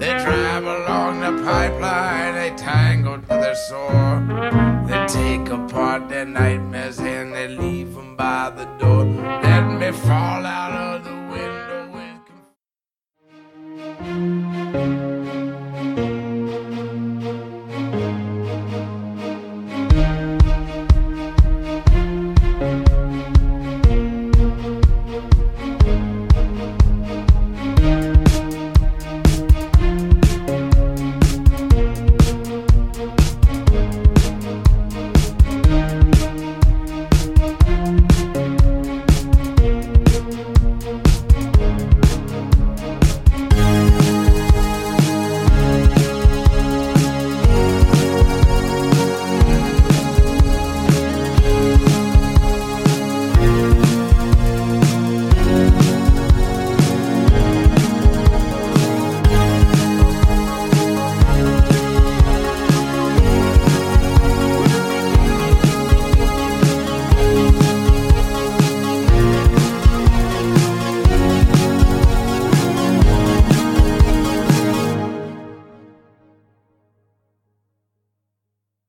[0.00, 4.26] They drive along the pipeline, they tangle to their sore.
[4.88, 9.04] They take apart their nightmares and they leave them by the door.
[9.04, 10.97] Let me fall out of